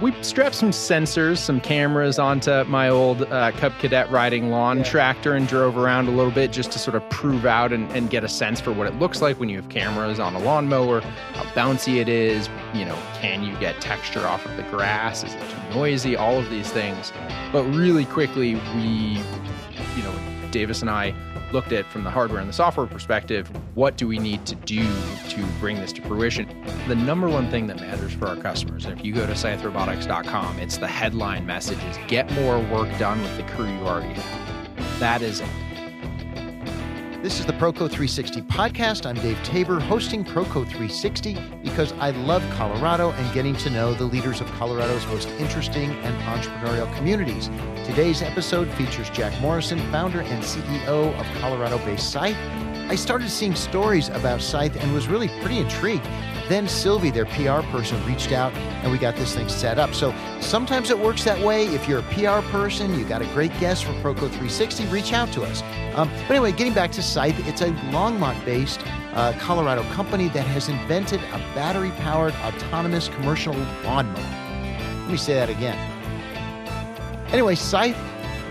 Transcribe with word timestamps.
we 0.00 0.12
strapped 0.22 0.54
some 0.54 0.70
sensors, 0.70 1.38
some 1.38 1.60
cameras 1.60 2.18
onto 2.18 2.64
my 2.64 2.88
old 2.88 3.22
uh, 3.22 3.52
Cub 3.52 3.72
Cadet 3.78 4.10
riding 4.10 4.50
lawn 4.50 4.78
yeah. 4.78 4.84
tractor 4.84 5.34
and 5.34 5.46
drove 5.46 5.76
around 5.76 6.08
a 6.08 6.10
little 6.10 6.32
bit 6.32 6.52
just 6.52 6.72
to 6.72 6.78
sort 6.78 6.96
of 6.96 7.08
prove 7.10 7.46
out 7.46 7.72
and, 7.72 7.90
and, 7.92 8.10
get 8.10 8.24
a 8.24 8.28
sense 8.28 8.60
for 8.60 8.72
what 8.72 8.86
it 8.86 8.94
looks 8.98 9.22
like 9.22 9.38
when 9.40 9.48
you 9.48 9.56
have 9.56 9.68
cameras 9.68 10.18
on 10.18 10.34
a 10.34 10.38
lawnmower, 10.38 11.00
how 11.00 11.44
bouncy 11.54 12.00
it 12.00 12.08
is. 12.08 12.48
You 12.74 12.84
know, 12.84 12.98
can 13.14 13.42
you 13.42 13.56
get 13.58 13.80
texture 13.80 14.26
off 14.26 14.44
of 14.44 14.56
the 14.56 14.62
grass? 14.64 15.24
Is 15.24 15.34
it 15.34 15.40
too 15.40 15.74
noisy? 15.74 16.16
All 16.16 16.38
of 16.38 16.50
these 16.50 16.70
things. 16.70 17.12
But 17.52 17.64
really 17.64 18.04
quickly, 18.04 18.56
we, 18.74 19.20
you 19.96 20.02
know, 20.02 20.14
Davis 20.50 20.80
and 20.82 20.90
I 20.90 21.14
looked 21.52 21.72
at 21.72 21.86
from 21.86 22.04
the 22.04 22.10
hardware 22.10 22.40
and 22.40 22.48
the 22.48 22.54
software 22.54 22.86
perspective, 22.86 23.48
what 23.74 23.96
do 23.96 24.06
we 24.06 24.18
need 24.18 24.44
to 24.46 24.54
do 24.54 24.86
to 25.28 25.44
bring 25.60 25.76
this 25.76 25.92
to 25.92 26.02
fruition? 26.02 26.48
The 26.88 26.94
number 26.94 27.28
one 27.28 27.50
thing 27.50 27.66
that 27.68 27.80
matters 27.80 28.12
for 28.12 28.26
our 28.26 28.36
customers, 28.36 28.84
and 28.84 28.98
if 28.98 29.04
you 29.04 29.12
go 29.12 29.26
to 29.26 29.32
scytherobotics.com, 29.32 30.58
it's 30.58 30.76
the 30.76 30.88
headline 30.88 31.46
messages 31.46 31.98
get 32.08 32.30
more 32.32 32.58
work 32.58 32.88
done 32.98 33.20
with 33.22 33.36
the 33.36 33.42
crew 33.54 33.66
you 33.66 33.80
already 33.80 34.14
have. 34.14 34.98
That 35.00 35.22
is 35.22 35.40
it. 35.40 35.48
This 37.24 37.40
is 37.40 37.46
the 37.46 37.54
Proco 37.54 37.88
360 37.88 38.42
podcast. 38.42 39.06
I'm 39.06 39.14
Dave 39.14 39.42
Tabor, 39.44 39.80
hosting 39.80 40.26
Proco 40.26 40.62
360 40.66 41.38
because 41.62 41.94
I 41.94 42.10
love 42.10 42.44
Colorado 42.50 43.12
and 43.12 43.32
getting 43.32 43.56
to 43.56 43.70
know 43.70 43.94
the 43.94 44.04
leaders 44.04 44.42
of 44.42 44.46
Colorado's 44.58 45.06
most 45.06 45.30
interesting 45.38 45.90
and 45.90 46.14
entrepreneurial 46.24 46.94
communities. 46.98 47.48
Today's 47.86 48.20
episode 48.20 48.68
features 48.72 49.08
Jack 49.08 49.40
Morrison, 49.40 49.78
founder 49.90 50.20
and 50.20 50.44
CEO 50.44 51.18
of 51.18 51.40
Colorado 51.40 51.78
based 51.78 52.12
Scythe. 52.12 52.36
I 52.88 52.96
started 52.96 53.30
seeing 53.30 53.54
stories 53.54 54.10
about 54.10 54.42
Scythe 54.42 54.76
and 54.76 54.92
was 54.92 55.08
really 55.08 55.28
pretty 55.40 55.58
intrigued. 55.58 56.04
Then 56.48 56.68
Sylvie, 56.68 57.10
their 57.10 57.24
PR 57.24 57.66
person, 57.70 58.04
reached 58.04 58.30
out 58.30 58.52
and 58.52 58.92
we 58.92 58.98
got 58.98 59.16
this 59.16 59.34
thing 59.34 59.48
set 59.48 59.78
up. 59.78 59.94
So 59.94 60.14
sometimes 60.40 60.90
it 60.90 60.98
works 60.98 61.24
that 61.24 61.42
way. 61.42 61.64
If 61.66 61.88
you're 61.88 62.00
a 62.00 62.02
PR 62.12 62.46
person, 62.50 62.98
you 62.98 63.06
got 63.06 63.22
a 63.22 63.26
great 63.26 63.58
guest 63.58 63.84
for 63.84 63.92
Proco 63.94 64.28
360, 64.28 64.84
reach 64.86 65.14
out 65.14 65.32
to 65.32 65.42
us. 65.44 65.62
Um, 65.94 66.10
but 66.28 66.32
anyway, 66.32 66.52
getting 66.52 66.74
back 66.74 66.92
to 66.92 67.02
Scythe, 67.02 67.48
it's 67.48 67.62
a 67.62 67.70
Longmont 67.90 68.44
based 68.44 68.80
uh, 69.14 69.32
Colorado 69.38 69.82
company 69.92 70.28
that 70.28 70.46
has 70.46 70.68
invented 70.68 71.20
a 71.32 71.38
battery 71.54 71.90
powered 71.92 72.34
autonomous 72.34 73.08
commercial 73.08 73.54
lawnmower. 73.82 75.00
Let 75.02 75.10
me 75.10 75.16
say 75.16 75.34
that 75.34 75.48
again. 75.48 75.78
Anyway, 77.32 77.54
Scythe 77.54 77.96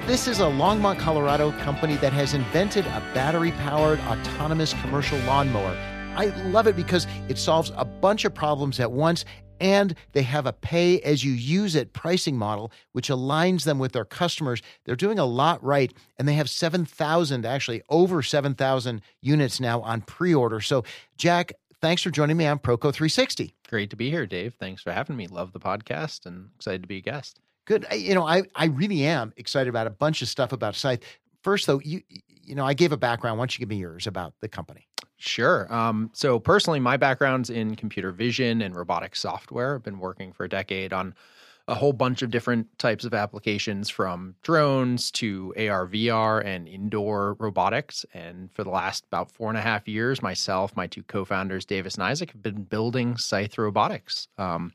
this 0.05 0.27
is 0.27 0.41
a 0.41 0.43
Longmont, 0.43 0.99
Colorado 0.99 1.53
company 1.59 1.95
that 1.95 2.11
has 2.11 2.33
invented 2.33 2.85
a 2.87 3.01
battery 3.13 3.51
powered 3.53 3.99
autonomous 4.01 4.73
commercial 4.81 5.17
lawnmower. 5.19 5.77
I 6.17 6.25
love 6.49 6.67
it 6.67 6.75
because 6.75 7.07
it 7.29 7.37
solves 7.37 7.71
a 7.77 7.85
bunch 7.85 8.25
of 8.25 8.33
problems 8.33 8.81
at 8.81 8.91
once 8.91 9.23
and 9.61 9.95
they 10.11 10.23
have 10.23 10.45
a 10.45 10.51
pay 10.51 10.99
as 11.01 11.23
you 11.23 11.31
use 11.31 11.75
it 11.75 11.93
pricing 11.93 12.35
model 12.35 12.69
which 12.91 13.07
aligns 13.07 13.63
them 13.63 13.79
with 13.79 13.93
their 13.93 14.03
customers. 14.03 14.61
They're 14.83 14.97
doing 14.97 15.19
a 15.19 15.25
lot 15.25 15.63
right 15.63 15.93
and 16.17 16.27
they 16.27 16.33
have 16.33 16.49
7000 16.49 17.45
actually 17.45 17.81
over 17.87 18.21
7000 18.21 19.01
units 19.21 19.61
now 19.61 19.79
on 19.81 20.01
pre-order. 20.01 20.59
So 20.59 20.83
jack 21.17 21.53
thanks 21.79 22.01
for 22.01 22.11
joining 22.11 22.35
me 22.35 22.45
on 22.45 22.59
proco 22.59 22.93
360 22.93 23.55
great 23.69 23.89
to 23.89 23.95
be 23.95 24.09
here 24.09 24.25
dave. 24.25 24.55
Thanks 24.55 24.81
for 24.81 24.91
having 24.91 25.15
me. 25.15 25.27
Love 25.27 25.53
the 25.53 25.61
podcast 25.61 26.25
and 26.25 26.49
excited 26.57 26.81
to 26.81 26.87
be 26.89 26.97
a 26.97 27.01
guest 27.01 27.39
good 27.65 27.85
you 27.95 28.13
know 28.13 28.25
i, 28.25 28.43
I 28.55 28.65
really 28.65 29.03
am 29.05 29.33
excited 29.37 29.69
about 29.69 29.87
a 29.87 29.91
bunch 29.91 30.21
of 30.21 30.27
stuff 30.27 30.51
about 30.51 30.75
scythe 30.75 31.03
first 31.43 31.67
though 31.67 31.79
you 31.83 32.01
you 32.09 32.55
know 32.55 32.65
i 32.65 32.73
gave 32.73 32.91
a 32.91 32.97
background 32.97 33.37
why 33.37 33.43
don't 33.43 33.57
you 33.57 33.59
give 33.59 33.69
me 33.69 33.77
yours 33.77 34.07
about 34.07 34.33
the 34.41 34.47
company 34.47 34.87
Sure. 35.25 35.73
Um, 35.73 36.09
so 36.13 36.37
personally, 36.37 36.81
my 36.81 36.97
background's 36.97 37.49
in 37.49 37.77
computer 37.77 38.11
vision 38.11 38.61
and 38.61 38.75
robotic 38.75 39.15
software. 39.15 39.75
I've 39.75 39.83
been 39.83 39.99
working 39.99 40.33
for 40.33 40.43
a 40.43 40.49
decade 40.49 40.91
on 40.91 41.15
a 41.69 41.75
whole 41.75 41.93
bunch 41.93 42.21
of 42.21 42.29
different 42.29 42.67
types 42.77 43.05
of 43.05 43.13
applications 43.13 43.89
from 43.89 44.35
drones 44.41 45.09
to 45.11 45.53
AR, 45.57 45.87
VR, 45.87 46.45
and 46.45 46.67
indoor 46.67 47.37
robotics. 47.39 48.05
And 48.13 48.51
for 48.51 48.65
the 48.65 48.69
last 48.69 49.05
about 49.05 49.31
four 49.31 49.47
and 49.47 49.57
a 49.57 49.61
half 49.61 49.87
years, 49.87 50.21
myself, 50.21 50.75
my 50.75 50.87
two 50.87 51.03
co 51.03 51.23
founders, 51.23 51.65
Davis 51.65 51.95
and 51.95 52.03
Isaac, 52.03 52.31
have 52.31 52.43
been 52.43 52.63
building 52.63 53.15
Scythe 53.15 53.57
Robotics. 53.57 54.27
Um, 54.37 54.73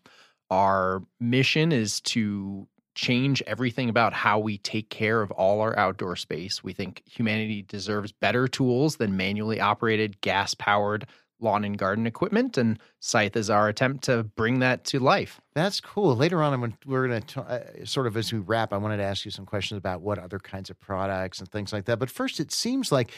our 0.50 1.02
mission 1.20 1.72
is 1.72 2.00
to 2.00 2.66
change 2.98 3.40
everything 3.46 3.88
about 3.88 4.12
how 4.12 4.40
we 4.40 4.58
take 4.58 4.90
care 4.90 5.22
of 5.22 5.30
all 5.30 5.60
our 5.60 5.78
outdoor 5.78 6.16
space. 6.16 6.64
We 6.64 6.72
think 6.72 7.00
humanity 7.06 7.62
deserves 7.62 8.10
better 8.10 8.48
tools 8.48 8.96
than 8.96 9.16
manually 9.16 9.60
operated, 9.60 10.20
gas 10.20 10.52
powered 10.54 11.06
lawn 11.38 11.62
and 11.62 11.78
garden 11.78 12.08
equipment. 12.08 12.58
And 12.58 12.76
Scythe 12.98 13.36
is 13.36 13.50
our 13.50 13.68
attempt 13.68 14.02
to 14.06 14.24
bring 14.24 14.58
that 14.58 14.82
to 14.86 14.98
life. 14.98 15.40
That's 15.54 15.80
cool. 15.80 16.16
Later 16.16 16.42
on, 16.42 16.52
I'm, 16.52 16.74
we're 16.86 17.06
going 17.06 17.22
to 17.22 17.40
uh, 17.40 17.84
sort 17.84 18.08
of 18.08 18.16
as 18.16 18.32
we 18.32 18.40
wrap, 18.40 18.72
I 18.72 18.78
wanted 18.78 18.96
to 18.96 19.04
ask 19.04 19.24
you 19.24 19.30
some 19.30 19.46
questions 19.46 19.78
about 19.78 20.00
what 20.00 20.18
other 20.18 20.40
kinds 20.40 20.68
of 20.68 20.80
products 20.80 21.38
and 21.38 21.48
things 21.48 21.72
like 21.72 21.84
that. 21.84 22.00
But 22.00 22.10
first, 22.10 22.40
it 22.40 22.50
seems 22.50 22.90
like 22.90 23.12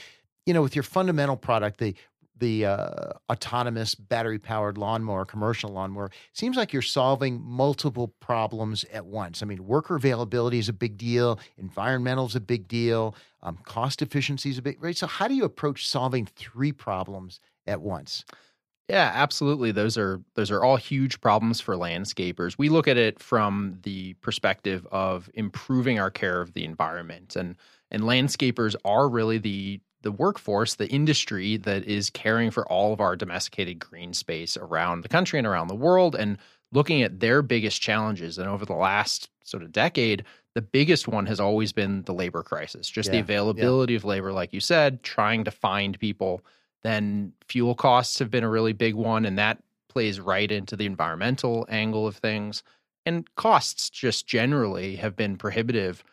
you 0.46 0.54
know, 0.54 0.62
with 0.62 0.74
your 0.74 0.82
fundamental 0.82 1.36
product, 1.36 1.78
the 1.78 1.94
the 2.40 2.66
uh, 2.66 3.12
autonomous 3.30 3.94
battery 3.94 4.38
powered 4.38 4.76
lawnmower, 4.76 5.24
commercial 5.24 5.70
lawnmower, 5.70 6.10
seems 6.32 6.56
like 6.56 6.72
you're 6.72 6.82
solving 6.82 7.40
multiple 7.40 8.08
problems 8.20 8.84
at 8.92 9.06
once. 9.06 9.42
I 9.42 9.46
mean, 9.46 9.66
worker 9.66 9.94
availability 9.94 10.58
is 10.58 10.68
a 10.68 10.72
big 10.72 10.96
deal, 10.96 11.38
environmental 11.56 12.26
is 12.26 12.34
a 12.34 12.40
big 12.40 12.66
deal, 12.66 13.14
um, 13.42 13.58
cost 13.64 14.02
efficiency 14.02 14.50
is 14.50 14.58
a 14.58 14.62
big 14.62 14.82
right. 14.82 14.96
So, 14.96 15.06
how 15.06 15.28
do 15.28 15.34
you 15.34 15.44
approach 15.44 15.86
solving 15.86 16.26
three 16.26 16.72
problems 16.72 17.40
at 17.66 17.80
once? 17.80 18.24
Yeah, 18.90 19.12
absolutely. 19.14 19.70
Those 19.70 19.96
are 19.96 20.20
those 20.34 20.50
are 20.50 20.64
all 20.64 20.76
huge 20.76 21.20
problems 21.20 21.60
for 21.60 21.76
landscapers. 21.76 22.58
We 22.58 22.68
look 22.68 22.88
at 22.88 22.96
it 22.96 23.20
from 23.20 23.78
the 23.84 24.14
perspective 24.14 24.84
of 24.90 25.30
improving 25.34 26.00
our 26.00 26.10
care 26.10 26.40
of 26.40 26.54
the 26.54 26.64
environment 26.64 27.36
and 27.36 27.54
and 27.92 28.02
landscapers 28.02 28.74
are 28.84 29.08
really 29.08 29.38
the 29.38 29.80
the 30.02 30.12
workforce, 30.12 30.74
the 30.74 30.88
industry 30.88 31.56
that 31.58 31.84
is 31.84 32.10
caring 32.10 32.50
for 32.50 32.66
all 32.68 32.92
of 32.92 33.00
our 33.00 33.16
domesticated 33.16 33.78
green 33.78 34.14
space 34.14 34.56
around 34.56 35.02
the 35.02 35.08
country 35.08 35.38
and 35.38 35.46
around 35.46 35.68
the 35.68 35.74
world 35.74 36.14
and 36.14 36.38
looking 36.72 37.02
at 37.02 37.20
their 37.20 37.42
biggest 37.42 37.80
challenges. 37.80 38.38
And 38.38 38.48
over 38.48 38.64
the 38.64 38.74
last 38.74 39.28
sort 39.44 39.62
of 39.62 39.72
decade, 39.72 40.24
the 40.54 40.62
biggest 40.62 41.06
one 41.08 41.26
has 41.26 41.40
always 41.40 41.72
been 41.72 42.02
the 42.02 42.14
labor 42.14 42.42
crisis, 42.42 42.88
just 42.88 43.08
yeah, 43.08 43.12
the 43.16 43.18
availability 43.20 43.92
yeah. 43.92 43.98
of 43.98 44.04
labor, 44.04 44.32
like 44.32 44.52
you 44.52 44.60
said, 44.60 45.02
trying 45.02 45.44
to 45.44 45.50
find 45.50 45.98
people. 45.98 46.42
Then 46.82 47.32
fuel 47.46 47.74
costs 47.74 48.18
have 48.18 48.30
been 48.30 48.44
a 48.44 48.48
really 48.48 48.72
big 48.72 48.94
one, 48.94 49.24
and 49.24 49.38
that 49.38 49.62
plays 49.88 50.20
right 50.20 50.50
into 50.50 50.76
the 50.76 50.86
environmental 50.86 51.66
angle 51.68 52.06
of 52.06 52.16
things. 52.16 52.62
And 53.06 53.32
costs 53.34 53.90
just 53.90 54.26
generally 54.26 54.96
have 54.96 55.16
been 55.16 55.36
prohibitive 55.36 56.04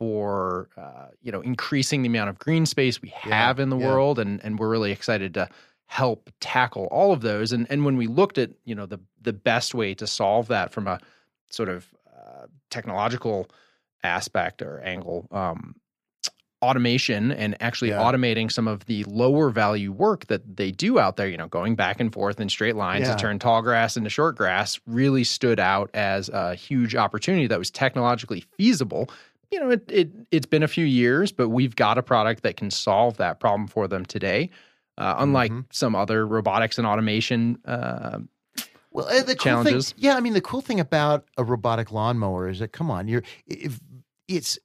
for 0.00 0.70
uh, 0.78 1.08
you 1.20 1.30
know 1.30 1.42
increasing 1.42 2.00
the 2.00 2.08
amount 2.08 2.30
of 2.30 2.38
green 2.38 2.64
space 2.64 3.00
we 3.02 3.10
have 3.10 3.58
yeah, 3.58 3.62
in 3.62 3.68
the 3.68 3.76
yeah. 3.76 3.86
world, 3.86 4.18
and 4.18 4.42
and 4.42 4.58
we're 4.58 4.70
really 4.70 4.90
excited 4.90 5.34
to 5.34 5.48
help 5.84 6.30
tackle 6.40 6.86
all 6.86 7.12
of 7.12 7.20
those. 7.20 7.52
And 7.52 7.66
and 7.70 7.84
when 7.84 7.96
we 7.98 8.06
looked 8.06 8.38
at 8.38 8.50
you 8.64 8.74
know 8.74 8.86
the 8.86 8.98
the 9.20 9.34
best 9.34 9.74
way 9.74 9.94
to 9.94 10.06
solve 10.06 10.48
that 10.48 10.72
from 10.72 10.88
a 10.88 10.98
sort 11.50 11.68
of 11.68 11.86
uh, 12.08 12.46
technological 12.70 13.46
aspect 14.02 14.62
or 14.62 14.80
angle, 14.80 15.28
um, 15.30 15.76
automation 16.62 17.30
and 17.30 17.54
actually 17.60 17.90
yeah. 17.90 18.00
automating 18.00 18.50
some 18.50 18.66
of 18.66 18.86
the 18.86 19.04
lower 19.04 19.50
value 19.50 19.92
work 19.92 20.26
that 20.28 20.56
they 20.56 20.70
do 20.70 20.98
out 20.98 21.16
there, 21.16 21.28
you 21.28 21.36
know, 21.36 21.48
going 21.48 21.74
back 21.74 22.00
and 22.00 22.10
forth 22.10 22.40
in 22.40 22.48
straight 22.48 22.76
lines 22.76 23.06
yeah. 23.06 23.14
to 23.14 23.20
turn 23.20 23.38
tall 23.38 23.60
grass 23.60 23.98
into 23.98 24.08
short 24.08 24.34
grass 24.34 24.80
really 24.86 25.24
stood 25.24 25.60
out 25.60 25.90
as 25.92 26.30
a 26.30 26.54
huge 26.54 26.96
opportunity 26.96 27.46
that 27.46 27.58
was 27.58 27.70
technologically 27.70 28.44
feasible 28.56 29.10
you 29.50 29.60
know, 29.60 29.70
it, 29.70 29.90
it 29.90 30.10
it's 30.30 30.46
been 30.46 30.62
a 30.62 30.68
few 30.68 30.84
years, 30.84 31.32
but 31.32 31.48
we've 31.48 31.76
got 31.76 31.98
a 31.98 32.02
product 32.02 32.42
that 32.42 32.56
can 32.56 32.70
solve 32.70 33.16
that 33.16 33.40
problem 33.40 33.66
for 33.66 33.88
them 33.88 34.04
today. 34.04 34.50
Uh, 34.98 35.14
unlike 35.18 35.50
mm-hmm. 35.50 35.60
some 35.70 35.94
other 35.94 36.26
robotics 36.26 36.76
and 36.76 36.86
automation 36.86 37.58
uh, 37.64 38.18
well, 38.90 39.06
uh, 39.06 39.22
the 39.22 39.34
challenges. 39.34 39.92
Cool 39.92 40.00
thing, 40.00 40.04
yeah, 40.04 40.16
I 40.16 40.20
mean, 40.20 40.32
the 40.32 40.40
cool 40.40 40.60
thing 40.60 40.80
about 40.80 41.26
a 41.36 41.44
robotic 41.44 41.92
lawnmower 41.92 42.48
is 42.48 42.58
that 42.58 42.72
come 42.72 42.90
on, 42.90 43.08
you're 43.08 43.22
if 43.46 43.80
it's 44.28 44.58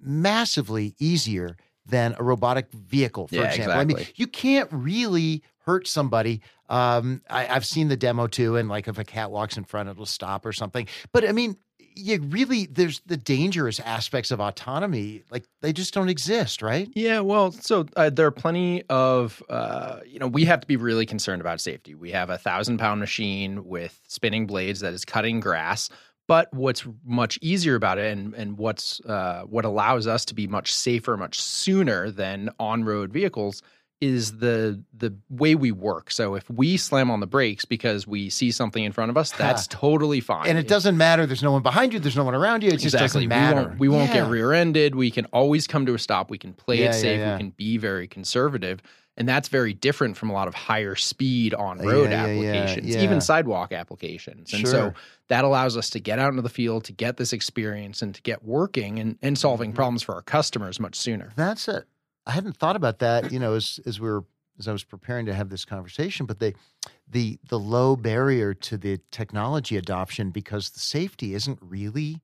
massively 0.00 0.94
easier 0.98 1.56
than 1.84 2.16
a 2.18 2.22
robotic 2.22 2.70
vehicle, 2.72 3.28
for 3.28 3.36
yeah, 3.36 3.44
example. 3.44 3.72
Exactly. 3.72 3.94
I 3.94 3.98
mean, 3.98 4.06
you 4.16 4.26
can't 4.26 4.68
really 4.72 5.42
hurt 5.58 5.86
somebody. 5.86 6.40
Um, 6.68 7.22
I, 7.28 7.44
have 7.44 7.66
seen 7.66 7.88
the 7.88 7.96
demo 7.96 8.26
too, 8.26 8.56
and 8.56 8.68
like 8.68 8.88
if 8.88 8.98
a 8.98 9.04
cat 9.04 9.30
walks 9.30 9.56
in 9.56 9.64
front, 9.64 9.88
it'll 9.88 10.06
stop 10.06 10.46
or 10.46 10.52
something. 10.52 10.88
But 11.12 11.28
I 11.28 11.32
mean, 11.32 11.56
you 11.96 12.20
really 12.20 12.66
there's 12.66 13.00
the 13.06 13.16
dangerous 13.16 13.80
aspects 13.80 14.30
of 14.30 14.40
autonomy 14.40 15.24
like 15.30 15.44
they 15.62 15.72
just 15.72 15.94
don't 15.94 16.08
exist 16.08 16.62
right? 16.62 16.88
Yeah 16.94 17.20
well 17.20 17.52
so 17.52 17.86
uh, 17.96 18.10
there 18.10 18.26
are 18.26 18.30
plenty 18.32 18.82
of 18.88 19.42
uh, 19.48 20.00
you 20.06 20.18
know 20.18 20.28
we 20.28 20.44
have 20.44 20.60
to 20.60 20.66
be 20.66 20.76
really 20.76 21.06
concerned 21.06 21.40
about 21.40 21.60
safety. 21.60 21.94
We 21.94 22.10
have 22.12 22.30
a 22.30 22.38
thousand 22.38 22.78
pound 22.78 23.00
machine 23.00 23.64
with 23.64 24.00
spinning 24.06 24.46
blades 24.46 24.80
that 24.80 24.92
is 24.92 25.04
cutting 25.04 25.40
grass 25.40 25.88
but 26.28 26.52
what's 26.52 26.84
much 27.04 27.38
easier 27.40 27.76
about 27.76 27.98
it 27.98 28.12
and, 28.16 28.34
and 28.34 28.58
what's 28.58 29.00
uh, 29.00 29.42
what 29.46 29.64
allows 29.64 30.06
us 30.06 30.24
to 30.26 30.34
be 30.34 30.46
much 30.46 30.74
safer 30.74 31.16
much 31.16 31.40
sooner 31.40 32.10
than 32.10 32.50
on-road 32.58 33.12
vehicles 33.12 33.62
is 34.00 34.38
the 34.38 34.82
the 34.96 35.14
way 35.30 35.54
we 35.54 35.72
work. 35.72 36.10
So 36.10 36.34
if 36.34 36.48
we 36.50 36.76
slam 36.76 37.10
on 37.10 37.20
the 37.20 37.26
brakes 37.26 37.64
because 37.64 38.06
we 38.06 38.28
see 38.28 38.50
something 38.50 38.84
in 38.84 38.92
front 38.92 39.10
of 39.10 39.16
us, 39.16 39.30
that's 39.32 39.66
totally 39.70 40.20
fine. 40.20 40.48
And 40.48 40.58
it 40.58 40.68
doesn't 40.68 40.96
matter. 40.98 41.24
There's 41.24 41.42
no 41.42 41.52
one 41.52 41.62
behind 41.62 41.92
you. 41.94 41.98
There's 41.98 42.16
no 42.16 42.24
one 42.24 42.34
around 42.34 42.62
you. 42.62 42.70
It 42.70 42.76
just 42.80 42.96
doesn't 42.96 43.26
matter. 43.28 43.56
We 43.60 43.64
won't, 43.66 43.78
we 43.80 43.88
won't 43.88 44.08
Yeah. 44.10 44.22
get 44.24 44.30
rear-ended. 44.30 44.94
We 44.94 45.10
can 45.10 45.24
always 45.26 45.66
come 45.66 45.86
to 45.86 45.94
a 45.94 45.98
stop. 45.98 46.30
We 46.30 46.36
can 46.38 46.52
play 46.52 46.80
Yeah, 46.80 46.90
it 46.90 46.92
safe. 46.94 47.18
yeah. 47.18 47.32
We 47.36 47.38
can 47.44 47.50
be 47.50 47.78
very 47.78 48.06
conservative. 48.06 48.80
And 49.18 49.26
that's 49.26 49.48
very 49.48 49.72
different 49.72 50.18
from 50.18 50.28
a 50.28 50.34
lot 50.34 50.46
of 50.46 50.54
higher 50.54 50.94
speed 50.94 51.54
on 51.54 51.78
road 51.78 52.12
applications, 52.12 52.94
even 52.94 53.22
sidewalk 53.22 53.72
applications. 53.72 54.52
And 54.52 54.60
Sure. 54.60 54.70
so 54.70 54.92
that 55.28 55.42
allows 55.42 55.74
us 55.78 55.88
to 55.90 56.00
get 56.00 56.18
out 56.18 56.28
into 56.28 56.42
the 56.42 56.50
field, 56.50 56.84
to 56.84 56.92
get 56.92 57.16
this 57.16 57.32
experience 57.32 58.02
and 58.02 58.14
to 58.14 58.20
get 58.20 58.44
working 58.44 58.98
and, 58.98 59.16
and 59.22 59.38
solving 59.38 59.70
Mm-hmm. 59.70 59.76
problems 59.76 60.02
for 60.02 60.14
our 60.16 60.20
customers 60.22 60.78
much 60.78 60.96
sooner. 60.96 61.32
That's 61.34 61.66
it. 61.66 61.84
I 62.26 62.32
hadn't 62.32 62.56
thought 62.56 62.76
about 62.76 62.98
that, 62.98 63.32
you 63.32 63.38
know, 63.38 63.54
as 63.54 63.80
as 63.86 64.00
we 64.00 64.08
were 64.08 64.24
as 64.58 64.68
I 64.68 64.72
was 64.72 64.84
preparing 64.84 65.26
to 65.26 65.34
have 65.34 65.48
this 65.50 65.64
conversation, 65.64 66.26
but 66.26 66.38
the 66.38 66.54
the 67.08 67.38
the 67.48 67.58
low 67.58 67.96
barrier 67.96 68.54
to 68.54 68.76
the 68.76 69.00
technology 69.10 69.76
adoption 69.76 70.30
because 70.30 70.70
the 70.70 70.80
safety 70.80 71.34
isn't 71.34 71.58
really 71.60 72.20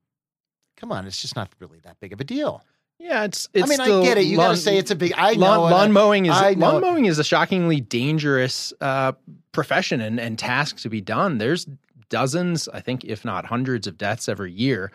come 0.75 0.91
on, 0.91 1.05
it's 1.05 1.21
just 1.21 1.35
not 1.35 1.49
really 1.59 1.79
that 1.83 1.99
big 1.99 2.11
of 2.11 2.19
a 2.19 2.23
deal. 2.23 2.63
Yeah, 2.99 3.23
it's 3.23 3.49
it's 3.53 3.65
I 3.65 3.67
mean, 3.67 3.81
I 3.81 4.03
get 4.03 4.17
it. 4.17 4.25
You 4.25 4.37
got 4.37 4.51
to 4.51 4.57
say 4.57 4.77
it's 4.77 4.91
a 4.91 4.95
big 4.95 5.13
I 5.17 5.35
know 5.35 5.61
lawn, 5.61 5.71
lawn 5.71 5.91
mowing 5.91 6.25
is 6.25 6.35
I 6.35 6.51
lawn 6.51 6.81
mowing 6.81 7.05
is 7.05 7.19
a 7.19 7.23
shockingly 7.23 7.81
dangerous 7.81 8.73
uh, 8.81 9.13
profession 9.51 10.01
and, 10.01 10.19
and 10.19 10.37
task 10.37 10.77
to 10.79 10.89
be 10.89 11.01
done. 11.01 11.37
There's 11.37 11.67
dozens, 12.09 12.67
I 12.69 12.79
think, 12.79 13.03
if 13.03 13.25
not 13.25 13.45
hundreds 13.45 13.87
of 13.87 13.97
deaths 13.97 14.29
every 14.29 14.51
year 14.51 14.91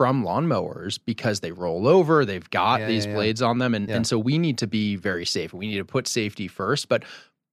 from 0.00 0.24
lawnmowers 0.24 0.98
because 1.04 1.40
they 1.40 1.52
roll 1.52 1.86
over, 1.86 2.24
they've 2.24 2.48
got 2.48 2.80
Yeah, 2.80 2.86
these 2.86 3.04
yeah, 3.04 3.10
yeah. 3.10 3.16
blades 3.18 3.42
on 3.42 3.58
them, 3.58 3.74
and, 3.74 3.86
Yeah. 3.86 3.96
and 3.96 4.06
so 4.06 4.18
we 4.18 4.38
need 4.38 4.56
to 4.56 4.66
be 4.66 4.96
very 4.96 5.26
safe. 5.26 5.52
We 5.52 5.66
need 5.68 5.76
to 5.76 5.84
put 5.84 6.08
safety 6.08 6.48
first, 6.48 6.88
but 6.88 7.04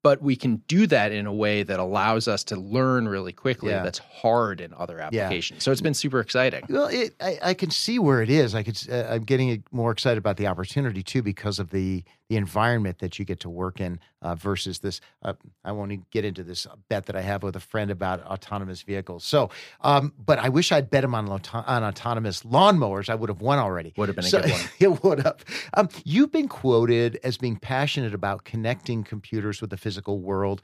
but 0.02 0.22
we 0.22 0.38
can 0.38 0.58
do 0.70 0.88
that 0.88 1.12
in 1.12 1.26
a 1.26 1.34
way 1.34 1.64
that 1.64 1.78
allows 1.78 2.30
us 2.30 2.46
to 2.46 2.56
learn 2.56 3.10
really 3.10 3.34
quickly. 3.34 3.72
Yeah. 3.72 3.84
That's 3.84 3.98
hard 3.98 4.62
in 4.62 4.74
other 4.78 5.02
applications. 5.02 5.62
So 5.64 5.74
it's 5.74 5.82
been 5.82 5.94
super 5.96 6.22
exciting. 6.22 6.64
Well, 6.70 6.88
it, 6.88 7.16
I, 7.20 7.38
I 7.44 7.54
can 7.54 7.70
see 7.72 8.00
where 8.00 8.22
it 8.22 8.30
is. 8.30 8.56
I 8.56 8.64
could. 8.64 8.80
Uh, 8.90 9.08
I'm 9.10 9.24
getting 9.26 9.62
more 9.72 9.92
excited 9.92 10.18
about 10.20 10.38
the 10.38 10.48
opportunity 10.48 11.04
too 11.04 11.22
because 11.22 11.60
of 11.60 11.72
the 11.72 12.06
the 12.30 12.36
environment 12.36 13.00
that 13.00 13.18
you 13.18 13.26
get 13.26 13.40
to 13.42 13.50
work 13.50 13.80
in 13.80 14.00
uh, 14.22 14.36
versus 14.36 14.80
this. 14.80 15.00
Uh, 15.24 15.34
I 15.64 15.72
won't 15.72 16.10
get 16.12 16.26
into 16.26 16.44
this 16.44 16.68
bet 16.90 17.06
that 17.06 17.16
I 17.16 17.22
have 17.22 17.44
with 17.44 17.56
a 17.56 17.60
friend 17.62 17.90
about 17.90 18.22
autonomous 18.26 18.82
vehicles. 18.82 19.24
So, 19.24 19.50
um, 19.82 20.14
but 20.18 20.38
I 20.40 20.50
wish 20.50 20.72
I'd 20.72 20.90
bet 20.90 21.04
him 21.04 21.16
on 21.16 21.30
auto- 21.30 21.64
on 21.66 21.84
autonomous 21.84 22.44
lawnmowers. 22.44 23.10
I 23.10 23.16
would 23.16 23.30
have 23.30 23.42
won 23.42 23.60
already. 23.60 23.94
Would 23.98 24.10
have 24.10 24.16
been 24.16 24.26
a 24.26 24.30
So- 24.30 24.42
good 24.42 24.52
one. 24.52 24.62
it 24.80 25.04
would 25.04 25.20
have. 25.24 25.38
Um, 25.76 25.90
you've 26.04 26.32
been 26.32 26.48
quoted 26.50 27.20
as 27.24 27.38
being 27.38 27.56
passionate 27.58 28.14
about 28.14 28.44
connecting 28.44 29.04
computers 29.04 29.62
with 29.62 29.70
the 29.70 29.78
physical 29.78 30.20
world. 30.20 30.62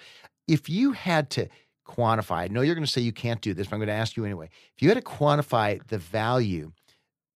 If 0.47 0.69
you 0.69 0.91
had 0.91 1.29
to 1.31 1.47
quantify, 1.87 2.37
I 2.39 2.47
know 2.49 2.61
you're 2.61 2.75
going 2.75 2.85
to 2.85 2.91
say 2.91 3.01
you 3.01 3.13
can't 3.13 3.41
do 3.41 3.53
this, 3.53 3.67
but 3.67 3.75
I'm 3.75 3.79
going 3.79 3.87
to 3.87 3.93
ask 3.93 4.17
you 4.17 4.25
anyway. 4.25 4.49
If 4.75 4.81
you 4.81 4.89
had 4.89 4.97
to 4.97 5.01
quantify 5.03 5.85
the 5.87 5.97
value 5.97 6.73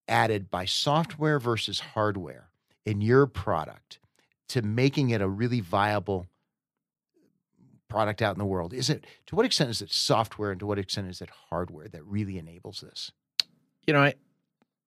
added 0.08 0.50
by 0.50 0.64
software 0.64 1.38
versus 1.38 1.78
hardware 1.80 2.48
in 2.84 3.00
your 3.00 3.26
product 3.26 3.98
to 4.48 4.62
making 4.62 5.10
it 5.10 5.20
a 5.20 5.28
really 5.28 5.60
viable 5.60 6.26
product 7.88 8.22
out 8.22 8.34
in 8.34 8.38
the 8.38 8.44
world, 8.44 8.72
is 8.72 8.90
it 8.90 9.06
to 9.26 9.36
what 9.36 9.46
extent 9.46 9.70
is 9.70 9.80
it 9.82 9.92
software 9.92 10.50
and 10.50 10.60
to 10.60 10.66
what 10.66 10.78
extent 10.78 11.08
is 11.08 11.20
it 11.20 11.30
hardware 11.50 11.88
that 11.88 12.04
really 12.04 12.38
enables 12.38 12.80
this? 12.80 13.12
you 13.86 13.92
know, 13.92 14.02
I, 14.02 14.14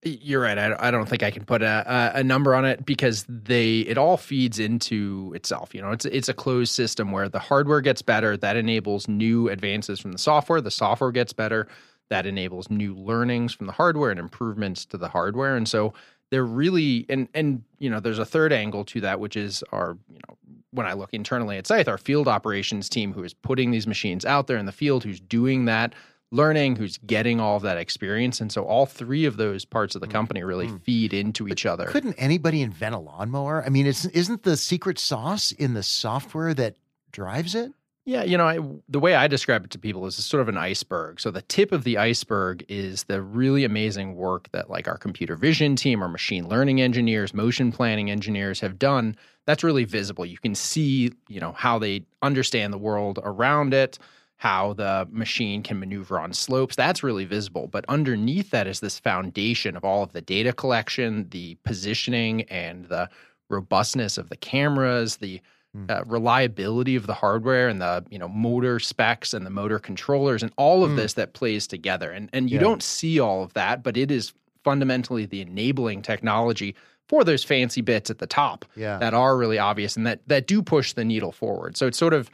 you're 0.02 0.40
right. 0.40 0.56
I, 0.56 0.76
I 0.78 0.90
don't 0.90 1.08
think 1.08 1.22
I 1.22 1.30
can 1.30 1.44
put 1.44 1.62
a, 1.62 2.12
a, 2.14 2.24
number 2.24 2.54
on 2.54 2.64
it 2.64 2.86
because 2.86 3.26
they 3.28 3.80
it 3.80 3.98
all 3.98 4.16
feeds 4.16 4.58
into 4.58 5.32
itself. 5.34 5.74
You 5.74 5.82
know, 5.82 5.90
it's 5.90 6.06
it's 6.06 6.28
a 6.28 6.34
closed 6.34 6.72
system 6.72 7.12
where 7.12 7.28
the 7.28 7.38
hardware 7.38 7.82
gets 7.82 8.00
better, 8.00 8.36
that 8.38 8.56
enables 8.56 9.08
new 9.08 9.48
advances 9.48 10.00
from 10.00 10.12
the 10.12 10.18
software. 10.18 10.60
The 10.60 10.70
software 10.70 11.12
gets 11.12 11.34
better, 11.34 11.68
that 12.08 12.24
enables 12.24 12.70
new 12.70 12.94
learnings 12.94 13.52
from 13.52 13.66
the 13.66 13.72
hardware 13.72 14.10
and 14.10 14.20
improvements 14.20 14.86
to 14.86 14.96
the 14.96 15.08
hardware. 15.08 15.56
And 15.56 15.68
so 15.68 15.92
they're 16.30 16.44
really 16.44 17.06
and 17.08 17.28
and 17.34 17.62
you 17.78 17.90
know, 17.90 18.00
there's 18.00 18.18
a 18.18 18.24
third 18.24 18.52
angle 18.52 18.84
to 18.86 19.00
that, 19.02 19.20
which 19.20 19.36
is 19.36 19.62
our 19.72 19.96
you 20.08 20.20
know 20.28 20.36
when 20.72 20.86
I 20.86 20.92
look 20.92 21.12
internally 21.12 21.56
at 21.58 21.66
Scythe, 21.66 21.88
our 21.88 21.98
field 21.98 22.28
operations 22.28 22.88
team 22.88 23.12
who 23.12 23.24
is 23.24 23.34
putting 23.34 23.70
these 23.70 23.86
machines 23.86 24.24
out 24.24 24.46
there 24.46 24.56
in 24.56 24.66
the 24.66 24.72
field, 24.72 25.02
who's 25.02 25.20
doing 25.20 25.64
that 25.64 25.94
learning, 26.32 26.76
who's 26.76 26.98
getting 26.98 27.40
all 27.40 27.56
of 27.56 27.62
that 27.62 27.76
experience. 27.76 28.40
And 28.40 28.52
so 28.52 28.62
all 28.64 28.86
three 28.86 29.24
of 29.24 29.36
those 29.36 29.64
parts 29.64 29.94
of 29.96 30.00
the 30.00 30.06
mm. 30.06 30.12
company 30.12 30.44
really 30.44 30.68
mm. 30.68 30.80
feed 30.82 31.12
into 31.12 31.48
each 31.48 31.66
other. 31.66 31.86
Couldn't 31.86 32.14
anybody 32.14 32.62
invent 32.62 32.94
a 32.94 32.98
lawnmower? 32.98 33.64
I 33.64 33.68
mean, 33.68 33.86
it's 33.86 34.04
isn't 34.06 34.44
the 34.44 34.56
secret 34.56 34.98
sauce 34.98 35.52
in 35.52 35.74
the 35.74 35.82
software 35.82 36.54
that 36.54 36.76
drives 37.10 37.54
it? 37.54 37.72
Yeah, 38.06 38.24
you 38.24 38.38
know, 38.38 38.48
I, 38.48 38.58
the 38.88 38.98
way 38.98 39.14
I 39.14 39.28
describe 39.28 39.64
it 39.64 39.70
to 39.72 39.78
people 39.78 40.06
is 40.06 40.18
it's 40.18 40.26
sort 40.26 40.40
of 40.40 40.48
an 40.48 40.56
iceberg. 40.56 41.20
So 41.20 41.30
the 41.30 41.42
tip 41.42 41.70
of 41.70 41.84
the 41.84 41.98
iceberg 41.98 42.64
is 42.68 43.04
the 43.04 43.20
really 43.20 43.62
amazing 43.64 44.16
work 44.16 44.50
that 44.52 44.70
like 44.70 44.88
our 44.88 44.96
computer 44.96 45.36
vision 45.36 45.76
team, 45.76 46.02
our 46.02 46.08
machine 46.08 46.48
learning 46.48 46.80
engineers, 46.80 47.34
motion 47.34 47.70
planning 47.70 48.10
engineers 48.10 48.58
have 48.60 48.78
done. 48.78 49.16
That's 49.46 49.62
really 49.62 49.84
visible. 49.84 50.24
You 50.24 50.38
can 50.38 50.54
see, 50.54 51.12
you 51.28 51.40
know, 51.40 51.52
how 51.52 51.78
they 51.78 52.02
understand 52.22 52.72
the 52.72 52.78
world 52.78 53.18
around 53.22 53.74
it, 53.74 53.98
how 54.36 54.72
the 54.72 55.06
machine 55.10 55.62
can 55.62 55.78
maneuver 55.78 56.18
on 56.18 56.32
slopes. 56.32 56.76
That's 56.76 57.02
really 57.02 57.26
visible. 57.26 57.66
But 57.66 57.84
underneath 57.86 58.50
that 58.50 58.66
is 58.66 58.80
this 58.80 58.98
foundation 58.98 59.76
of 59.76 59.84
all 59.84 60.02
of 60.02 60.14
the 60.14 60.22
data 60.22 60.54
collection, 60.54 61.28
the 61.28 61.58
positioning, 61.64 62.42
and 62.44 62.86
the 62.86 63.10
robustness 63.50 64.16
of 64.16 64.30
the 64.30 64.36
cameras, 64.36 65.18
the 65.18 65.42
uh, 65.88 66.02
reliability 66.06 66.96
of 66.96 67.06
the 67.06 67.14
hardware 67.14 67.68
and 67.68 67.80
the 67.80 68.04
you 68.10 68.18
know 68.18 68.28
motor 68.28 68.78
specs 68.80 69.32
and 69.32 69.46
the 69.46 69.50
motor 69.50 69.78
controllers 69.78 70.42
and 70.42 70.52
all 70.56 70.82
of 70.84 70.90
Mm. 70.92 70.96
this 70.96 71.14
that 71.14 71.32
plays 71.32 71.66
together 71.66 72.10
and 72.10 72.28
and 72.32 72.50
you 72.50 72.56
Yeah. 72.56 72.62
don't 72.62 72.82
see 72.82 73.20
all 73.20 73.42
of 73.44 73.52
that 73.54 73.82
but 73.84 73.96
it 73.96 74.10
is 74.10 74.32
fundamentally 74.64 75.26
the 75.26 75.40
enabling 75.40 76.02
technology 76.02 76.74
for 77.08 77.22
those 77.24 77.44
fancy 77.44 77.80
bits 77.82 78.10
at 78.10 78.18
the 78.18 78.26
top 78.26 78.64
Yeah. 78.74 78.98
that 78.98 79.14
are 79.14 79.36
really 79.36 79.58
obvious 79.58 79.96
and 79.96 80.06
that 80.06 80.20
that 80.26 80.46
do 80.48 80.60
push 80.60 80.92
the 80.92 81.04
needle 81.04 81.30
forward 81.32 81.76
so 81.76 81.86
it's 81.86 81.98
sort 81.98 82.14
of 82.14 82.30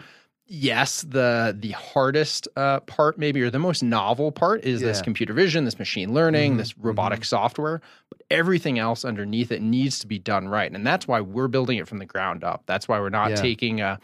yes 0.49 1.03
the 1.03 1.55
the 1.59 1.73
hardest 1.73 2.47
uh, 2.57 2.79
part 2.81 3.19
maybe 3.19 3.43
or 3.43 3.51
the 3.51 3.59
most 3.59 3.83
novel 3.83 4.31
part 4.31 4.65
is 4.65 4.81
this 4.81 5.03
computer 5.03 5.33
vision 5.33 5.65
this 5.65 5.79
machine 5.79 6.15
learning 6.15 6.55
Mhm, 6.55 6.59
this 6.59 6.79
robotic 6.79 7.25
software 7.25 7.81
but 8.06 8.06
everything 8.31 8.79
else 8.79 9.05
underneath 9.05 9.53
it 9.53 9.63
needs 9.63 9.99
to 10.01 10.07
be 10.07 10.19
done 10.19 10.49
right. 10.49 10.73
And 10.73 10.87
that's 10.87 11.07
why 11.07 11.21
we're 11.21 11.49
building 11.49 11.79
it 11.79 11.87
from 11.89 11.99
the 11.99 12.07
ground 12.07 12.43
up. 12.45 12.63
That's 12.67 12.89
why 12.89 12.99
we're 13.01 13.09
not 13.11 13.31
Yeah. 13.31 13.37
taking 13.37 13.81
a 13.81 13.99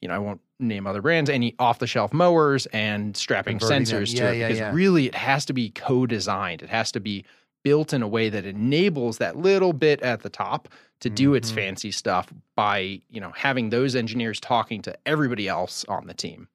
you 0.00 0.08
know 0.08 0.14
i 0.14 0.18
won't 0.18 0.40
name 0.60 0.86
other 0.86 1.00
brands 1.00 1.30
any 1.30 1.54
off 1.58 1.78
the 1.78 1.86
shelf 1.86 2.12
mowers 2.12 2.66
and 2.66 3.16
strapping 3.16 3.58
Converting 3.58 3.84
sensors 3.86 4.14
Yeah, 4.14 4.20
to 4.20 4.34
it 4.34 4.38
yeah, 4.38 4.48
because 4.48 4.74
really 4.74 5.06
it 5.06 5.14
has 5.14 5.44
to 5.46 5.52
be 5.54 5.70
co-designed. 5.70 6.62
It 6.62 6.68
has 6.68 6.92
to 6.92 7.00
be 7.00 7.24
built 7.64 7.92
in 7.94 8.02
a 8.02 8.08
way 8.08 8.28
that 8.28 8.44
enables 8.44 9.16
that 9.18 9.36
little 9.36 9.72
bit 9.72 10.02
at 10.02 10.20
the 10.22 10.28
top 10.28 10.68
to 11.00 11.08
do 11.10 11.34
its 11.34 11.50
Mhm. 11.50 11.54
fancy 11.54 11.90
stuff 11.90 12.32
by 12.54 13.00
you 13.10 13.20
know 13.20 13.32
having 13.34 13.70
those 13.70 13.96
engineers 13.96 14.38
talking 14.40 14.82
to 14.82 14.94
everybody 15.06 15.48
else 15.48 15.84
on 15.88 16.06
the 16.06 16.14
team 16.14 16.48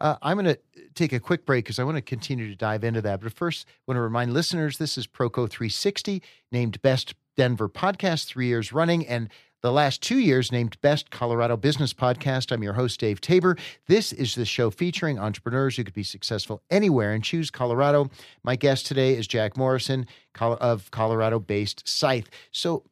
Uh, 0.00 0.16
I'm 0.22 0.36
going 0.36 0.54
to 0.54 0.58
take 0.94 1.12
a 1.12 1.20
quick 1.20 1.46
break 1.46 1.64
because 1.64 1.78
I 1.78 1.84
want 1.84 1.96
to 1.96 2.02
continue 2.02 2.48
to 2.48 2.56
dive 2.56 2.84
into 2.84 3.00
that. 3.02 3.20
But 3.20 3.32
first, 3.32 3.66
I 3.68 3.72
want 3.86 3.96
to 3.96 4.02
remind 4.02 4.34
listeners 4.34 4.78
this 4.78 4.98
is 4.98 5.06
Proco 5.06 5.48
360, 5.48 6.22
named 6.52 6.80
Best 6.82 7.14
Denver 7.36 7.68
Podcast 7.68 8.26
three 8.26 8.46
years 8.46 8.72
running, 8.72 9.06
and 9.06 9.28
the 9.62 9.72
last 9.72 10.02
two 10.02 10.18
years 10.18 10.52
named 10.52 10.80
Best 10.80 11.10
Colorado 11.10 11.56
Business 11.56 11.92
Podcast. 11.92 12.52
I'm 12.52 12.62
your 12.62 12.74
host, 12.74 13.00
Dave 13.00 13.20
Tabor. 13.20 13.56
This 13.88 14.12
is 14.12 14.34
the 14.34 14.44
show 14.44 14.70
featuring 14.70 15.18
entrepreneurs 15.18 15.76
who 15.76 15.84
could 15.84 15.94
be 15.94 16.02
successful 16.02 16.62
anywhere 16.70 17.12
and 17.12 17.24
choose 17.24 17.50
Colorado. 17.50 18.10
My 18.44 18.54
guest 18.54 18.86
today 18.86 19.16
is 19.16 19.26
Jack 19.26 19.56
Morrison 19.56 20.06
of 20.38 20.90
Colorado 20.90 21.40
based 21.40 21.88
Scythe. 21.88 22.28
So, 22.52 22.84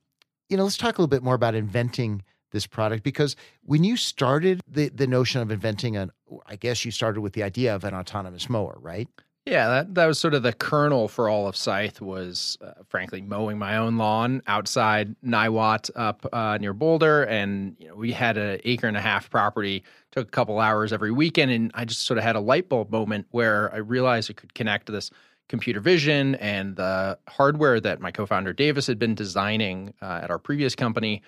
you 0.48 0.56
know, 0.56 0.64
let's 0.64 0.76
talk 0.76 0.98
a 0.98 1.02
little 1.02 1.06
bit 1.06 1.22
more 1.22 1.34
about 1.34 1.54
inventing 1.54 2.22
this 2.54 2.66
product 2.66 3.02
because 3.02 3.36
when 3.64 3.84
you 3.84 3.98
started 3.98 4.62
the, 4.66 4.88
the 4.88 5.06
notion 5.06 5.42
of 5.42 5.50
inventing 5.50 5.96
an 5.96 6.10
I 6.46 6.56
guess 6.56 6.84
you 6.84 6.90
started 6.90 7.20
with 7.20 7.34
the 7.34 7.42
idea 7.42 7.74
of 7.74 7.84
an 7.84 7.94
autonomous 7.94 8.48
mower, 8.48 8.78
right? 8.80 9.08
Yeah, 9.46 9.68
that, 9.68 9.94
that 9.94 10.06
was 10.06 10.18
sort 10.18 10.32
of 10.32 10.42
the 10.42 10.54
kernel 10.54 11.06
for 11.06 11.28
all 11.28 11.46
of 11.46 11.54
Scythe 11.54 12.00
was, 12.00 12.56
uh, 12.62 12.72
frankly, 12.88 13.20
mowing 13.20 13.58
my 13.58 13.76
own 13.76 13.98
lawn 13.98 14.42
outside 14.46 15.14
Niwot 15.22 15.90
up 15.96 16.26
uh, 16.32 16.56
near 16.58 16.72
Boulder. 16.72 17.24
And, 17.24 17.76
you 17.78 17.88
know, 17.88 17.94
we 17.94 18.10
had 18.10 18.38
an 18.38 18.60
acre 18.64 18.86
and 18.86 18.96
a 18.96 19.02
half 19.02 19.28
property, 19.28 19.84
took 20.12 20.28
a 20.28 20.30
couple 20.30 20.60
hours 20.60 20.94
every 20.94 21.12
weekend. 21.12 21.50
And 21.50 21.70
I 21.74 21.84
just 21.84 22.06
sort 22.06 22.16
of 22.16 22.24
had 22.24 22.36
a 22.36 22.40
light 22.40 22.70
bulb 22.70 22.90
moment 22.90 23.26
where 23.32 23.70
I 23.74 23.78
realized 23.78 24.30
I 24.30 24.34
could 24.34 24.54
connect 24.54 24.86
to 24.86 24.92
this 24.92 25.10
computer 25.50 25.80
vision 25.80 26.36
and 26.36 26.76
the 26.76 27.18
hardware 27.28 27.80
that 27.80 28.00
my 28.00 28.10
co-founder 28.10 28.54
Davis 28.54 28.86
had 28.86 28.98
been 28.98 29.14
designing 29.14 29.92
uh, 30.00 30.20
at 30.22 30.30
our 30.30 30.38
previous 30.38 30.74
company 30.74 31.20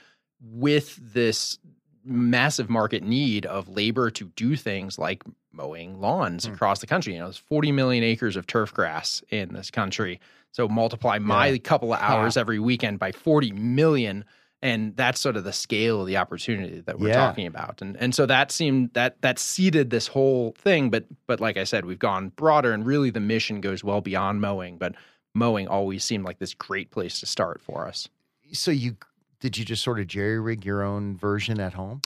with 0.53 0.97
this 1.13 1.59
massive 2.05 2.71
market 2.71 3.03
need 3.03 3.45
of 3.47 3.69
labor 3.69 4.11
to 4.11 4.27
do 4.37 4.55
things 4.57 4.99
like 4.99 5.25
mowing 5.53 6.01
lawns 6.01 6.47
Hmm. 6.47 6.53
across 6.55 6.81
the 6.81 6.87
country. 6.87 7.15
You 7.15 7.19
know, 7.21 7.25
there's 7.27 7.37
40 7.37 7.73
million 7.73 8.05
acres 8.05 8.37
of 8.37 8.47
turf 8.47 8.73
grass 8.73 9.23
in 9.31 9.53
this 9.55 9.71
country. 9.71 10.21
So 10.53 10.69
multiply 10.69 11.19
my 11.19 11.49
Yeah. 11.49 11.59
couple 11.59 11.93
of 11.93 12.01
hours 12.01 12.37
every 12.37 12.59
weekend 12.59 12.99
by 12.99 13.13
40 13.13 13.53
million 13.53 14.25
and 14.63 14.97
that's 14.97 15.21
sort 15.21 15.37
of 15.37 15.45
the 15.45 15.53
scale 15.53 16.01
of 16.01 16.07
the 16.07 16.17
opportunity 16.17 16.81
that 16.81 16.99
we're 16.99 17.09
Yeah. 17.09 17.27
talking 17.27 17.47
about 17.47 17.83
and 17.83 17.95
and 17.99 18.15
so 18.15 18.25
that 18.25 18.51
seemed 18.51 18.91
that 18.95 19.21
that 19.21 19.39
seeded 19.39 19.91
this 19.91 20.07
whole 20.07 20.53
thing 20.57 20.89
but 20.89 21.05
but 21.27 21.41
like 21.43 21.59
i 21.59 21.65
said 21.65 21.85
we've 21.85 21.99
gone 21.99 22.31
broader 22.31 22.73
and 22.73 22.87
really 22.87 23.11
the 23.11 23.21
mission 23.21 23.61
goes 23.61 23.85
well 23.85 24.01
beyond 24.01 24.41
mowing 24.41 24.79
but 24.79 24.95
mowing 25.35 25.69
always 25.69 26.03
seemed 26.05 26.25
like 26.25 26.39
this 26.39 26.55
great 26.55 26.91
place 26.91 27.21
to 27.21 27.27
start 27.27 27.61
for 27.61 27.87
us 27.87 28.09
So 28.55 28.71
you 28.71 28.97
did 29.41 29.57
you 29.59 29.65
just 29.65 29.83
sort 29.83 30.01
of 30.01 30.07
jerry 30.07 30.39
rig 30.41 30.65
your 30.65 30.83
own 30.83 31.17
version 31.17 31.61
at 31.61 31.75
home? 31.75 32.01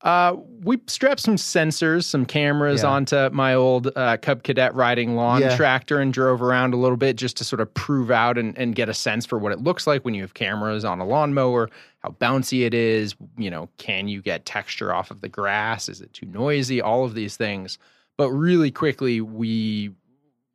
Uh, 0.00 0.36
we 0.62 0.80
strapped 0.86 1.18
some 1.20 1.34
sensors, 1.34 2.04
some 2.04 2.24
cameras 2.24 2.82
Yeah. 2.84 2.90
onto 2.90 3.30
my 3.30 3.54
old 3.54 3.90
uh, 3.96 4.16
Cub 4.18 4.44
Cadet 4.44 4.72
riding 4.76 5.16
lawn 5.16 5.40
Yeah. 5.40 5.56
tractor 5.56 5.98
and 5.98 6.12
drove 6.12 6.40
around 6.40 6.72
a 6.72 6.76
little 6.76 6.96
bit 6.96 7.16
just 7.16 7.36
to 7.38 7.44
sort 7.44 7.58
of 7.60 7.74
prove 7.74 8.08
out 8.12 8.38
and, 8.38 8.56
and 8.56 8.76
get 8.76 8.88
a 8.88 8.94
sense 8.94 9.26
for 9.26 9.40
what 9.40 9.50
it 9.50 9.58
looks 9.58 9.88
like 9.88 10.04
when 10.04 10.14
you 10.14 10.22
have 10.22 10.34
cameras 10.34 10.84
on 10.84 11.00
a 11.00 11.04
lawnmower, 11.04 11.68
how 11.98 12.10
bouncy 12.10 12.64
it 12.64 12.74
is. 12.74 13.16
You 13.36 13.50
know, 13.50 13.68
can 13.78 14.06
you 14.06 14.22
get 14.22 14.44
texture 14.44 14.94
off 14.94 15.10
of 15.10 15.20
the 15.20 15.28
grass? 15.28 15.88
Is 15.88 16.00
it 16.00 16.12
too 16.12 16.26
noisy? 16.26 16.80
All 16.80 17.04
of 17.04 17.14
these 17.14 17.36
things. 17.36 17.76
But 18.16 18.30
really 18.30 18.70
quickly, 18.70 19.20
we, 19.20 19.90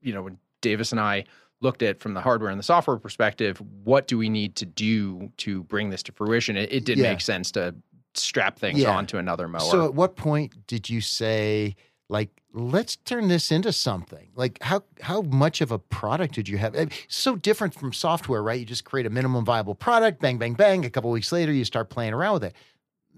you 0.01 0.13
know, 0.13 0.22
when 0.24 0.38
Davis 0.62 0.92
and 0.94 1.01
I 1.01 1.25
looked 1.63 1.82
at 1.82 2.00
from 2.00 2.13
the 2.13 2.22
hardware 2.22 2.50
and 2.51 2.60
the 2.60 2.63
software 2.63 2.98
perspective, 2.98 3.62
what 3.84 4.08
do 4.08 4.17
we 4.17 4.29
need 4.29 4.55
to 4.58 4.65
do 4.65 5.32
to 5.38 5.63
bring 5.63 5.89
this 5.89 6.03
to 6.03 6.12
fruition? 6.12 6.55
It, 6.58 6.72
it 6.72 6.86
did 6.86 6.98
Yeah. 6.98 7.12
make 7.12 7.22
sense 7.22 7.51
to 7.53 7.74
strap 8.13 8.60
things 8.60 8.79
Yeah. 8.79 8.91
onto 8.96 9.17
another 9.17 9.48
mower. 9.48 9.62
So 9.62 9.86
at 9.86 9.96
what 9.96 10.15
point 10.15 10.67
did 10.67 10.89
you 10.89 11.01
say 11.01 11.75
like 12.10 12.29
let's 12.55 12.98
turn 12.98 13.27
this 13.29 13.51
into 13.51 13.72
something? 13.74 14.29
Like 14.36 14.62
how 14.62 14.84
how 15.01 15.22
much 15.24 15.62
of 15.62 15.72
a 15.72 15.79
product 15.79 16.36
did 16.36 16.48
you 16.48 16.60
have? 16.60 16.75
Eh, 16.75 16.86
So 17.08 17.36
different 17.36 17.74
from 17.74 17.91
software, 17.93 18.43
right? 18.43 18.60
You 18.60 18.65
just 18.65 18.84
create 18.84 19.08
a 19.08 19.10
minimum 19.10 19.43
viable 19.46 19.74
product, 19.74 20.20
bang 20.22 20.38
bang 20.38 20.53
bang, 20.53 20.86
a 20.86 20.89
couple 20.91 21.10
weeks 21.10 21.32
later 21.32 21.51
you 21.51 21.65
start 21.65 21.89
playing 21.89 22.13
around 22.13 22.34
with 22.36 22.43
it. 22.43 22.55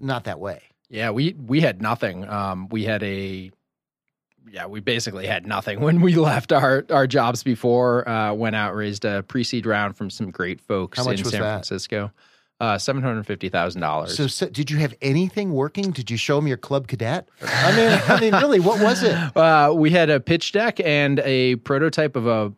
Not 0.00 0.24
that 0.24 0.38
way. 0.40 0.62
yeah, 0.88 1.10
we 1.10 1.34
we 1.34 1.60
had 1.60 1.82
nothing. 1.82 2.26
Um, 2.28 2.68
we 2.68 2.84
had 2.84 3.02
a 3.02 3.50
yeah, 4.50 4.66
we 4.66 4.80
basically 4.80 5.26
had 5.26 5.46
nothing 5.46 5.80
when 5.80 6.00
we 6.00 6.14
left 6.16 6.52
our 6.52 6.84
our 6.90 7.06
jobs 7.06 7.42
before. 7.42 8.08
Uh, 8.08 8.32
went 8.32 8.56
out 8.56 8.74
raised 8.74 9.04
a 9.04 9.22
pre 9.22 9.44
seed 9.44 9.66
round 9.66 9.96
from 9.96 10.10
some 10.10 10.30
great 10.30 10.60
folks 10.60 10.98
in 10.98 11.16
San 11.16 11.40
that? 11.40 11.52
Francisco. 11.66 12.10
Uh, 12.58 12.78
seven 12.78 13.02
hundred 13.02 13.26
fifty 13.26 13.50
thousand 13.50 13.82
dollars. 13.82 14.16
So, 14.16 14.26
so 14.26 14.48
did 14.48 14.70
you 14.70 14.78
have 14.78 14.94
anything 15.02 15.52
working? 15.52 15.90
Did 15.90 16.10
you 16.10 16.16
show 16.16 16.36
them 16.36 16.46
your 16.46 16.56
club 16.56 16.88
cadet? 16.88 17.28
I 17.42 17.76
mean, 17.76 18.00
I 18.08 18.20
mean, 18.20 18.32
really, 18.34 18.60
what 18.60 18.80
was 18.80 19.02
it? 19.02 19.16
Uh, 19.36 19.72
we 19.74 19.90
had 19.90 20.08
a 20.08 20.18
pitch 20.18 20.52
deck 20.52 20.80
and 20.80 21.20
a 21.20 21.56
prototype 21.56 22.16
of 22.16 22.26
a 22.26 22.52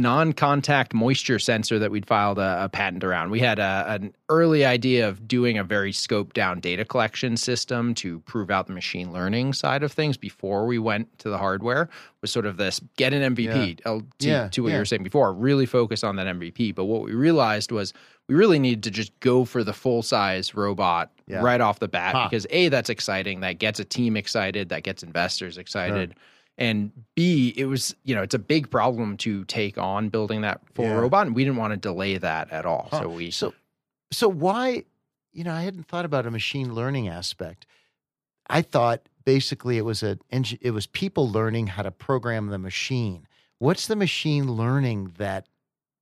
non-contact 0.00 0.94
moisture 0.94 1.38
sensor 1.38 1.78
that 1.78 1.90
we'd 1.90 2.06
filed 2.06 2.38
a, 2.38 2.64
a 2.64 2.68
patent 2.68 3.04
around. 3.04 3.30
We 3.30 3.40
had 3.40 3.58
a, 3.58 3.84
an 3.88 4.14
early 4.28 4.64
idea 4.64 5.08
of 5.08 5.28
doing 5.28 5.58
a 5.58 5.64
very 5.64 5.92
scoped 5.92 6.32
down 6.32 6.60
data 6.60 6.84
collection 6.84 7.36
system 7.36 7.94
to 7.96 8.20
prove 8.20 8.50
out 8.50 8.66
the 8.66 8.72
machine 8.72 9.12
learning 9.12 9.52
side 9.52 9.82
of 9.82 9.92
things 9.92 10.16
before 10.16 10.66
we 10.66 10.78
went 10.78 11.18
to 11.20 11.28
the 11.28 11.38
hardware. 11.38 11.88
Was 12.20 12.30
sort 12.32 12.46
of 12.46 12.56
this 12.56 12.80
get 12.96 13.12
an 13.12 13.34
MVP 13.36 13.80
uh, 13.84 14.00
to, 14.18 14.28
Yeah, 14.28 14.48
to 14.48 14.62
what 14.62 14.68
yeah. 14.70 14.74
you 14.76 14.80
were 14.80 14.84
saying 14.84 15.02
before. 15.04 15.32
Really 15.32 15.66
focus 15.66 16.02
on 16.02 16.16
that 16.16 16.26
MVP. 16.26 16.74
But 16.74 16.86
what 16.86 17.02
we 17.02 17.12
realized 17.12 17.70
was 17.70 17.92
we 18.28 18.34
really 18.34 18.58
needed 18.58 18.82
to 18.84 18.90
just 18.90 19.18
go 19.20 19.44
for 19.44 19.62
the 19.62 19.72
full 19.72 20.02
size 20.02 20.54
robot 20.54 21.10
Yeah. 21.26 21.40
right 21.42 21.60
off 21.60 21.78
the 21.78 21.88
bat 21.88 22.14
Huh. 22.14 22.28
because 22.28 22.46
a 22.50 22.68
that's 22.70 22.90
exciting 22.90 23.40
that 23.40 23.58
gets 23.58 23.78
a 23.80 23.84
team 23.84 24.16
excited 24.16 24.68
that 24.70 24.82
gets 24.82 25.02
investors 25.02 25.58
excited 25.58 26.14
and 26.58 26.92
b 27.14 27.54
it 27.56 27.64
was 27.66 27.94
you 28.04 28.14
know 28.14 28.22
it's 28.22 28.34
a 28.34 28.38
big 28.38 28.70
problem 28.70 29.16
to 29.16 29.44
take 29.46 29.78
on 29.78 30.08
building 30.10 30.42
that 30.42 30.60
full 30.74 30.84
Yeah. 30.84 30.98
robot 30.98 31.26
and 31.26 31.34
we 31.36 31.44
didn't 31.44 31.56
want 31.56 31.72
to 31.72 31.76
delay 31.78 32.18
that 32.18 32.50
at 32.52 32.66
all 32.66 32.88
Huh. 32.90 33.02
so 33.02 33.08
we 33.08 33.30
So, 33.30 33.54
so 34.10 34.28
why? 34.28 34.84
You 35.32 35.44
know, 35.44 35.52
I 35.52 35.62
hadn't 35.62 35.86
thought 35.86 36.04
about 36.04 36.26
a 36.26 36.30
machine 36.30 36.74
learning 36.74 37.06
aspect. 37.08 37.66
I 38.48 38.62
thought 38.62 39.02
basically 39.24 39.76
it 39.78 39.84
was 39.84 40.02
a 40.02 40.18
it 40.60 40.70
was 40.72 40.86
people 40.86 41.30
learning 41.30 41.68
how 41.68 41.82
to 41.82 41.90
program 41.90 42.48
the 42.48 42.58
machine. 42.58 43.26
What's 43.58 43.86
the 43.86 43.96
machine 43.96 44.50
learning 44.52 45.12
that 45.18 45.46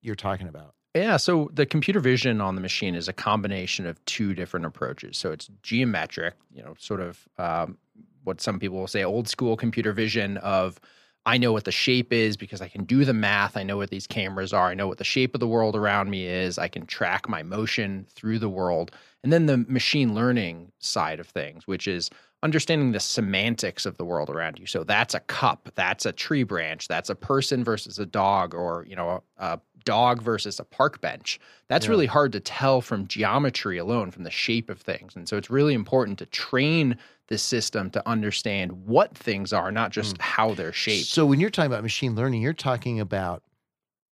you're 0.01 0.15
talking 0.15 0.47
about? 0.47 0.73
Yeah, 0.95 1.17
so 1.17 1.51
the 1.53 1.65
computer 1.65 1.99
vision 1.99 2.41
on 2.41 2.55
the 2.55 2.61
machine 2.61 2.95
is 2.95 3.07
a 3.07 3.13
combination 3.13 3.85
of 3.85 4.03
two 4.05 4.33
different 4.33 4.65
approaches. 4.65 5.17
So 5.17 5.31
it's 5.31 5.49
geometric, 5.61 6.33
you 6.51 6.63
know, 6.63 6.75
sort 6.79 7.01
of 7.01 7.27
um, 7.37 7.77
what 8.27 8.41
some 8.41 8.59
people 8.59 8.77
will 8.77 8.87
say 8.87 9.03
old 9.03 9.27
school 9.27 9.57
computer 9.57 9.93
vision 9.93 10.37
of 10.37 10.79
I 11.25 11.37
know 11.37 11.51
what 11.51 11.65
the 11.65 11.73
shape 11.73 12.13
is 12.13 12.37
because 12.37 12.61
I 12.61 12.69
can 12.69 12.85
do 12.85 13.03
the 13.03 13.13
math. 13.13 13.57
I 13.57 13.63
know 13.63 13.75
what 13.75 13.89
these 13.89 14.07
cameras 14.07 14.53
are. 14.53 14.67
I 14.67 14.75
know 14.75 14.87
what 14.87 14.97
the 14.97 15.03
shape 15.03 15.33
of 15.33 15.41
the 15.41 15.47
world 15.47 15.75
around 15.75 16.09
me 16.09 16.25
is. 16.25 16.57
I 16.57 16.69
can 16.69 16.85
track 16.85 17.27
my 17.27 17.43
motion 17.43 18.05
through 18.09 18.39
the 18.39 18.47
world. 18.47 18.91
And 19.23 19.33
then 19.33 19.45
the 19.45 19.57
machine 19.57 20.15
learning 20.15 20.71
side 20.79 21.19
of 21.19 21.27
things, 21.27 21.67
which 21.67 21.85
is 21.85 22.09
understanding 22.43 22.93
the 22.93 23.01
semantics 23.01 23.85
of 23.85 23.97
the 23.97 24.05
world 24.05 24.29
around 24.29 24.57
you. 24.57 24.65
So 24.67 24.85
that's 24.85 25.13
a 25.13 25.19
cup, 25.19 25.69
that's 25.75 26.05
a 26.05 26.13
tree 26.13 26.43
branch, 26.43 26.87
that's 26.87 27.09
a 27.09 27.15
person 27.15 27.61
versus 27.61 27.99
a 27.99 28.05
dog, 28.05 28.53
or 28.53 28.85
you 28.87 28.95
know, 28.95 29.21
a, 29.37 29.45
a 29.53 29.59
dog 29.87 30.21
versus 30.21 30.59
a 30.59 30.63
park 30.65 30.99
bench. 31.01 31.39
That's 31.69 31.85
Yeah. 31.85 31.91
really 31.91 32.05
hard 32.05 32.31
to 32.33 32.39
tell 32.41 32.81
from 32.81 33.07
geometry 33.07 33.77
alone, 33.77 34.11
from 34.11 34.23
the 34.23 34.29
shape 34.31 34.69
of 34.69 34.79
things. 34.81 35.15
And 35.15 35.27
so 35.29 35.37
it's 35.37 35.49
really 35.49 35.73
important 35.73 36.19
to 36.19 36.25
train 36.27 36.97
the 37.29 37.37
system 37.37 37.89
to 37.91 38.07
understand 38.07 38.71
what 38.85 39.17
things 39.17 39.53
are, 39.53 39.71
not 39.71 39.91
just 39.91 40.21
how 40.21 40.53
they're 40.53 40.73
shaped. 40.73 41.07
So 41.07 41.25
when 41.25 41.39
you're 41.39 41.49
talking 41.49 41.71
about 41.71 41.83
machine 41.83 42.15
learning, 42.15 42.41
you're 42.41 42.53
talking 42.53 42.99
about 42.99 43.43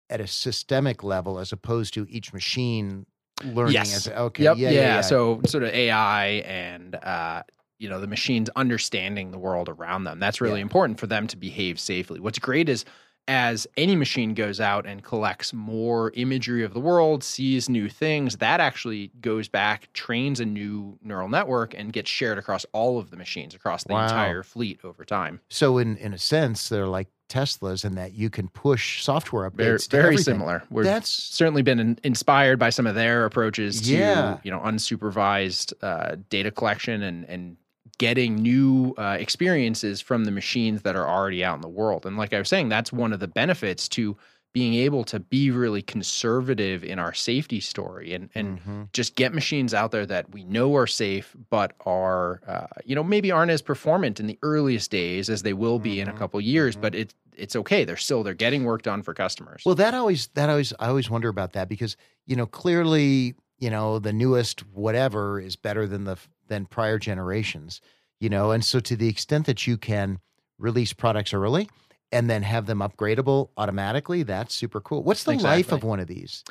at 0.10 0.22
a 0.22 0.27
systemic 0.27 1.03
level 1.03 1.39
as 1.39 1.51
opposed 1.51 1.94
to 1.96 2.05
each 2.10 2.32
machine 2.34 3.05
learning 3.44 3.74
Yes. 3.74 4.08
as 4.08 4.13
okay. 4.13 4.44
Yep. 4.44 4.58
Yeah, 4.58 4.70
Yeah, 4.70 4.79
yeah, 4.82 4.96
yeah. 4.96 5.01
So 5.01 5.41
sort 5.46 5.63
of 5.63 5.70
AI 5.74 6.25
and 6.46 6.96
uh, 6.96 7.44
you 7.79 7.89
know 7.89 8.00
the 8.00 8.08
machines 8.08 8.50
understanding 8.55 9.32
the 9.32 9.38
world 9.39 9.67
around 9.70 10.05
them. 10.05 10.20
That's 10.20 10.39
really 10.41 10.60
Yeah. 10.60 10.70
important 10.70 11.00
for 11.00 11.08
them 11.08 11.27
to 11.27 11.38
behave 11.38 11.79
safely. 11.79 12.20
What's 12.20 12.39
great 12.39 12.70
is 12.70 12.86
as 13.27 13.65
any 13.75 13.96
machine 13.96 14.34
goes 14.34 14.60
out 14.62 14.86
and 14.86 15.03
collects 15.03 15.51
more 15.53 16.12
imagery 16.15 16.63
of 16.63 16.74
the 16.74 16.79
world, 16.79 17.24
sees 17.24 17.67
new 17.67 17.89
things, 17.89 18.38
that 18.38 18.60
actually 18.60 19.12
goes 19.22 19.48
back, 19.48 19.91
trains 19.94 20.39
a 20.39 20.46
new 20.46 20.98
neural 21.01 21.27
network, 21.27 21.74
and 21.74 21.91
gets 21.91 22.10
shared 22.10 22.38
across 22.38 22.65
all 22.72 23.00
of 23.00 23.10
the 23.10 23.17
machines 23.17 23.55
across 23.55 23.84
the 23.84 23.94
Wow. 23.94 24.03
entire 24.03 24.44
fleet 24.44 24.79
over 24.84 25.03
time. 25.03 25.39
So 25.50 25.77
in 25.79 25.98
in 25.98 26.13
a 26.13 26.17
sense, 26.20 26.70
they're 26.70 26.88
like 26.88 27.08
Teslas 27.27 27.84
in 27.84 27.96
that 27.96 28.13
you 28.13 28.29
can 28.29 28.48
push 28.50 29.01
software 29.01 29.50
updates. 29.50 29.89
Very, 29.89 30.03
very 30.03 30.17
similar. 30.17 30.62
We've 30.70 30.86
That's- 30.86 31.10
certainly 31.10 31.63
been 31.63 31.79
in, 31.79 31.98
inspired 32.03 32.60
by 32.60 32.70
some 32.70 32.86
of 32.86 32.94
their 32.94 33.25
approaches 33.25 33.82
to 33.82 33.94
Yeah. 33.96 34.38
you 34.44 34.51
know 34.51 34.60
unsupervised 34.60 35.74
uh, 35.82 36.17
data 36.29 36.51
collection 36.51 37.01
and 37.01 37.25
and 37.25 37.58
getting 37.98 38.36
new 38.36 38.94
uh, 38.98 39.18
experiences 39.20 40.02
from 40.02 40.25
the 40.25 40.32
machines 40.32 40.82
that 40.84 40.96
are 40.96 41.08
already 41.08 41.44
out 41.44 41.56
in 41.56 41.62
the 41.62 41.70
world. 41.70 42.06
And 42.06 42.18
like 42.18 42.34
I 42.34 42.40
was 42.40 42.50
saying, 42.50 42.70
that's 42.70 42.92
one 42.94 43.14
of 43.14 43.20
the 43.20 43.28
benefits 43.28 43.88
to 43.90 44.18
being 44.54 44.75
able 44.75 45.04
to 45.04 45.20
be 45.20 45.52
really 45.52 45.82
conservative 45.82 46.82
in 46.84 46.98
our 46.98 47.14
safety 47.14 47.60
story 47.60 48.14
and 48.14 48.30
and 48.36 48.60
Mhm. 48.62 48.94
just 48.94 49.16
get 49.16 49.34
machines 49.34 49.74
out 49.74 49.92
there 49.92 50.06
that 50.06 50.32
we 50.32 50.46
know 50.46 50.74
are 50.78 50.88
safe, 50.88 51.36
but 51.50 51.74
are 51.86 52.40
uh, 52.48 52.68
you 52.86 52.96
know 52.96 53.04
maybe 53.04 53.32
aren't 53.32 53.52
as 53.52 53.62
performant 53.62 54.18
in 54.20 54.28
the 54.28 54.40
earliest 54.44 54.92
days 54.92 55.30
as 55.30 55.42
they 55.44 55.52
will 55.54 55.78
be 55.78 56.00
in 56.00 56.08
a 56.08 56.14
Mhm. 56.14 56.18
couple 56.18 56.40
years. 56.40 56.78
Mhm. 56.78 56.82
But 56.82 56.96
it's 56.96 57.14
it's 57.36 57.56
okay. 57.58 57.84
They're 57.84 57.98
still 57.98 58.24
they're 58.24 58.34
getting 58.34 58.64
work 58.64 58.82
done 58.84 59.04
for 59.04 59.14
customers. 59.14 59.62
Well, 59.66 59.75
that 59.75 59.94
always 59.94 60.28
that 60.36 60.50
always 60.50 60.72
I 60.80 60.88
always 60.88 61.10
wonder 61.10 61.28
about 61.28 61.52
that 61.54 61.68
because 61.68 61.98
you 62.25 62.38
know 62.38 62.46
clearly 62.46 63.36
you 63.60 63.70
know 63.70 64.00
the 64.00 64.14
newest 64.14 64.62
whatever 64.68 65.38
is 65.40 65.58
better 65.58 65.86
than 65.86 66.06
the 66.06 66.16
than 66.48 66.66
prior 66.66 67.00
generations, 67.00 67.82
you 68.20 68.30
know, 68.30 68.52
and 68.52 68.64
so 68.64 68.80
to 68.80 68.96
the 68.96 69.08
extent 69.08 69.46
that 69.46 69.68
you 69.68 69.78
can 69.78 70.20
release 70.58 70.94
products 70.94 71.34
early 71.34 71.70
and 72.12 72.30
then 72.30 72.44
have 72.44 72.66
them 72.66 72.80
upgradable 72.80 73.50
automatically, 73.58 74.24
that's 74.24 74.54
super 74.54 74.80
cool. 74.80 75.04
What's 75.04 75.24
the 75.24 75.36
life 75.36 75.72
of 75.72 75.84
one 75.84 76.00
of 76.00 76.08
these? 76.08 76.44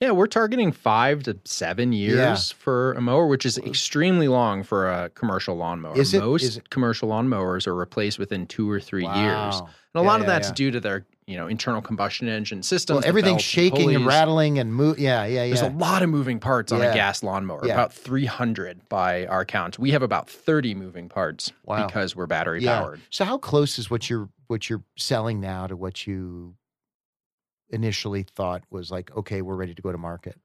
Yeah, 0.00 0.12
we're 0.12 0.28
targeting 0.28 0.70
five 0.70 1.24
to 1.24 1.38
seven 1.44 1.92
years 1.92 2.52
for 2.52 2.92
a 2.92 3.00
mower, 3.00 3.26
which 3.26 3.44
is 3.44 3.58
extremely 3.58 4.28
long 4.28 4.62
for 4.62 4.88
a 4.88 5.08
commercial 5.10 5.56
lawnmower. 5.56 5.96
Is 5.98 6.14
it- 6.14 6.20
Most 6.20 6.42
is 6.44 6.56
it- 6.58 6.70
commercial 6.70 7.08
lawnmowers 7.08 7.66
are 7.66 7.74
replaced 7.74 8.16
within 8.18 8.46
two 8.46 8.70
or 8.70 8.78
three 8.78 9.02
years. 9.04 9.14
And 9.56 9.66
a 9.96 10.00
Yeah, 10.00 10.00
lot 10.02 10.20
of 10.20 10.26
yeah, 10.28 10.32
that's 10.34 10.48
yeah. 10.50 10.54
due 10.54 10.70
to 10.70 10.78
their, 10.80 11.04
you 11.26 11.36
know, 11.36 11.48
internal 11.48 11.82
combustion 11.82 12.28
engine 12.28 12.62
systems. 12.62 12.98
Well, 12.98 13.08
everything's 13.08 13.42
shaking 13.42 13.88
and 13.88 14.04
pulleys. 14.04 14.06
rattling 14.06 14.58
and 14.60 14.72
move. 14.72 15.00
Yeah, 15.00 15.24
yeah, 15.24 15.42
yeah. 15.42 15.46
There's 15.56 15.62
a 15.62 15.76
lot 15.76 16.02
of 16.04 16.10
moving 16.10 16.38
parts 16.38 16.70
on 16.70 16.78
Yeah. 16.78 16.92
a 16.92 16.94
gas 16.94 17.24
lawnmower, 17.24 17.66
Yeah. 17.66 17.72
about 17.72 17.92
300 17.92 18.88
by 18.88 19.26
our 19.26 19.44
count. 19.44 19.80
We 19.80 19.90
have 19.90 20.02
about 20.02 20.30
30 20.30 20.76
moving 20.76 21.08
parts 21.08 21.50
Wow. 21.64 21.86
because 21.88 22.14
we're 22.14 22.26
battery 22.26 22.62
yeah. 22.62 22.78
powered. 22.82 23.00
So 23.10 23.24
how 23.24 23.36
close 23.38 23.80
is 23.80 23.90
what 23.90 24.08
you're 24.08 24.28
what 24.46 24.70
you're 24.70 24.82
selling 24.96 25.40
now 25.40 25.66
to 25.66 25.76
what 25.76 26.06
you 26.06 26.54
initially 27.70 28.22
thought 28.22 28.62
was 28.70 28.90
like? 28.90 29.14
Okay, 29.16 29.42
we're 29.42 29.56
ready 29.56 29.74
to 29.74 29.82
go 29.82 29.92
to 29.92 29.98
market. 29.98 30.38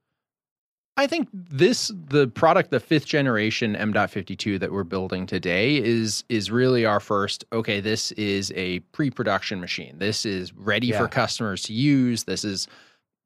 I 0.96 1.08
think 1.08 1.28
this 1.34 1.92
the 1.94 2.28
product, 2.28 2.70
the 2.70 2.80
fifth 2.80 3.08
generation 3.08 3.76
M.52 3.76 4.60
that 4.60 4.72
we're 4.72 4.84
building 4.84 5.26
today 5.26 5.78
is 5.78 6.24
is 6.30 6.52
really 6.52 6.86
our 6.86 7.00
first. 7.00 7.46
Okay, 7.52 7.80
this 7.80 8.12
is 8.12 8.52
a 8.56 8.80
pre-production 8.92 9.60
machine. 9.60 9.98
This 9.98 10.24
is 10.26 10.54
ready 10.54 10.88
Yeah. 10.88 11.00
for 11.00 11.08
customers 11.08 11.64
to 11.64 11.74
use. 11.74 12.26
This 12.26 12.44
is 12.44 12.68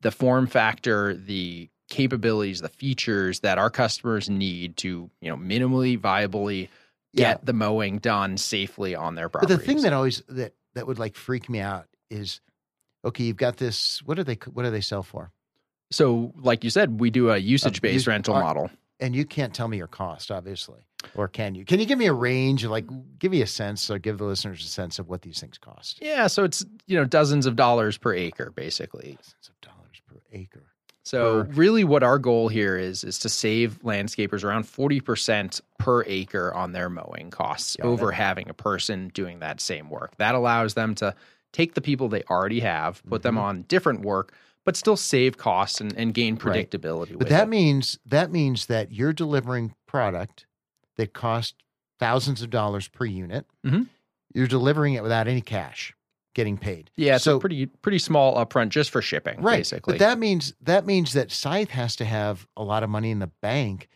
the 0.01 0.11
form 0.11 0.47
factor, 0.47 1.13
the 1.15 1.69
capabilities, 1.89 2.61
the 2.61 2.69
features 2.69 3.41
that 3.41 3.57
our 3.57 3.69
customers 3.69 4.29
need 4.29 4.77
to, 4.77 5.09
you 5.21 5.29
know, 5.29 5.35
minimally 5.37 5.99
viably 5.99 6.69
get 7.15 7.39
Yeah. 7.39 7.43
the 7.43 7.53
mowing 7.53 7.97
done 7.97 8.37
safely 8.37 8.95
on 8.95 9.15
their 9.15 9.27
But 9.27 9.47
the 9.49 9.57
thing 9.57 9.81
that 9.81 9.91
always 9.91 10.21
that 10.29 10.53
that 10.75 10.87
would 10.87 10.99
like 10.99 11.15
freak 11.15 11.49
me 11.49 11.59
out 11.59 11.87
is, 12.09 12.39
okay, 13.05 13.23
you've 13.23 13.37
got 13.37 13.57
this. 13.57 14.01
What 14.03 14.15
do 14.15 14.23
they 14.23 14.37
what 14.53 14.63
do 14.63 14.71
they 14.71 14.81
sell 14.81 15.03
for? 15.03 15.31
so, 15.89 16.33
like 16.37 16.63
you 16.65 16.69
said, 16.69 16.99
we 16.99 17.09
do 17.09 17.29
a 17.29 17.37
um, 17.37 17.41
usage 17.41 17.81
based 17.81 17.93
use- 17.93 18.07
rental 18.07 18.35
are- 18.35 18.41
model. 18.43 18.69
And 18.99 19.15
you 19.15 19.25
can't 19.25 19.53
tell 19.53 19.67
me 19.67 19.77
your 19.77 19.85
cost, 19.85 20.31
obviously, 20.31 20.79
or 21.13 21.27
can 21.27 21.53
you? 21.53 21.65
Can 21.65 21.79
you 21.79 21.85
give 21.85 21.99
me 21.99 22.07
a 22.07 22.13
range? 22.13 22.65
Like, 22.65 22.85
give 23.19 23.31
me 23.31 23.43
a 23.43 23.47
sense, 23.47 23.91
or 23.91 23.99
give 23.99 24.17
the 24.17 24.23
listeners 24.23 24.65
a 24.65 24.67
sense 24.67 24.97
of 24.97 25.07
what 25.07 25.21
these 25.21 25.39
things 25.39 25.59
cost. 25.59 25.99
Yeah, 26.01 26.25
so 26.25 26.43
it's 26.43 26.65
you 26.87 26.97
know 26.97 27.05
dozens 27.05 27.45
of 27.45 27.55
dollars 27.55 27.95
per 27.99 28.11
acre, 28.15 28.49
basically. 28.49 29.15
Thousands 29.21 29.49
of 29.49 29.61
dollars 29.61 30.01
per 30.07 30.15
acre. 30.31 30.63
So 31.03 31.43
Per- 31.43 31.51
really, 31.51 31.83
what 31.83 32.01
our 32.01 32.17
goal 32.17 32.47
here 32.47 32.75
is 32.75 33.03
is 33.03 33.19
to 33.19 33.29
save 33.29 33.83
landscapers 33.83 34.43
around 34.43 34.63
forty 34.63 34.99
percent 34.99 35.61
per 35.77 36.03
acre 36.07 36.51
on 36.51 36.71
their 36.71 36.89
mowing 36.89 37.29
costs 37.29 37.75
Got 37.75 37.87
over 37.87 38.11
it. 38.11 38.15
having 38.15 38.49
a 38.49 38.55
person 38.55 39.09
doing 39.09 39.41
that 39.41 39.61
same 39.61 39.91
work. 39.91 40.17
That 40.17 40.33
allows 40.33 40.73
them 40.73 40.95
to 40.95 41.13
take 41.53 41.73
the 41.73 41.81
people 41.81 42.07
they 42.09 42.23
already 42.23 42.59
have, 42.59 43.01
put 43.07 43.23
them 43.23 43.35
Mhm. 43.35 43.41
on 43.41 43.61
different 43.63 44.01
work, 44.01 44.33
but 44.65 44.75
still 44.75 44.97
save 44.97 45.37
costs 45.37 45.79
and, 45.81 45.95
and 45.97 46.13
gain 46.13 46.35
Right. 46.35 46.69
predictability. 46.69 47.09
But 47.11 47.19
with 47.19 47.29
that 47.29 47.43
it. 47.43 47.49
means 47.49 47.97
that 48.05 48.31
means 48.31 48.65
that 48.67 48.91
you're 48.91 49.13
delivering 49.13 49.73
product 49.85 50.45
that 50.97 51.13
costs 51.13 51.55
thousands 51.99 52.41
of 52.41 52.49
dollars 52.49 52.87
per 52.87 53.05
unit. 53.05 53.45
Mhm. 53.65 53.87
You're 54.33 54.47
delivering 54.47 54.93
it 54.93 55.03
without 55.03 55.27
any 55.27 55.41
cash 55.41 55.93
getting 56.35 56.57
paid. 56.57 56.91
yeah, 56.95 57.15
it's 57.15 57.23
so- 57.23 57.37
a 57.37 57.39
pretty 57.39 57.65
pretty 57.65 57.97
small 57.97 58.35
upfront 58.35 58.69
just 58.69 58.91
for 58.91 59.01
shipping, 59.01 59.41
right. 59.41 59.57
basically. 59.57 59.93
But 59.93 59.99
that 59.99 60.19
means 60.19 60.53
that 60.61 60.85
means 60.85 61.13
that 61.13 61.31
Scythe 61.31 61.71
has 61.71 61.95
to 61.95 62.05
have 62.05 62.45
a 62.55 62.63
lot 62.63 62.83
of 62.83 62.89
money 62.89 63.09
in 63.09 63.19
the 63.19 63.31
bank 63.41 63.87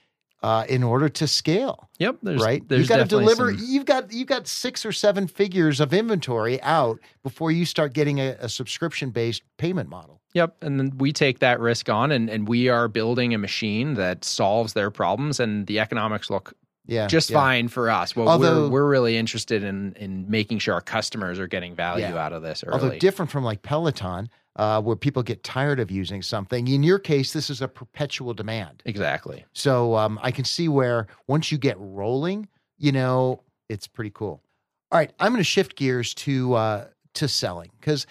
uh, 0.43 0.65
in 0.67 0.83
order 0.83 1.07
to 1.09 1.27
scale. 1.27 1.89
yep, 1.99 2.17
there's 2.23 2.41
right? 2.41 2.67
There's 2.67 2.81
you've 2.81 2.89
got 2.89 2.97
to 2.97 3.05
deliver. 3.05 3.53
some- 3.55 3.65
You've 3.67 3.85
got 3.85 4.11
you've 4.11 4.27
got 4.27 4.47
six 4.47 4.85
or 4.85 4.91
seven 4.91 5.27
figures 5.27 5.79
of 5.79 5.93
inventory 5.93 6.61
out 6.61 6.99
before 7.23 7.51
you 7.51 7.65
start 7.65 7.93
getting 7.93 8.19
a, 8.19 8.35
a 8.39 8.49
subscription 8.49 9.11
based 9.11 9.43
payment 9.57 9.89
model. 9.89 10.19
Yep. 10.33 10.55
And 10.63 10.79
then 10.79 10.97
we 10.97 11.11
take 11.11 11.39
that 11.39 11.59
risk 11.59 11.89
on 11.89 12.11
and, 12.11 12.29
and 12.29 12.47
we 12.47 12.69
are 12.69 12.87
building 12.87 13.33
a 13.33 13.37
machine 13.37 13.95
that 13.95 14.23
solves 14.23 14.73
their 14.73 14.89
problems 14.89 15.39
and 15.41 15.67
the 15.67 15.79
economics 15.79 16.29
look 16.29 16.53
Yeah, 16.87 17.07
just 17.07 17.29
yeah. 17.29 17.37
fine 17.37 17.67
for 17.67 17.89
us. 17.89 18.15
Well, 18.15 18.29
Although- 18.29 18.63
we're, 18.63 18.69
we're 18.83 18.89
really 18.89 19.17
interested 19.17 19.61
in 19.63 19.93
in 19.99 20.25
making 20.29 20.59
sure 20.59 20.73
our 20.73 20.81
customers 20.81 21.37
are 21.37 21.47
getting 21.47 21.75
value 21.75 22.05
Yeah. 22.05 22.17
out 22.25 22.33
of 22.33 22.41
this 22.41 22.63
early. 22.65 22.73
Although 22.81 22.97
different 22.97 23.29
from 23.29 23.43
like 23.43 23.61
Peloton, 23.61 24.29
uh, 24.57 24.81
where 24.81 24.95
people 24.95 25.23
get 25.23 25.43
tired 25.43 25.79
of 25.79 25.89
using 25.89 26.21
something. 26.21 26.67
In 26.67 26.83
your 26.83 26.99
case, 26.99 27.33
this 27.33 27.49
is 27.49 27.61
a 27.61 27.67
perpetual 27.67 28.33
demand. 28.33 28.81
exactly. 28.85 29.45
So 29.53 29.95
um, 29.95 30.19
I 30.21 30.31
can 30.31 30.45
see 30.45 30.67
where 30.67 31.07
once 31.27 31.51
you 31.51 31.57
get 31.57 31.77
rolling, 31.79 32.47
you 32.77 32.91
know, 32.91 33.43
it's 33.69 33.87
pretty 33.87 34.11
cool. 34.11 34.41
All 34.91 34.99
right, 34.99 35.11
I'm 35.19 35.31
going 35.31 35.39
to 35.39 35.45
shift 35.45 35.77
gears 35.77 36.13
to 36.15 36.53
uh, 36.55 36.87
to 37.13 37.27
selling 37.27 37.71
because 37.79 38.05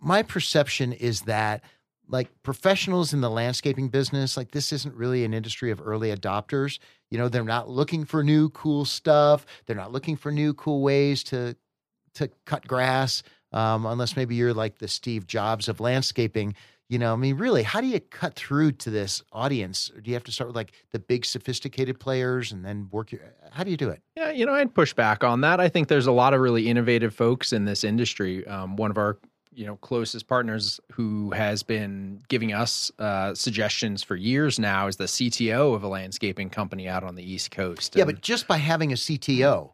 my 0.00 0.22
perception 0.22 0.92
is 0.92 1.22
that 1.22 1.62
like 2.08 2.28
professionals 2.42 3.12
in 3.14 3.20
the 3.20 3.30
landscaping 3.30 3.88
business, 3.88 4.36
like 4.36 4.50
this 4.50 4.72
isn't 4.72 4.94
really 4.94 5.24
an 5.24 5.32
industry 5.32 5.70
of 5.70 5.80
early 5.80 6.14
adopters. 6.14 6.78
You 7.10 7.18
know, 7.18 7.28
they're 7.28 7.44
not 7.44 7.68
looking 7.68 8.04
for 8.04 8.22
new 8.22 8.50
cool 8.50 8.84
stuff. 8.84 9.46
They're 9.66 9.76
not 9.76 9.92
looking 9.92 10.16
for 10.16 10.30
new 10.30 10.54
cool 10.54 10.82
ways 10.82 11.22
to 11.24 11.56
to 12.14 12.30
cut 12.46 12.66
grass, 12.66 13.22
um, 13.54 13.86
unless 13.86 14.16
maybe 14.16 14.34
you're 14.34 14.52
like 14.52 14.78
the 14.78 14.88
Steve 14.88 15.26
Jobs 15.26 15.68
of 15.68 15.80
landscaping. 15.80 16.54
You 16.90 16.98
know, 16.98 17.14
I 17.14 17.16
mean, 17.16 17.38
really, 17.38 17.62
how 17.62 17.80
do 17.80 17.86
you 17.86 17.98
cut 17.98 18.34
through 18.34 18.72
to 18.72 18.90
this 18.90 19.22
audience? 19.32 19.90
Or 19.96 20.02
Do 20.02 20.10
you 20.10 20.14
have 20.14 20.24
to 20.24 20.32
start 20.32 20.48
with 20.48 20.56
like 20.56 20.72
the 20.92 20.98
big 20.98 21.24
sophisticated 21.24 21.98
players 21.98 22.52
and 22.52 22.62
then 22.62 22.88
work 22.92 23.10
your? 23.10 23.22
How 23.52 23.64
do 23.64 23.70
you 23.70 23.78
do 23.78 23.88
it? 23.88 24.02
Yeah, 24.16 24.30
you 24.30 24.44
know, 24.44 24.52
I'd 24.52 24.74
push 24.74 24.92
back 24.92 25.24
on 25.24 25.40
that. 25.40 25.60
I 25.60 25.70
think 25.70 25.88
there's 25.88 26.06
a 26.06 26.12
lot 26.12 26.34
of 26.34 26.40
really 26.40 26.68
innovative 26.68 27.14
folks 27.14 27.54
in 27.54 27.64
this 27.64 27.84
industry. 27.84 28.46
Um, 28.46 28.76
one 28.76 28.90
of 28.90 28.98
our 28.98 29.16
you 29.54 29.64
know 29.64 29.76
closest 29.76 30.26
partners 30.26 30.78
who 30.92 31.30
has 31.30 31.62
been 31.62 32.20
giving 32.28 32.52
us 32.52 32.90
uh, 32.98 33.34
suggestions 33.34 34.02
for 34.02 34.14
years 34.16 34.58
now 34.58 34.86
is 34.88 34.96
the 34.96 35.04
CTO 35.04 35.74
of 35.74 35.84
a 35.84 35.88
landscaping 35.88 36.50
company 36.50 36.86
out 36.88 37.02
on 37.04 37.14
the 37.14 37.22
East 37.22 37.50
Coast. 37.50 37.94
Yeah, 37.96 38.02
And- 38.02 38.12
but 38.12 38.20
just 38.20 38.46
by 38.46 38.58
having 38.58 38.92
a 38.92 38.96
CTO, 38.96 39.70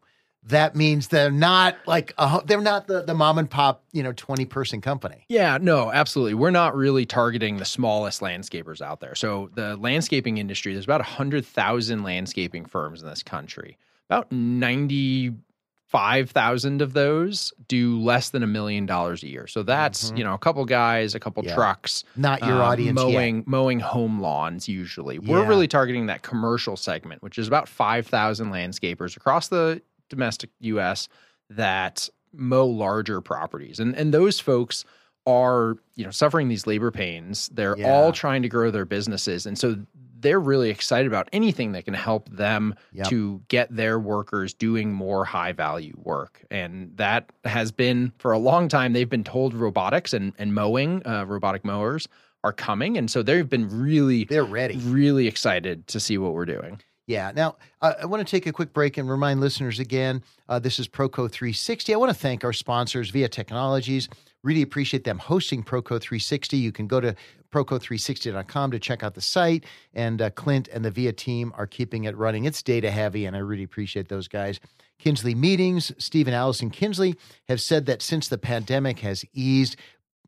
that 0.47 0.75
means 0.75 1.07
they're 1.09 1.29
not 1.31 1.75
like 1.85 2.13
a, 2.17 2.41
they're 2.45 2.61
not 2.61 2.87
the 2.87 3.03
the 3.03 3.13
mom 3.13 3.37
and 3.37 3.47
pop, 3.49 3.83
you 3.91 4.01
know, 4.01 4.11
twenty 4.13 4.45
person 4.45 4.81
company. 4.81 5.25
Yeah, 5.29 5.57
no, 5.61 5.91
absolutely. 5.91 6.33
We're 6.33 6.49
not 6.51 6.75
really 6.75 7.05
targeting 7.05 7.57
the 7.57 7.65
smallest 7.65 8.21
landscapers 8.21 8.81
out 8.81 8.99
there. 9.01 9.13
So 9.15 9.51
the 9.53 9.75
landscaping 9.77 10.37
industry, 10.39 10.73
there's 10.73 10.85
about 10.85 11.01
100,000 11.01 12.01
landscaping 12.03 12.65
firms 12.65 13.01
in 13.03 13.07
this 13.07 13.21
country. 13.23 13.77
About 14.09 14.31
95,000 14.31 16.81
of 16.81 16.93
those 16.93 17.53
do 17.67 17.99
less 17.99 18.29
than 18.29 18.43
a 18.43 18.47
million 18.47 18.85
dollars 18.85 19.23
a 19.23 19.27
year. 19.27 19.47
So 19.47 19.63
that's, 19.63 20.11
Mhm. 20.11 20.17
you 20.17 20.23
know, 20.23 20.33
a 20.33 20.37
couple 20.37 20.63
guys, 20.65 21.15
a 21.15 21.19
couple 21.19 21.43
Yeah. 21.45 21.53
trucks, 21.53 22.03
Not 22.15 22.43
your 22.43 22.61
uh, 22.61 22.65
audience 22.67 22.99
yet. 22.99 23.05
mowing 23.13 23.43
mowing 23.45 23.79
home 23.79 24.19
lawns 24.21 24.67
usually. 24.67 25.19
We're 25.19 25.45
really 25.47 25.67
targeting 25.67 26.07
that 26.07 26.21
commercial 26.23 26.75
segment, 26.77 27.21
which 27.21 27.37
is 27.37 27.47
about 27.47 27.67
5,000 27.69 28.51
landscapers 28.51 29.15
across 29.15 29.47
the 29.49 29.81
domestic 30.11 30.51
US 30.59 31.07
that 31.49 32.07
mow 32.33 32.67
larger 32.67 33.19
properties. 33.21 33.79
And 33.79 33.95
and 33.95 34.13
those 34.13 34.39
folks 34.39 34.85
are, 35.27 35.77
you 35.95 36.03
know, 36.05 36.11
suffering 36.11 36.47
these 36.47 36.65
labor 36.67 36.89
pains. 36.91 37.49
They're 37.53 37.77
Yeah. 37.77 37.91
all 37.91 38.11
trying 38.11 38.41
to 38.43 38.49
grow 38.49 38.71
their 38.71 38.85
businesses. 38.85 39.45
And 39.45 39.57
so 39.57 39.75
they're 40.19 40.39
really 40.39 40.69
excited 40.69 41.07
about 41.07 41.29
anything 41.33 41.71
that 41.73 41.85
can 41.85 41.93
help 41.93 42.29
them 42.29 42.73
Yep. 42.93 43.07
to 43.09 43.41
get 43.47 43.75
their 43.75 43.99
workers 43.99 44.53
doing 44.53 44.93
more 44.93 45.25
high 45.25 45.51
value 45.51 45.95
work. 46.03 46.43
And 46.51 46.91
that 46.97 47.31
has 47.43 47.71
been 47.71 48.13
for 48.17 48.31
a 48.31 48.37
long 48.39 48.67
time, 48.67 48.93
they've 48.93 49.09
been 49.09 49.23
told 49.23 49.53
robotics 49.53 50.13
and, 50.13 50.33
and 50.39 50.53
mowing, 50.55 51.01
uh, 51.05 51.25
robotic 51.27 51.63
mowers 51.65 52.07
are 52.43 52.53
coming. 52.53 52.97
And 52.97 53.09
so 53.11 53.21
they've 53.21 53.47
been 53.49 53.67
really, 53.69 54.23
They're 54.25 54.43
ready. 54.43 54.77
really 54.77 55.27
excited 55.27 55.85
to 55.87 55.99
see 55.99 56.17
what 56.17 56.33
we're 56.33 56.45
doing. 56.45 56.81
Yeah. 57.07 57.31
Now, 57.35 57.57
uh, 57.81 57.93
I 58.01 58.05
want 58.05 58.25
to 58.25 58.29
take 58.29 58.45
a 58.45 58.53
quick 58.53 58.73
break 58.73 58.97
and 58.97 59.09
remind 59.09 59.41
listeners 59.41 59.79
again 59.79 60.23
uh, 60.47 60.59
this 60.59 60.79
is 60.79 60.87
Proco 60.87 61.29
360. 61.29 61.93
I 61.93 61.97
want 61.97 62.09
to 62.09 62.17
thank 62.17 62.43
our 62.43 62.53
sponsors, 62.53 63.09
Via 63.09 63.27
Technologies. 63.27 64.07
Really 64.43 64.61
appreciate 64.61 65.03
them 65.03 65.17
hosting 65.17 65.63
Proco 65.63 65.99
360. 66.01 66.57
You 66.57 66.71
can 66.71 66.87
go 66.87 66.99
to 66.99 67.15
proco360.com 67.51 68.71
to 68.71 68.79
check 68.79 69.03
out 69.03 69.13
the 69.13 69.21
site, 69.21 69.65
and 69.93 70.21
uh, 70.21 70.29
Clint 70.31 70.67
and 70.69 70.85
the 70.85 70.91
Via 70.91 71.11
team 71.13 71.51
are 71.55 71.67
keeping 71.67 72.05
it 72.05 72.15
running. 72.15 72.45
It's 72.45 72.63
data 72.63 72.89
heavy, 72.89 73.25
and 73.25 73.35
I 73.35 73.39
really 73.39 73.63
appreciate 73.63 74.07
those 74.07 74.27
guys. 74.27 74.59
Kinsley 74.99 75.35
Meetings, 75.35 75.91
Steve 75.97 76.27
and 76.27 76.35
Allison 76.35 76.69
Kinsley 76.69 77.15
have 77.47 77.59
said 77.59 77.87
that 77.87 78.01
since 78.01 78.27
the 78.27 78.37
pandemic 78.37 78.99
has 78.99 79.25
eased, 79.33 79.75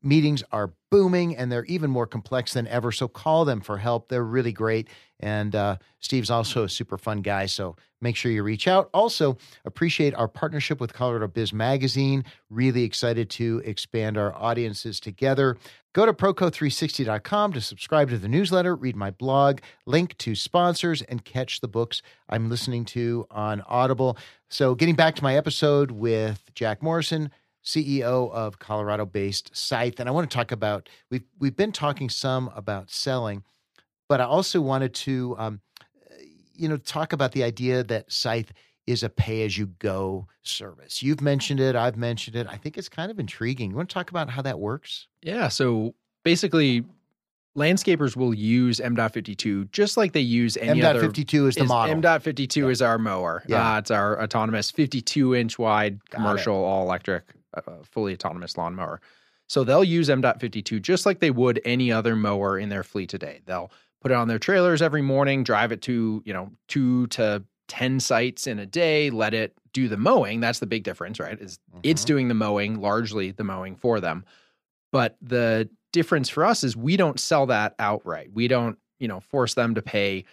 meetings 0.04 0.44
are 0.52 0.74
booming 0.92 1.36
and 1.36 1.52
they're 1.52 1.66
even 1.66 1.90
more 1.90 2.06
complex 2.06 2.54
than 2.54 2.68
ever. 2.68 2.92
So 2.92 3.08
call 3.08 3.46
them 3.46 3.62
for 3.62 3.78
help. 3.78 4.10
They're 4.10 4.24
really 4.24 4.52
great. 4.52 4.90
And 5.20 5.56
uh, 5.56 5.78
Steve's 6.00 6.30
also 6.30 6.66
a 6.66 6.70
super 6.70 6.98
fun 6.98 7.22
guy. 7.22 7.46
So 7.46 7.78
make 8.02 8.16
sure 8.16 8.32
you 8.32 8.44
reach 8.44 8.68
out. 8.68 8.90
Also, 8.94 9.38
appreciate 9.66 10.14
our 10.14 10.28
partnership 10.28 10.80
with 10.80 10.94
Colorado 10.94 11.28
Biz 11.28 11.54
Magazine. 11.54 12.26
Really 12.50 12.84
excited 12.84 13.30
to 13.32 13.62
expand 13.66 14.18
our 14.18 14.36
audiences 14.36 15.00
together. 15.00 15.58
Go 15.94 16.06
to 16.06 16.14
Proco360.com 16.14 17.54
to 17.54 17.62
subscribe 17.62 18.10
to 18.10 18.18
the 18.18 18.28
newsletter, 18.28 18.76
read 18.76 18.96
my 18.96 19.12
blog, 19.12 19.60
link 19.86 20.18
to 20.18 20.36
sponsors, 20.36 21.04
and 21.04 21.24
catch 21.24 21.62
the 21.62 21.68
books 21.68 22.02
I'm 22.28 22.50
listening 22.50 22.84
to 22.86 23.28
on 23.32 23.62
Audible. 23.68 24.18
So, 24.50 24.76
getting 24.76 24.96
back 24.96 25.16
to 25.16 25.24
my 25.24 25.36
episode 25.36 25.92
with 25.92 26.50
Jack 26.56 26.82
Morrison, 26.82 27.32
CEO 27.64 28.32
of 28.32 28.60
Colorado-based 28.60 29.56
Scythe, 29.56 30.00
and 30.00 30.10
I 30.10 30.12
want 30.12 30.30
to 30.30 30.36
talk 30.36 30.52
about 30.52 30.90
we've 31.10 31.24
we've 31.40 31.56
been 31.56 31.72
talking 31.72 32.10
some 32.10 32.50
about 32.56 32.90
selling, 32.92 33.44
but 34.10 34.20
I 34.22 34.26
also 34.26 34.60
wanted 34.62 34.94
to, 34.96 35.36
um, 35.38 35.62
you 36.56 36.68
know, 36.68 36.78
talk 36.78 37.14
about 37.14 37.32
the 37.32 37.44
idea 37.44 37.84
that 37.84 38.12
Scythe 38.12 38.52
is 38.86 39.02
a 39.02 39.10
pay-as-you-go 39.10 40.28
service. 40.42 41.02
You've 41.02 41.22
mentioned 41.22 41.62
it, 41.62 41.74
I've 41.74 41.96
mentioned 41.96 42.36
it. 42.36 42.48
I 42.50 42.58
think 42.58 42.78
it's 42.78 42.90
kind 42.90 43.10
of 43.10 43.18
intriguing. 43.18 43.70
You 43.72 43.78
want 43.78 43.90
to 43.90 43.94
talk 43.94 44.10
about 44.10 44.30
how 44.30 44.42
that 44.42 44.60
works? 44.60 45.08
Yeah. 45.22 45.48
So 45.48 45.96
basically, 46.24 46.84
landscapers 47.58 48.18
will 48.18 48.34
use 48.34 48.82
M.52 48.82 49.72
just 49.72 49.96
like 49.96 50.12
they 50.12 50.20
use 50.20 50.58
any 50.58 50.84
other. 50.84 51.02
M.52 51.04 51.48
is 51.48 51.56
the 51.56 51.64
is- 51.64 51.70
model. 51.70 51.92
M.52 51.96 52.56
Yeah. 52.58 52.68
is 52.68 52.82
our 52.82 52.98
mower. 52.98 53.42
Yeah. 53.48 53.76
Uh, 53.76 53.80
it's 53.80 53.90
our 53.92 54.22
autonomous 54.22 54.70
52 54.70 55.34
inch 55.34 55.58
wide 55.58 56.00
Got 56.10 56.18
commercial 56.18 56.56
all 56.56 56.84
electric, 56.84 57.24
uh, 57.56 57.62
fully 57.84 58.14
autonomous 58.14 58.58
lawn 58.58 58.76
mower. 58.76 59.02
So 59.48 59.64
they'll 59.64 59.84
use 59.84 60.10
M.52 60.10 60.82
just 60.82 61.06
like 61.06 61.20
they 61.20 61.32
would 61.32 61.62
any 61.66 61.92
other 61.92 62.16
mower 62.16 62.58
in 62.58 62.70
their 62.70 62.84
fleet 62.84 63.10
today. 63.10 63.42
They'll 63.46 63.72
put 64.02 64.12
it 64.12 64.16
on 64.16 64.28
their 64.28 64.40
trailers 64.40 64.82
every 64.82 65.02
morning, 65.02 65.44
drive 65.44 65.72
it 65.72 65.82
to, 65.84 66.22
you 66.26 66.34
know, 66.34 66.52
two 66.68 67.08
to 67.08 67.44
10 67.68 68.00
sites 68.00 68.48
in 68.48 68.60
a 68.60 68.66
day, 68.66 69.10
let 69.10 69.34
it 69.34 69.54
do 69.74 69.88
the 69.88 69.98
mowing. 69.98 70.40
That's 70.40 70.60
the 70.60 70.66
big 70.66 70.84
difference, 70.84 71.20
right? 71.20 71.40
Is 71.40 71.60
it's 71.84 72.04
Mhm. 72.04 72.08
doing 72.08 72.28
the 72.28 72.34
mowing, 72.34 72.80
largely 72.80 73.32
the 73.32 73.44
mowing 73.44 73.76
for 73.76 74.00
them. 74.00 74.26
But 74.92 75.18
the 75.22 75.70
difference 75.92 76.30
for 76.30 76.44
us 76.46 76.64
is 76.64 76.76
we 76.78 76.98
don't 76.98 77.20
sell 77.20 77.46
that 77.48 77.76
outright. 77.80 78.32
We 78.34 78.48
don't 78.48 78.78
you 79.00 79.08
know 79.08 79.20
force 79.20 79.54
them 79.56 79.76
to 79.76 79.82
pay 79.82 80.24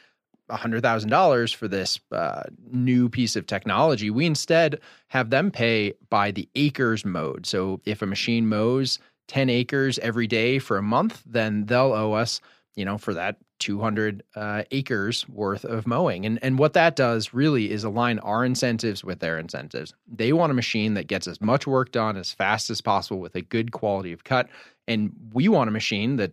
$100,000 0.51 1.55
for 1.55 1.69
this 1.69 2.01
uh, 2.13 2.43
new 2.71 3.09
piece 3.09 3.37
of 3.37 3.47
technology. 3.47 4.11
We 4.11 4.27
instead 4.27 4.81
have 5.09 5.31
them 5.31 5.51
pay 5.51 5.95
by 6.09 6.31
the 6.31 6.49
acres 6.55 7.05
mowed. 7.05 7.47
So 7.47 7.81
if 7.85 8.03
a 8.03 8.07
machine 8.07 8.49
mows 8.49 8.99
10 9.29 9.49
acres 9.49 9.99
every 10.01 10.27
day 10.27 10.59
for 10.59 10.77
a 10.77 10.83
month, 10.83 11.23
then 11.25 11.67
they'll 11.67 11.93
owe 11.93 12.13
us, 12.13 12.41
you 12.75 12.85
know, 12.85 12.99
for 12.99 13.15
that 13.15 13.37
200 13.61 14.25
uh, 14.35 14.65
acres 14.73 15.29
worth 15.29 15.65
of 15.65 15.87
mowing. 15.87 16.27
And 16.27 16.39
and 16.43 16.59
what 16.59 16.73
that 16.73 16.97
does 16.97 17.33
really 17.33 17.71
is 17.71 17.85
align 17.85 18.19
our 18.21 18.45
incentives 18.45 19.05
with 19.05 19.21
their 19.21 19.39
incentives. 19.39 19.95
They 20.09 20.33
want 20.33 20.51
a 20.51 20.55
machine 20.55 20.95
that 20.95 21.07
gets 21.07 21.29
as 21.29 21.41
much 21.41 21.67
work 21.67 21.93
done 21.93 22.17
as 22.17 22.33
fast 22.33 22.71
as 22.71 22.81
possible 22.81 23.21
with 23.21 23.37
a 23.37 23.43
good 23.43 23.71
quality 23.71 24.13
of 24.13 24.25
cut, 24.25 24.49
and 24.89 25.13
we 25.33 25.49
want 25.49 25.69
a 25.69 25.73
machine 25.73 26.17
that 26.17 26.33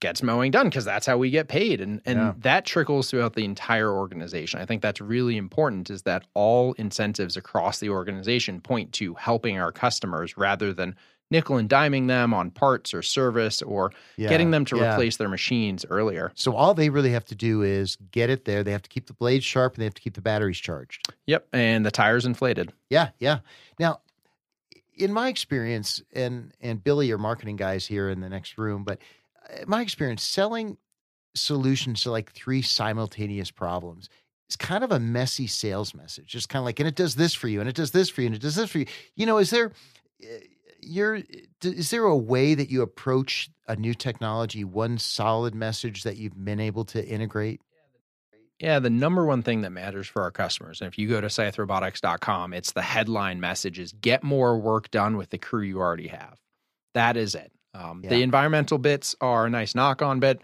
gets 0.00 0.22
mowing 0.22 0.50
done 0.50 0.68
because 0.68 0.84
that's 0.84 1.06
how 1.06 1.16
we 1.16 1.30
get 1.30 1.48
paid 1.48 1.80
and 1.80 2.00
and 2.04 2.18
yeah. 2.18 2.32
that 2.38 2.64
trickles 2.64 3.10
throughout 3.10 3.34
the 3.34 3.44
entire 3.44 3.92
organization. 3.92 4.60
I 4.60 4.66
think 4.66 4.82
that's 4.82 5.00
really 5.00 5.36
important 5.36 5.90
is 5.90 6.02
that 6.02 6.24
all 6.34 6.72
incentives 6.74 7.36
across 7.36 7.78
the 7.78 7.90
organization 7.90 8.60
point 8.60 8.92
to 8.94 9.14
helping 9.14 9.58
our 9.58 9.70
customers 9.70 10.36
rather 10.36 10.72
than 10.72 10.96
nickel 11.30 11.56
and 11.58 11.68
diming 11.68 12.08
them 12.08 12.34
on 12.34 12.50
parts 12.50 12.92
or 12.92 13.02
service 13.02 13.62
or 13.62 13.92
yeah, 14.16 14.28
getting 14.28 14.50
them 14.50 14.64
to 14.64 14.76
yeah. 14.76 14.92
replace 14.92 15.16
their 15.16 15.28
machines 15.28 15.86
earlier. 15.88 16.32
So 16.34 16.56
all 16.56 16.74
they 16.74 16.90
really 16.90 17.12
have 17.12 17.24
to 17.26 17.34
do 17.34 17.62
is 17.62 17.96
get 18.10 18.30
it 18.30 18.46
there. 18.46 18.64
They 18.64 18.72
have 18.72 18.82
to 18.82 18.88
keep 18.88 19.06
the 19.06 19.12
blades 19.12 19.44
sharp 19.44 19.74
and 19.74 19.82
they 19.82 19.86
have 19.86 19.94
to 19.94 20.02
keep 20.02 20.14
the 20.14 20.22
batteries 20.22 20.58
charged. 20.58 21.12
Yep 21.26 21.46
and 21.52 21.84
the 21.86 21.90
tires 21.90 22.26
inflated. 22.26 22.72
Yeah 22.88 23.10
yeah. 23.18 23.40
Now 23.78 24.00
in 24.96 25.12
my 25.12 25.28
experience 25.28 26.02
and 26.12 26.52
and 26.60 26.82
billy 26.82 27.06
your 27.06 27.18
marketing 27.18 27.56
guys 27.56 27.86
here 27.86 28.08
in 28.08 28.20
the 28.20 28.28
next 28.28 28.58
room 28.58 28.84
but 28.84 28.98
my 29.66 29.82
experience 29.82 30.22
selling 30.22 30.76
solutions 31.34 32.02
to 32.02 32.10
like 32.10 32.32
three 32.32 32.62
simultaneous 32.62 33.50
problems 33.50 34.08
is 34.48 34.56
kind 34.56 34.84
of 34.84 34.92
a 34.92 35.00
messy 35.00 35.46
sales 35.46 35.94
message. 35.94 36.26
Just 36.26 36.48
kind 36.48 36.60
of 36.60 36.64
like, 36.64 36.80
and 36.80 36.88
it 36.88 36.96
does 36.96 37.14
this 37.14 37.34
for 37.34 37.48
you, 37.48 37.60
and 37.60 37.68
it 37.68 37.76
does 37.76 37.92
this 37.92 38.08
for 38.08 38.20
you, 38.20 38.26
and 38.26 38.36
it 38.36 38.42
does 38.42 38.56
this 38.56 38.70
for 38.70 38.78
you. 38.78 38.86
You 39.14 39.26
know, 39.26 39.38
is 39.38 39.50
there 39.50 39.72
eh, 40.22 40.38
you're 40.82 41.20
is 41.62 41.90
there 41.90 42.04
a 42.04 42.16
way 42.16 42.54
that 42.54 42.70
you 42.70 42.82
approach 42.82 43.50
a 43.68 43.76
new 43.76 43.94
technology, 43.94 44.64
one 44.64 44.98
solid 44.98 45.54
message 45.54 46.02
that 46.04 46.16
you've 46.16 46.44
been 46.44 46.60
able 46.60 46.84
to 46.86 47.06
integrate? 47.06 47.60
Yeah, 48.58 48.78
the 48.78 48.90
number 48.90 49.24
one 49.24 49.42
thing 49.42 49.62
that 49.62 49.70
matters 49.70 50.06
for 50.06 50.22
our 50.22 50.30
customers, 50.30 50.80
and 50.80 50.88
if 50.88 50.98
you 50.98 51.08
go 51.08 51.20
to 51.20 51.28
scytherobotics.com, 51.28 52.52
it's 52.52 52.72
the 52.72 52.82
headline 52.82 53.40
message 53.40 53.78
is 53.78 53.92
get 53.92 54.22
more 54.22 54.58
work 54.58 54.90
done 54.90 55.16
with 55.16 55.30
the 55.30 55.38
crew 55.38 55.62
you 55.62 55.78
already 55.78 56.08
have. 56.08 56.38
That 56.92 57.16
is 57.16 57.34
it. 57.34 57.52
Um, 57.74 58.00
yeah. 58.02 58.10
The 58.10 58.22
environmental 58.22 58.78
bits 58.78 59.14
are 59.20 59.46
a 59.46 59.50
nice 59.50 59.74
knock 59.74 60.02
on 60.02 60.20
bit. 60.20 60.40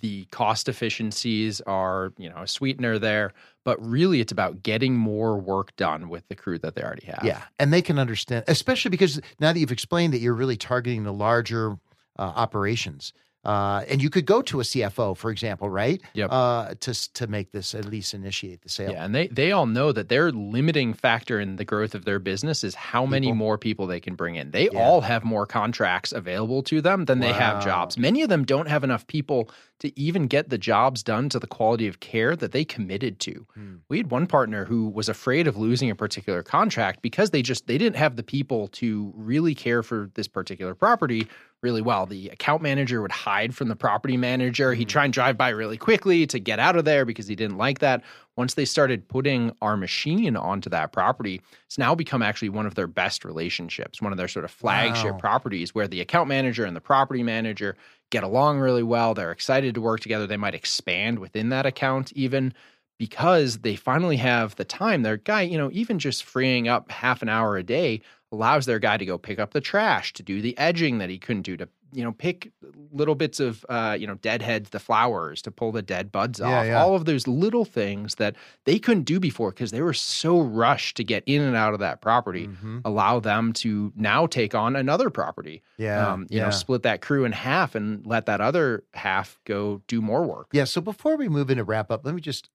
The 0.00 0.24
cost 0.26 0.68
efficiencies 0.68 1.60
are, 1.62 2.12
you 2.16 2.28
know, 2.28 2.38
a 2.38 2.48
sweetener 2.48 2.98
there, 2.98 3.32
but 3.64 3.84
really 3.84 4.20
it's 4.20 4.32
about 4.32 4.62
getting 4.62 4.96
more 4.96 5.38
work 5.38 5.76
done 5.76 6.08
with 6.08 6.26
the 6.28 6.34
crew 6.34 6.58
that 6.58 6.74
they 6.74 6.82
already 6.82 7.06
have. 7.06 7.20
Yeah. 7.22 7.42
And 7.58 7.72
they 7.72 7.82
can 7.82 7.98
understand, 7.98 8.44
especially 8.48 8.90
because 8.90 9.20
now 9.38 9.52
that 9.52 9.60
you've 9.60 9.70
explained 9.70 10.14
that 10.14 10.18
you're 10.18 10.34
really 10.34 10.56
targeting 10.56 11.04
the 11.04 11.12
larger 11.12 11.72
uh, 12.18 12.22
operations. 12.22 13.12
Uh, 13.44 13.84
and 13.88 14.00
you 14.00 14.08
could 14.08 14.24
go 14.24 14.40
to 14.40 14.60
a 14.60 14.62
CFO, 14.62 15.16
for 15.16 15.30
example, 15.30 15.68
right? 15.68 16.00
Yep. 16.14 16.28
Uh, 16.30 16.74
to 16.80 17.12
to 17.14 17.26
make 17.26 17.50
this 17.50 17.74
at 17.74 17.84
least 17.84 18.14
initiate 18.14 18.62
the 18.62 18.68
sale. 18.68 18.92
Yeah, 18.92 19.04
and 19.04 19.14
they 19.14 19.26
they 19.28 19.50
all 19.50 19.66
know 19.66 19.90
that 19.90 20.08
their 20.08 20.30
limiting 20.30 20.94
factor 20.94 21.40
in 21.40 21.56
the 21.56 21.64
growth 21.64 21.94
of 21.94 22.04
their 22.04 22.20
business 22.20 22.62
is 22.62 22.74
how 22.74 23.04
many 23.04 23.32
more 23.32 23.58
people 23.58 23.86
they 23.86 24.00
can 24.00 24.14
bring 24.14 24.36
in. 24.36 24.52
They 24.52 24.68
yeah. 24.70 24.78
all 24.78 25.00
have 25.00 25.24
more 25.24 25.46
contracts 25.46 26.12
available 26.12 26.62
to 26.64 26.80
them 26.80 27.06
than 27.06 27.18
wow. 27.18 27.26
they 27.26 27.32
have 27.32 27.64
jobs. 27.64 27.98
Many 27.98 28.22
of 28.22 28.28
them 28.28 28.44
don't 28.44 28.68
have 28.68 28.84
enough 28.84 29.06
people 29.08 29.50
to 29.80 29.98
even 29.98 30.28
get 30.28 30.48
the 30.48 30.58
jobs 30.58 31.02
done 31.02 31.28
to 31.28 31.40
the 31.40 31.46
quality 31.48 31.88
of 31.88 31.98
care 31.98 32.36
that 32.36 32.52
they 32.52 32.64
committed 32.64 33.18
to. 33.18 33.44
Hmm. 33.54 33.74
We 33.88 33.96
had 33.96 34.12
one 34.12 34.28
partner 34.28 34.64
who 34.64 34.88
was 34.88 35.08
afraid 35.08 35.48
of 35.48 35.56
losing 35.56 35.90
a 35.90 35.96
particular 35.96 36.44
contract 36.44 37.02
because 37.02 37.30
they 37.30 37.42
just 37.42 37.66
they 37.66 37.78
didn't 37.78 37.96
have 37.96 38.14
the 38.14 38.22
people 38.22 38.68
to 38.68 39.12
really 39.16 39.56
care 39.56 39.82
for 39.82 40.08
this 40.14 40.28
particular 40.28 40.76
property 40.76 41.26
really 41.62 41.82
well. 41.82 42.06
The 42.06 42.28
account 42.30 42.60
manager 42.60 43.00
would 43.00 43.12
hide 43.12 43.54
from 43.54 43.68
the 43.68 43.76
property 43.76 44.16
manager. 44.16 44.74
He'd 44.74 44.82
mm-hmm. 44.82 44.92
try 44.92 45.04
and 45.04 45.12
drive 45.12 45.38
by 45.38 45.50
really 45.50 45.78
quickly 45.78 46.26
to 46.26 46.38
get 46.38 46.58
out 46.58 46.76
of 46.76 46.84
there 46.84 47.04
because 47.04 47.28
he 47.28 47.36
didn't 47.36 47.56
like 47.56 47.78
that. 47.78 48.02
Once 48.36 48.54
they 48.54 48.64
started 48.64 49.06
putting 49.06 49.54
our 49.62 49.76
machine 49.76 50.36
onto 50.36 50.68
that 50.70 50.90
property, 50.92 51.40
it's 51.66 51.78
now 51.78 51.94
become 51.94 52.22
actually 52.22 52.48
one 52.48 52.66
of 52.66 52.74
their 52.74 52.86
best 52.86 53.24
relationships, 53.24 54.02
one 54.02 54.12
of 54.12 54.18
their 54.18 54.28
sort 54.28 54.44
of 54.44 54.50
flagship 54.50 55.12
wow. 55.12 55.18
properties 55.18 55.74
where 55.74 55.86
the 55.86 56.00
account 56.00 56.28
manager 56.28 56.64
and 56.64 56.74
the 56.74 56.80
property 56.80 57.22
manager 57.22 57.76
get 58.10 58.24
along 58.24 58.58
really 58.58 58.82
well. 58.82 59.14
They're 59.14 59.32
excited 59.32 59.74
to 59.74 59.80
work 59.80 60.00
together. 60.00 60.26
They 60.26 60.36
might 60.36 60.54
expand 60.54 61.18
within 61.18 61.50
that 61.50 61.66
account 61.66 62.12
even 62.12 62.54
because 62.98 63.58
they 63.58 63.76
finally 63.76 64.16
have 64.16 64.56
the 64.56 64.64
time. 64.64 65.02
Their 65.02 65.16
guy, 65.16 65.42
you 65.42 65.58
know, 65.58 65.70
even 65.72 65.98
just 65.98 66.24
freeing 66.24 66.68
up 66.68 66.90
half 66.90 67.22
an 67.22 67.28
hour 67.28 67.56
a 67.56 67.62
day 67.62 68.00
allows 68.32 68.66
their 68.66 68.78
guy 68.78 68.96
to 68.96 69.04
go 69.04 69.18
pick 69.18 69.38
up 69.38 69.52
the 69.52 69.60
trash, 69.60 70.12
to 70.14 70.22
do 70.22 70.40
the 70.40 70.56
edging 70.58 70.98
that 70.98 71.10
he 71.10 71.18
couldn't 71.18 71.42
do, 71.42 71.56
to 71.58 71.68
you 71.92 72.02
know 72.02 72.12
pick 72.12 72.50
little 72.90 73.14
bits 73.14 73.38
of 73.38 73.64
uh, 73.68 73.96
you 73.98 74.06
know 74.06 74.14
deadheads, 74.16 74.70
the 74.70 74.80
flowers, 74.80 75.42
to 75.42 75.50
pull 75.50 75.70
the 75.70 75.82
dead 75.82 76.10
buds 76.10 76.40
yeah, 76.40 76.46
off. 76.46 76.66
Yeah. 76.66 76.82
All 76.82 76.96
of 76.96 77.04
those 77.04 77.28
little 77.28 77.64
things 77.64 78.16
that 78.16 78.34
they 78.64 78.78
couldn't 78.78 79.04
do 79.04 79.20
before 79.20 79.50
because 79.50 79.70
they 79.70 79.82
were 79.82 79.92
so 79.92 80.40
rushed 80.40 80.96
to 80.96 81.04
get 81.04 81.22
in 81.26 81.42
and 81.42 81.54
out 81.54 81.74
of 81.74 81.80
that 81.80 82.00
property. 82.00 82.48
Mm-hmm. 82.48 82.80
Allow 82.84 83.20
them 83.20 83.52
to 83.54 83.92
now 83.94 84.26
take 84.26 84.54
on 84.54 84.74
another 84.74 85.10
property. 85.10 85.62
Yeah, 85.76 86.08
um, 86.08 86.26
you 86.30 86.38
yeah. 86.38 86.46
know, 86.46 86.50
split 86.50 86.82
that 86.82 87.02
crew 87.02 87.24
in 87.24 87.32
half 87.32 87.74
and 87.74 88.04
let 88.06 88.26
that 88.26 88.40
other 88.40 88.82
half 88.94 89.38
go 89.44 89.82
do 89.86 90.00
more 90.00 90.24
work. 90.24 90.48
Yeah. 90.52 90.64
So 90.64 90.80
before 90.80 91.16
we 91.16 91.28
move 91.28 91.50
into 91.50 91.64
wrap 91.64 91.90
up, 91.90 92.04
let 92.04 92.14
me 92.14 92.22
just 92.22 92.48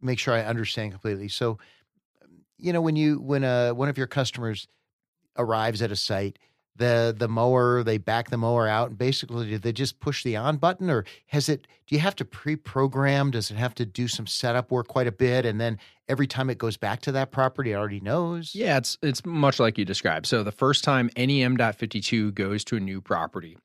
make 0.00 0.18
sure 0.18 0.34
I 0.34 0.42
understand 0.42 0.92
completely. 0.92 1.28
So, 1.28 1.58
you 2.56 2.72
know, 2.72 2.80
when 2.80 2.96
you 2.96 3.20
when 3.20 3.44
uh 3.44 3.74
one 3.74 3.88
of 3.88 3.98
your 3.98 4.06
customers 4.06 4.66
arrives 5.38 5.80
at 5.82 5.92
a 5.92 5.96
site, 5.96 6.38
the 6.78 7.14
the 7.16 7.28
mower 7.28 7.82
they 7.82 7.98
back 7.98 8.30
the 8.30 8.36
mower 8.36 8.66
out 8.66 8.88
and 8.88 8.98
basically 8.98 9.48
do 9.48 9.58
they 9.58 9.72
just 9.72 10.00
push 10.00 10.22
the 10.22 10.36
on 10.36 10.56
button 10.56 10.88
or 10.88 11.04
has 11.26 11.48
it 11.48 11.66
do 11.86 11.94
you 11.94 12.00
have 12.00 12.14
to 12.16 12.24
pre-program? 12.24 13.30
Does 13.30 13.50
it 13.50 13.56
have 13.56 13.74
to 13.76 13.86
do 13.86 14.08
some 14.08 14.26
setup 14.26 14.70
work 14.70 14.88
quite 14.88 15.06
a 15.06 15.12
bit 15.12 15.44
and 15.44 15.60
then 15.60 15.78
every 16.08 16.26
time 16.26 16.48
it 16.48 16.58
goes 16.58 16.76
back 16.76 17.00
to 17.02 17.12
that 17.12 17.32
property 17.32 17.72
it 17.72 17.74
already 17.74 18.00
knows? 18.00 18.54
Yeah 18.54 18.78
it's 18.78 18.96
it's 19.02 19.26
much 19.26 19.58
like 19.60 19.76
you 19.76 19.84
described. 19.84 20.26
So 20.26 20.42
the 20.42 20.52
first 20.52 20.84
time 20.84 21.10
any 21.16 21.42
m.52 21.42 22.32
goes 22.34 22.64
to 22.64 22.76
a 22.76 22.80
new 22.80 23.00
property 23.00 23.58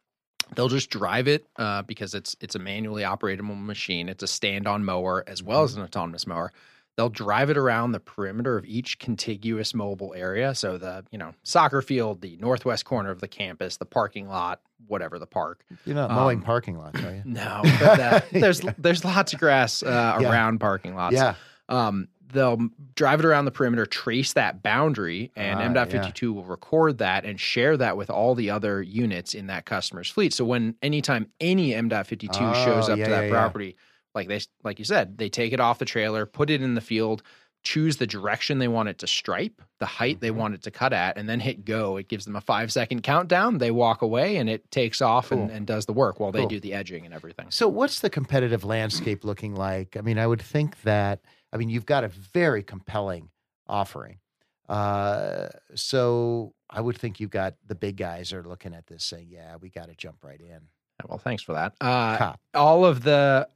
they'll 0.56 0.70
just 0.70 0.90
drive 0.90 1.28
it 1.28 1.46
uh, 1.58 1.82
because 1.84 2.14
it's 2.14 2.36
it's 2.42 2.56
a 2.56 2.60
manually 2.60 3.04
operatable 3.04 3.60
machine. 3.64 4.10
It's 4.10 4.24
a 4.24 4.28
stand-on 4.28 4.84
mower 4.84 5.24
as 5.28 5.42
well 5.42 5.64
as 5.64 5.76
an 5.76 5.84
autonomous 5.84 6.28
mower 6.28 6.52
They'll 6.96 7.10
drive 7.10 7.50
it 7.50 7.58
around 7.58 7.92
the 7.92 8.00
perimeter 8.00 8.56
of 8.56 8.66
each 8.66 9.00
contiguous 9.00 9.74
mobile 9.74 10.14
area. 10.16 10.54
So 10.54 10.78
the, 10.78 11.04
you 11.12 11.18
know, 11.18 11.34
soccer 11.42 11.82
field, 11.82 12.22
the 12.22 12.38
northwest 12.38 12.86
corner 12.86 13.10
of 13.10 13.20
the 13.20 13.28
campus, 13.28 13.78
the 13.78 13.86
parking 13.86 14.28
lot, 14.28 14.62
whatever 14.88 15.18
the 15.18 15.26
park. 15.26 15.66
You're 15.86 15.96
not 15.96 16.12
mowing 16.12 16.40
um, 16.40 16.44
parking 16.44 16.78
lots, 16.78 17.02
are 17.04 17.16
you? 17.16 17.24
No, 17.26 17.62
but 17.80 18.00
uh, 18.00 18.22
there's 18.32 18.62
there's 18.78 19.04
lots 19.04 19.34
of 19.34 19.40
grass 19.40 19.82
uh, 19.82 20.20
yeah. 20.22 20.32
around 20.32 20.60
parking 20.60 20.94
lots. 20.96 21.16
Yeah. 21.16 21.36
Um, 21.68 22.10
they'll 22.32 22.70
drive 22.96 23.20
it 23.20 23.26
around 23.26 23.46
the 23.46 23.52
perimeter, 23.52 23.86
trace 23.86 24.34
that 24.34 24.62
boundary, 24.62 25.32
and 25.36 25.60
uh, 25.60 25.82
M.52 25.82 26.22
yeah. 26.22 26.30
will 26.30 26.44
record 26.44 26.98
that 26.98 27.26
and 27.26 27.40
share 27.40 27.78
that 27.78 27.96
with 27.96 28.10
all 28.10 28.36
the 28.36 28.50
other 28.50 28.82
units 28.82 29.34
in 29.34 29.48
that 29.48 29.66
customer's 29.66 30.10
fleet. 30.10 30.34
So 30.34 30.44
when 30.44 30.76
anytime 30.82 31.32
any 31.40 31.74
M.52 31.74 32.30
oh, 32.34 32.66
shows 32.66 32.90
up 32.90 32.98
yeah, 32.98 33.06
to 33.06 33.12
that 33.12 33.30
property 33.30 33.78
like 34.16 34.28
they 34.28 34.42
like 34.64 34.80
you 34.80 34.86
said, 34.86 35.18
they 35.18 35.30
take 35.30 35.54
it 35.54 35.60
off 35.60 35.80
the 35.80 35.86
trailer, 35.86 36.26
put 36.26 36.50
it 36.50 36.62
in 36.62 36.76
the 36.76 36.82
field, 36.82 37.24
choose 37.64 37.98
the 37.98 38.06
direction 38.06 38.60
they 38.60 38.68
want 38.68 38.90
it 38.90 39.00
to 39.00 39.08
stripe, 39.08 39.62
the 39.80 39.86
height 39.86 40.20
they 40.20 40.30
mm-hmm. 40.30 40.38
want 40.38 40.54
it 40.54 40.64
to 40.64 40.72
cut 40.72 40.94
at, 40.94 41.18
and 41.18 41.28
then 41.28 41.40
hit 41.40 41.66
go. 41.66 41.98
It 41.98 42.08
gives 42.08 42.26
them 42.26 42.36
a 42.36 42.42
five 42.42 42.72
second 42.72 43.04
countdown. 43.04 43.58
They 43.58 43.72
walk 43.72 44.02
away 44.02 44.38
and 44.38 44.50
it 44.50 44.70
takes 44.70 45.02
off 45.02 45.30
cool. 45.30 45.42
and, 45.42 45.52
and, 45.52 45.66
does 45.66 45.86
the 45.86 45.94
work 45.94 46.20
while 46.20 46.32
they 46.32 46.46
do 46.46 46.60
the 46.60 46.74
edging 46.74 47.06
and 47.06 47.14
everything. 47.14 47.48
So, 47.50 47.68
what's 47.68 48.02
the 48.02 48.10
competitive 48.10 48.64
landscape 48.64 49.24
looking 49.24 49.56
like? 49.56 49.98
I 49.98 50.02
mean, 50.02 50.20
I 50.20 50.28
would 50.28 50.42
think 50.42 50.82
that, 50.82 51.22
I 51.52 51.58
mean, 51.58 51.70
you've 51.70 51.86
got 51.86 52.04
a 52.04 52.10
very 52.10 52.64
compelling 52.64 53.30
offering. 53.68 54.20
Uh, 54.68 55.50
so, 55.74 56.54
I 56.70 56.82
would 56.82 56.98
think 56.98 57.20
you've 57.20 57.30
got 57.30 57.56
the 57.66 57.76
big 57.76 57.98
guys 57.98 58.34
are 58.34 58.44
looking 58.44 58.74
at 58.74 58.88
this 58.88 59.04
saying, 59.04 59.28
yeah, 59.30 59.56
we 59.62 59.70
got 59.70 59.88
to 59.88 59.96
jump 59.96 60.24
right 60.24 60.40
in. 60.40 60.60
Well, 61.08 61.18
thanks 61.18 61.44
for 61.44 61.54
that. 61.54 61.74
Uh, 61.82 62.34
all 62.54 62.86
of 62.86 63.04
the 63.04 63.48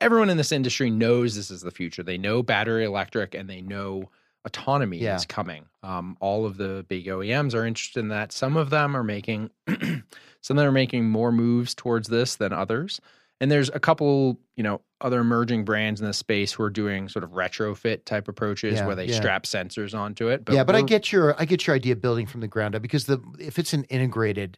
everyone 0.00 0.30
in 0.30 0.36
this 0.36 0.52
industry 0.52 0.90
knows 0.90 1.34
this 1.34 1.50
is 1.50 1.62
the 1.62 1.70
future. 1.70 2.02
They 2.02 2.18
know 2.18 2.42
battery 2.42 2.84
electric 2.84 3.34
and 3.34 3.48
they 3.48 3.60
know 3.60 4.10
autonomy 4.44 4.98
yeah. 4.98 5.16
is 5.16 5.26
coming. 5.26 5.66
Um, 5.82 6.16
all 6.20 6.46
of 6.46 6.56
the 6.56 6.86
big 6.88 7.06
OEMs 7.06 7.54
are 7.54 7.66
interested 7.66 8.00
in 8.00 8.08
that. 8.08 8.32
Some 8.32 8.56
of 8.56 8.70
them 8.70 8.96
are 8.96 9.02
making 9.02 9.50
some 9.68 10.56
of 10.56 10.56
them 10.56 10.66
are 10.66 10.72
making 10.72 11.08
more 11.08 11.32
moves 11.32 11.74
towards 11.74 12.08
this 12.08 12.36
than 12.36 12.52
others. 12.52 13.00
And 13.38 13.50
there's 13.50 13.68
a 13.68 13.80
couple, 13.80 14.40
you 14.56 14.62
know, 14.62 14.80
other 15.02 15.20
emerging 15.20 15.66
brands 15.66 16.00
in 16.00 16.06
this 16.06 16.16
space 16.16 16.52
who 16.52 16.62
are 16.62 16.70
doing 16.70 17.08
sort 17.10 17.22
of 17.22 17.32
retrofit 17.32 18.06
type 18.06 18.28
approaches 18.28 18.76
yeah, 18.76 18.86
where 18.86 18.94
they 18.94 19.06
yeah. 19.06 19.16
strap 19.16 19.44
sensors 19.44 19.98
onto 19.98 20.28
it. 20.28 20.44
But 20.44 20.54
yeah, 20.54 20.64
but 20.64 20.74
I 20.74 20.80
get 20.80 21.12
your 21.12 21.38
I 21.38 21.44
get 21.44 21.66
your 21.66 21.76
idea 21.76 21.92
of 21.92 22.00
building 22.00 22.26
from 22.26 22.40
the 22.40 22.48
ground 22.48 22.74
up 22.74 22.80
because 22.80 23.04
the 23.04 23.20
if 23.38 23.58
it's 23.58 23.74
an 23.74 23.84
integrated 23.84 24.56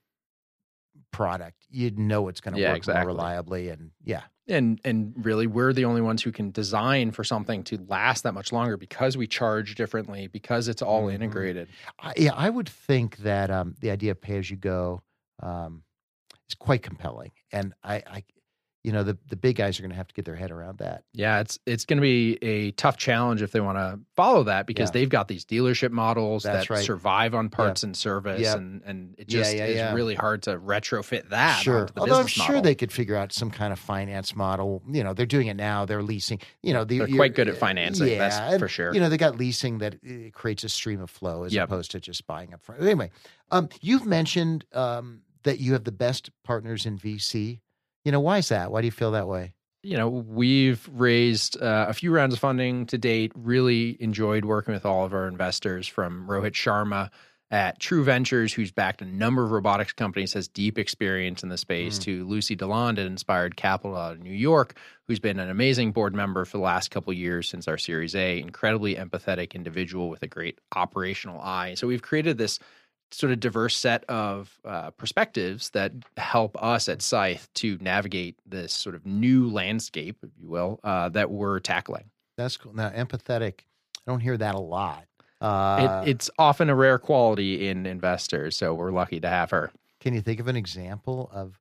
product, 1.11 1.67
you 1.71 1.91
know 1.91 2.29
it's 2.29 2.41
going 2.41 2.55
to 2.55 2.63
work 2.63 2.77
exactly. 2.77 3.01
more 3.01 3.09
reliably 3.09 3.69
and 3.71 3.91
yeah 4.05 4.23
and 4.49 4.81
and 4.85 5.13
really 5.17 5.47
we're 5.47 5.73
the 5.73 5.85
only 5.85 6.01
ones 6.01 6.23
who 6.23 6.33
can 6.33 6.51
design 6.51 7.11
for 7.11 7.25
something 7.25 7.63
to 7.65 7.79
last 7.89 8.23
that 8.23 8.33
much 8.35 8.53
longer 8.53 8.77
because 8.77 9.17
we 9.17 9.27
charge 9.27 9.75
differently 9.75 10.27
because 10.27 10.69
it's 10.69 10.83
all 10.83 11.07
Mhm. 11.07 11.15
integrated 11.15 11.69
I, 11.99 12.13
yeah, 12.17 12.33
I 12.35 12.49
would 12.51 12.69
think 12.69 13.19
that 13.19 13.51
um, 13.51 13.75
the 13.81 13.91
idea 13.91 14.13
of 14.13 14.21
pay 14.21 14.39
as 14.39 14.51
you 14.51 14.57
go 14.57 15.03
um, 15.43 15.83
is 16.49 16.55
quite 16.55 16.83
compelling, 16.83 17.33
and 17.53 17.75
I, 17.85 17.97
I, 18.07 18.25
you 18.89 18.95
know, 18.95 19.03
the 19.03 19.19
the 19.29 19.37
big 19.37 19.57
guys 19.57 19.79
are 19.79 19.83
going 19.83 19.91
to 19.91 19.97
have 19.97 20.09
to 20.09 20.15
get 20.15 20.25
their 20.25 20.35
head 20.35 20.51
around 20.51 20.79
that. 20.79 21.03
yeah 21.13 21.41
it's 21.41 21.59
it's 21.67 21.85
going 21.85 21.99
to 21.99 22.01
be 22.01 22.39
a 22.41 22.71
tough 22.73 22.97
challenge 22.97 23.43
if 23.43 23.53
they 23.53 23.61
want 23.61 23.77
to 23.77 23.99
follow 24.17 24.43
that 24.45 24.67
because 24.67 24.89
Yeah. 24.89 24.93
they've 24.95 25.09
got 25.19 25.29
these 25.29 25.45
dealership 25.45 25.91
models 25.91 26.43
That's 26.45 26.69
that 26.69 26.75
right. 26.75 26.85
survive 26.85 27.35
on 27.35 27.51
parts 27.51 27.83
and 27.83 27.95
service 27.95 28.41
Yep. 28.41 28.57
and 28.57 28.83
and 28.87 29.15
it 29.19 29.29
just 29.29 29.55
yeah, 29.55 29.67
is 29.67 29.77
yeah. 29.77 29.93
really 29.95 30.15
hard 30.15 30.43
to 30.45 30.59
retrofit 30.59 31.29
that 31.29 31.61
sure, 31.61 31.87
although 31.99 32.19
I'm 32.21 32.27
sure 32.27 32.47
model. 32.47 32.63
they 32.63 32.75
could 32.75 32.91
figure 32.93 33.17
out 33.17 33.33
some 33.33 33.51
kind 33.51 33.73
of 33.75 33.79
finance 33.79 34.35
model. 34.35 34.83
You 34.91 35.05
know, 35.05 35.13
they're 35.13 35.27
doing 35.27 35.49
it 35.49 35.57
now. 35.57 35.85
They're 35.85 36.03
leasing. 36.03 36.41
You 36.63 36.73
know, 36.73 36.85
the, 36.85 36.99
They're 36.99 37.09
quite 37.09 37.35
good 37.35 37.49
at 37.49 37.57
financing, 37.59 38.09
Yeah, 38.09 38.19
that's 38.19 38.37
and, 38.39 38.59
for 38.61 38.69
sure. 38.69 38.95
You 38.95 39.01
know, 39.01 39.09
they 39.11 39.19
got 39.19 39.37
leasing 39.37 39.79
that 39.79 39.95
uh, 39.97 40.31
creates 40.33 40.65
a 40.65 40.69
stream 40.71 41.01
of 41.03 41.11
flow 41.11 41.45
as 41.45 41.53
Yep. 41.53 41.65
opposed 41.69 41.91
to 41.93 42.01
just 42.01 42.27
buying 42.27 42.55
up 42.55 42.63
front. 42.63 42.81
Anyway, 42.83 43.11
um, 43.51 43.69
you've 43.83 44.07
mentioned 44.07 44.65
um, 44.73 45.21
that 45.43 45.59
you 45.61 45.73
have 45.75 45.85
the 45.85 45.93
best 45.93 46.31
partners 46.45 46.87
in 46.87 46.97
VC. 46.99 47.61
You 48.09 48.13
know, 48.13 48.21
why 48.21 48.39
is 48.39 48.49
that? 48.49 48.73
Why 48.73 48.81
do 48.81 48.87
you 48.87 48.91
feel 48.91 49.11
that 49.11 49.29
way? 49.29 49.53
you 49.83 49.99
know, 49.99 50.09
we've 50.09 50.89
raised 50.95 51.61
uh, 51.61 51.87
a 51.89 51.93
few 51.93 52.11
rounds 52.11 52.33
of 52.33 52.41
funding 52.41 52.87
to 52.87 52.97
date. 52.97 53.33
Really 53.35 53.99
enjoyed 54.01 54.47
working 54.47 54.73
with 54.73 54.87
all 54.87 55.05
of 55.05 55.13
our 55.13 55.29
investors 55.29 55.87
from 55.87 56.27
Rohit 56.27 56.53
Sharma 56.53 57.11
at 57.51 57.79
True 57.79 58.03
Ventures, 58.05 58.53
who's 58.55 58.73
backed 58.73 59.03
a 59.03 59.05
number 59.05 59.45
of 59.45 59.51
robotics 59.51 59.93
companies, 59.93 60.33
has 60.33 60.49
deep 60.49 60.79
experience 60.79 61.43
in 61.43 61.51
the 61.51 61.59
space, 61.59 61.99
Mm. 61.99 62.03
to 62.05 62.25
Lucy 62.27 62.57
Deland 62.57 62.99
at 62.99 63.07
Inspired 63.07 63.57
Capital 63.57 63.95
out 63.97 64.13
of 64.15 64.21
New 64.21 64.33
York, 64.35 64.75
who's 65.07 65.21
been 65.21 65.39
an 65.39 65.51
amazing 65.51 65.93
board 65.93 66.15
member 66.15 66.47
for 66.47 66.57
the 66.57 66.65
last 66.65 66.91
couple 66.91 67.11
of 67.11 67.19
years 67.19 67.47
since 67.47 67.69
our 67.69 67.79
Series 67.79 68.15
A. 68.17 68.41
Incredibly 68.41 68.97
empathetic 68.97 69.55
individual 69.55 70.09
with 70.09 70.23
a 70.23 70.27
great 70.29 70.59
operational 70.75 71.41
eye. 71.43 71.75
So 71.75 71.87
we've 71.87 72.03
created 72.03 72.39
this 72.39 72.59
sort 73.11 73.33
of 73.33 73.41
diverse 73.41 73.77
set 73.77 74.05
of 74.05 74.59
uh, 74.65 74.91
perspectives 74.91 75.71
that 75.71 75.93
help 76.17 76.63
us 76.63 76.89
at 76.89 77.03
Scythe 77.03 77.49
to 77.55 77.79
navigate 77.81 78.37
this 78.47 78.73
sort 78.73 78.95
of 78.95 79.07
new 79.07 79.49
landscape, 79.51 80.17
if 80.23 80.31
you 80.41 80.49
will, 80.49 80.81
uh, 80.85 81.09
that 81.11 81.31
we're 81.31 81.61
tackling. 81.61 82.11
That's 82.37 82.57
cool. 82.57 82.75
Now, 82.75 82.91
empathetic. 82.91 83.61
I 84.07 84.11
don't 84.11 84.21
hear 84.21 84.37
that 84.37 84.55
a 84.55 84.61
lot. 84.61 85.05
Uh, 85.41 86.03
it, 86.05 86.11
it's 86.11 86.31
often 86.39 86.69
a 86.69 86.75
rare 86.75 86.99
quality 86.99 87.69
in 87.69 87.87
investors, 87.87 88.57
so 88.57 88.75
we're 88.75 88.91
lucky 88.91 89.21
to 89.21 89.29
have 89.29 89.51
her. 89.51 89.71
Can 90.01 90.15
you 90.15 90.21
think 90.21 90.41
of 90.41 90.49
an 90.49 90.57
example 90.57 91.31
of 91.33 91.58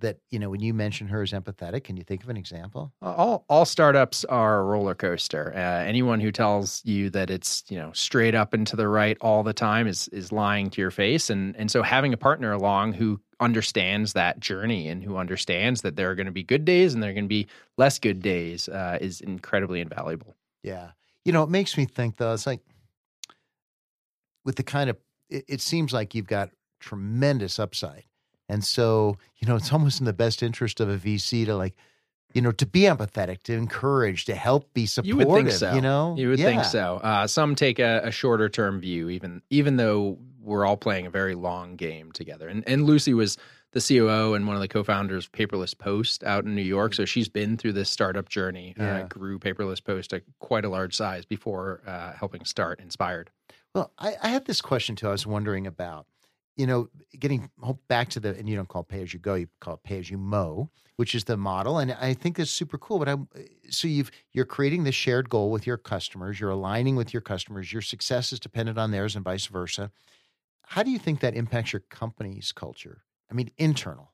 that? 0.00 0.18
You 0.30 0.38
know, 0.38 0.50
when 0.50 0.60
you 0.60 0.74
mention 0.74 1.08
her 1.08 1.22
as 1.22 1.32
empathetic, 1.32 1.84
can 1.84 1.96
you 1.96 2.04
think 2.04 2.22
of 2.22 2.28
an 2.28 2.36
example? 2.36 2.92
All 3.02 3.44
all 3.48 3.64
startups 3.64 4.24
are 4.24 4.60
a 4.60 4.64
roller 4.64 4.94
coaster. 4.94 5.52
Uh, 5.54 5.84
anyone 5.84 6.20
who 6.20 6.32
tells 6.32 6.82
you 6.84 7.10
that 7.10 7.30
it's 7.30 7.64
you 7.68 7.78
know 7.78 7.92
straight 7.92 8.34
up 8.34 8.54
and 8.54 8.66
to 8.66 8.76
the 8.76 8.88
right 8.88 9.16
all 9.20 9.42
the 9.42 9.52
time 9.52 9.86
is 9.86 10.08
is 10.08 10.32
lying 10.32 10.70
to 10.70 10.80
your 10.80 10.90
face. 10.90 11.30
And 11.30 11.56
and 11.56 11.70
so 11.70 11.82
having 11.82 12.12
a 12.12 12.16
partner 12.18 12.52
along 12.52 12.94
who 12.94 13.20
understands 13.40 14.12
that 14.12 14.38
journey 14.38 14.88
and 14.88 15.02
who 15.02 15.16
understands 15.16 15.82
that 15.82 15.96
there 15.96 16.10
are 16.10 16.14
going 16.14 16.26
to 16.26 16.32
be 16.32 16.44
good 16.44 16.64
days 16.64 16.94
and 16.94 17.02
there 17.02 17.10
are 17.10 17.14
going 17.14 17.24
to 17.24 17.28
be 17.28 17.48
less 17.76 17.98
good 17.98 18.22
days 18.22 18.68
uh, 18.68 18.98
is 19.00 19.20
incredibly 19.20 19.80
invaluable. 19.80 20.36
Yeah. 20.62 20.92
You 21.24 21.32
know, 21.32 21.42
it 21.42 21.50
makes 21.50 21.76
me 21.76 21.84
think 21.84 22.16
though. 22.16 22.32
It's 22.32 22.46
like 22.46 22.60
with 24.44 24.56
the 24.56 24.62
kind 24.62 24.90
of 24.90 24.96
it, 25.28 25.44
it 25.48 25.60
seems 25.60 25.92
like 25.92 26.14
you've 26.14 26.26
got 26.26 26.50
tremendous 26.80 27.58
upside, 27.58 28.04
and 28.48 28.64
so 28.64 29.16
you 29.36 29.46
know 29.48 29.56
it's 29.56 29.72
almost 29.72 30.00
in 30.00 30.06
the 30.06 30.12
best 30.12 30.42
interest 30.42 30.80
of 30.80 30.88
a 30.88 30.96
VC 30.98 31.44
to 31.46 31.56
like. 31.56 31.74
You 32.34 32.40
know, 32.40 32.52
to 32.52 32.64
be 32.64 32.84
empathetic, 32.84 33.42
to 33.42 33.52
encourage, 33.52 34.24
to 34.24 34.34
help, 34.34 34.72
be 34.72 34.86
supportive. 34.86 35.06
You 35.06 35.16
would 35.18 35.34
think 35.34 35.50
so. 35.50 35.74
You 35.74 35.82
know, 35.82 36.14
You 36.16 36.30
would 36.30 36.38
Yeah. 36.38 36.46
think 36.46 36.64
so. 36.64 36.96
Uh, 37.02 37.26
some 37.26 37.54
take 37.54 37.78
a, 37.78 38.00
a 38.04 38.10
shorter 38.10 38.48
term 38.48 38.80
view, 38.80 39.10
even 39.10 39.42
even 39.50 39.76
though 39.76 40.16
we're 40.40 40.64
all 40.64 40.78
playing 40.78 41.04
a 41.04 41.10
very 41.10 41.34
long 41.34 41.76
game 41.76 42.10
together. 42.10 42.48
And 42.48 42.64
and 42.66 42.86
Lucy 42.86 43.12
was 43.12 43.36
the 43.72 43.80
COO 43.86 44.32
and 44.32 44.46
one 44.46 44.56
of 44.56 44.62
the 44.62 44.68
co-founders 44.68 45.26
of 45.26 45.32
Paperless 45.32 45.76
Post 45.76 46.24
out 46.24 46.46
in 46.46 46.54
New 46.54 46.62
York, 46.62 46.94
so 46.94 47.04
she's 47.04 47.28
been 47.28 47.58
through 47.58 47.74
this 47.74 47.90
startup 47.90 48.30
journey. 48.30 48.74
Yeah. 48.78 49.00
Uh, 49.00 49.06
grew 49.08 49.38
Paperless 49.38 49.84
Post 49.84 50.08
to 50.10 50.22
quite 50.40 50.64
a 50.64 50.70
large 50.70 50.96
size 50.96 51.26
before 51.26 51.82
uh, 51.86 52.12
helping 52.14 52.46
start 52.46 52.80
Inspired. 52.80 53.28
Well, 53.74 53.92
I, 53.98 54.14
I 54.22 54.28
had 54.28 54.46
this 54.46 54.62
question 54.62 54.96
too. 54.96 55.08
I 55.08 55.12
was 55.12 55.26
wondering 55.26 55.66
about, 55.66 56.06
you 56.56 56.66
know, 56.66 56.88
getting 57.18 57.50
back 57.88 58.10
to 58.10 58.20
the, 58.20 58.36
and 58.36 58.48
you 58.48 58.56
don't 58.56 58.68
call 58.68 58.82
pay 58.82 59.02
as 59.02 59.12
you 59.12 59.18
go, 59.18 59.34
you 59.34 59.48
call 59.60 59.74
it 59.74 59.82
pay 59.82 59.98
as 59.98 60.10
you 60.10 60.18
mow, 60.18 60.70
which 60.96 61.14
is 61.14 61.24
the 61.24 61.36
model, 61.36 61.78
and 61.78 61.92
I 61.92 62.14
think 62.14 62.36
that's 62.36 62.50
super 62.50 62.78
cool. 62.78 62.98
But 62.98 63.08
I'm 63.08 63.28
so 63.70 63.88
you've 63.88 64.10
you're 64.32 64.44
creating 64.44 64.84
this 64.84 64.94
shared 64.94 65.30
goal 65.30 65.50
with 65.50 65.66
your 65.66 65.78
customers, 65.78 66.38
you're 66.38 66.50
aligning 66.50 66.96
with 66.96 67.12
your 67.12 67.22
customers, 67.22 67.72
your 67.72 67.82
success 67.82 68.32
is 68.32 68.40
dependent 68.40 68.78
on 68.78 68.90
theirs, 68.90 69.16
and 69.16 69.24
vice 69.24 69.46
versa. 69.46 69.90
How 70.66 70.82
do 70.82 70.90
you 70.90 70.98
think 70.98 71.20
that 71.20 71.34
impacts 71.34 71.72
your 71.72 71.80
company's 71.90 72.52
culture? 72.52 73.02
I 73.30 73.34
mean, 73.34 73.50
internal. 73.58 74.12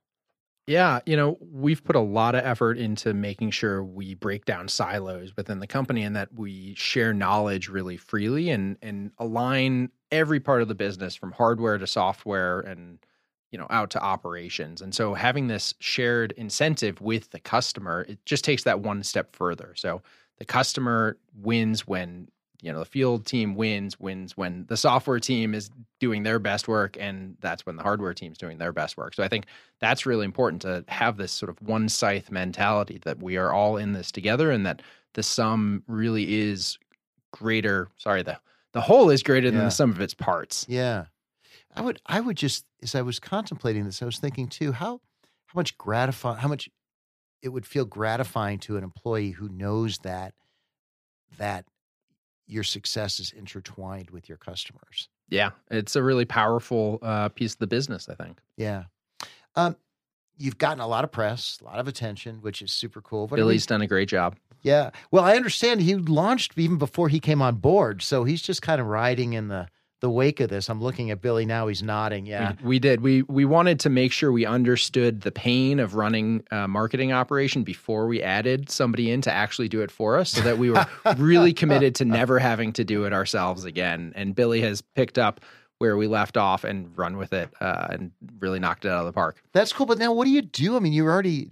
Yeah, 0.69 1.01
you 1.07 1.17
know, 1.17 1.39
we've 1.41 1.83
put 1.83 1.97
a 1.97 2.01
lot 2.01 2.35
of 2.35 2.45
effort 2.45 2.77
into 2.77 3.15
making 3.15 3.53
sure 3.53 3.83
we 3.83 4.15
break 4.15 4.45
down 4.45 4.69
silos 4.69 5.35
within 5.35 5.61
the 5.61 5.67
company 5.67 6.03
and 6.03 6.15
that 6.15 6.35
we 6.35 6.75
share 6.75 7.15
knowledge 7.15 7.69
really 7.69 7.97
freely 7.97 8.51
and 8.51 8.77
and 8.83 9.11
align 9.19 9.91
every 10.11 10.41
part 10.41 10.63
of 10.63 10.69
the 10.69 10.75
business 10.75 11.15
from 11.15 11.33
hardware 11.33 11.79
to 11.79 11.87
software 11.87 12.61
and 12.61 12.99
you 13.51 13.59
know 13.59 13.67
out 13.71 13.91
to 13.91 14.03
operations. 14.03 14.83
And 14.83 14.95
so 14.95 15.15
having 15.15 15.49
this 15.49 15.75
shared 15.79 16.33
incentive 16.37 17.01
with 17.01 17.31
the 17.31 17.41
customer, 17.41 18.05
it 18.09 18.19
just 18.25 18.45
takes 18.45 18.65
that 18.65 18.81
one 18.81 19.03
step 19.03 19.35
further. 19.35 19.73
So 19.77 20.03
the 20.39 20.45
customer 20.45 21.17
wins 21.35 21.87
when 21.87 22.29
you 22.61 22.73
know 22.73 22.81
the 22.81 22.85
field 22.85 23.25
team 23.25 23.55
wins 23.55 24.01
wins 24.01 24.37
when 24.37 24.67
the 24.69 24.77
software 24.77 25.21
team 25.21 25.55
is 25.55 25.71
doing 26.01 26.23
their 26.23 26.39
best 26.39 26.67
work 26.67 26.97
and 26.99 27.37
that's 27.41 27.65
when 27.65 27.77
the 27.77 27.83
hardware 27.83 28.15
team's 28.15 28.39
doing 28.39 28.59
their 28.59 28.73
best 28.73 28.97
work 28.97 29.15
so 29.15 29.23
i 29.23 29.29
think 29.29 29.47
that's 29.79 30.07
really 30.07 30.25
important 30.25 30.61
to 30.63 30.85
have 30.89 31.17
this 31.17 31.31
sort 31.31 31.51
of 31.51 31.61
one 31.63 31.89
scythe 31.89 32.33
mentality 32.33 33.01
that 33.05 33.23
we 33.23 33.37
are 33.37 33.53
all 33.53 33.77
in 33.77 33.93
this 33.93 34.11
together 34.11 34.51
and 34.51 34.67
that 34.67 34.83
the 35.15 35.23
sum 35.23 35.83
really 35.87 36.37
is 36.41 36.79
greater 37.33 37.89
sorry 37.97 38.23
the 38.23 38.39
the 38.73 38.81
whole 38.83 39.11
is 39.11 39.23
greater 39.23 39.51
than 39.51 39.61
Yeah. 39.61 39.65
the 39.67 39.71
sum 39.71 39.91
of 39.91 40.01
its 40.01 40.15
parts 40.15 40.67
Yeah, 40.69 41.07
I 41.75 41.81
would. 41.83 42.01
I 42.07 42.21
would 42.21 42.37
just 42.37 42.65
as 42.83 42.95
I 42.95 43.03
was 43.03 43.19
contemplating 43.21 43.85
this, 43.85 44.03
I 44.03 44.05
was 44.05 44.19
thinking 44.19 44.49
too 44.49 44.73
how 44.73 45.01
how 45.47 45.55
much 45.57 45.77
gratifying, 45.79 46.39
how 46.39 46.49
much 46.49 46.69
it 47.43 47.49
would 47.51 47.65
feel 47.67 47.85
gratifying 47.85 48.59
to 48.61 48.77
an 48.77 48.85
employee 48.85 49.31
who 49.31 49.49
knows 49.49 49.99
that 49.99 50.35
that 51.39 51.65
your 52.47 52.63
success 52.65 53.21
is 53.21 53.33
intertwined 53.33 54.11
with 54.11 54.29
your 54.29 54.39
customers. 54.39 55.09
yeah 55.29 55.51
it's 55.71 55.95
a 55.97 56.03
really 56.03 56.25
powerful 56.25 56.99
uh, 57.03 57.29
piece 57.29 57.53
of 57.53 57.59
the 57.59 57.67
business 57.67 58.09
i 58.09 58.15
think 58.15 58.41
Yeah. 58.57 58.85
Um, 59.55 59.77
you've 60.39 60.57
gotten 60.59 60.81
a 60.81 60.87
lot 60.87 61.03
of 61.05 61.11
press, 61.13 61.59
a 61.61 61.65
lot 61.65 61.79
of 61.81 61.89
attention, 61.89 62.37
which 62.43 62.63
is 62.63 62.71
super 62.73 63.01
cool. 63.03 63.23
What 63.23 63.33
we- 63.33 63.37
billy's 63.39 63.67
done 63.67 63.83
a 63.83 63.87
great 63.89 64.09
job 64.09 64.37
yeah. 64.69 64.91
Well, 65.11 65.25
I 65.25 65.35
understand 65.37 65.81
he 65.81 65.95
launched 65.95 66.53
even 66.57 66.79
before 66.79 67.09
he 67.09 67.21
came 67.21 67.41
on 67.41 67.57
board, 67.57 68.03
so 68.03 68.25
he's 68.25 68.43
just 68.43 68.63
kind 68.63 68.81
of 68.81 68.87
riding 68.87 69.33
in 69.33 69.49
the 69.49 69.69
the 70.01 70.09
wake 70.09 70.39
of 70.39 70.49
this. 70.49 70.69
I'm 70.71 70.81
looking 70.81 71.11
at 71.11 71.21
Billy 71.21 71.47
now; 71.47 71.67
he's 71.67 71.83
nodding. 71.83 72.27
Yeah. 72.27 72.53
We, 72.63 72.69
we 72.69 72.79
did. 72.79 73.01
We 73.01 73.23
we 73.23 73.45
wanted 73.45 73.81
to 73.81 73.91
make 73.91 74.13
sure 74.13 74.31
we 74.31 74.47
understood 74.47 75.23
the 75.23 75.33
pain 75.33 75.81
of 75.81 75.95
running 75.95 76.45
a 76.51 76.69
marketing 76.69 77.13
operation 77.13 77.65
before 77.65 78.07
we 78.07 78.23
added 78.23 78.71
somebody 78.71 79.11
in 79.11 79.23
to 79.23 79.33
actually 79.33 79.69
do 79.69 79.81
it 79.81 79.91
for 79.91 80.17
us, 80.19 80.31
so 80.31 80.43
that 80.43 80.59
we 80.59 80.71
were 80.71 80.87
really 81.17 81.53
committed 81.53 81.95
to 81.97 82.05
never 82.05 82.39
having 82.39 82.73
to 82.75 82.85
do 82.85 83.05
it 83.05 83.13
ourselves 83.13 83.65
again. 83.65 84.13
And 84.15 84.35
Billy 84.35 84.61
has 84.61 84.83
picked 84.83 85.19
up 85.19 85.41
where 85.79 85.97
we 85.97 86.07
left 86.07 86.37
off 86.37 86.65
and 86.65 86.97
run 86.99 87.17
with 87.17 87.33
it 87.33 87.49
uh, 87.61 87.87
and 87.91 88.11
really 88.41 88.59
knocked 88.59 88.85
it 88.85 88.89
out 88.89 89.01
of 89.01 89.07
the 89.07 89.13
park. 89.13 89.41
That's 89.53 89.73
cool. 89.73 89.87
But 89.87 89.99
now, 89.99 90.13
what 90.13 90.25
do 90.25 90.31
you 90.31 90.43
do? 90.43 90.77
I 90.77 90.81
mean, 90.81 90.93
you're 90.93 91.11
already, 91.11 91.51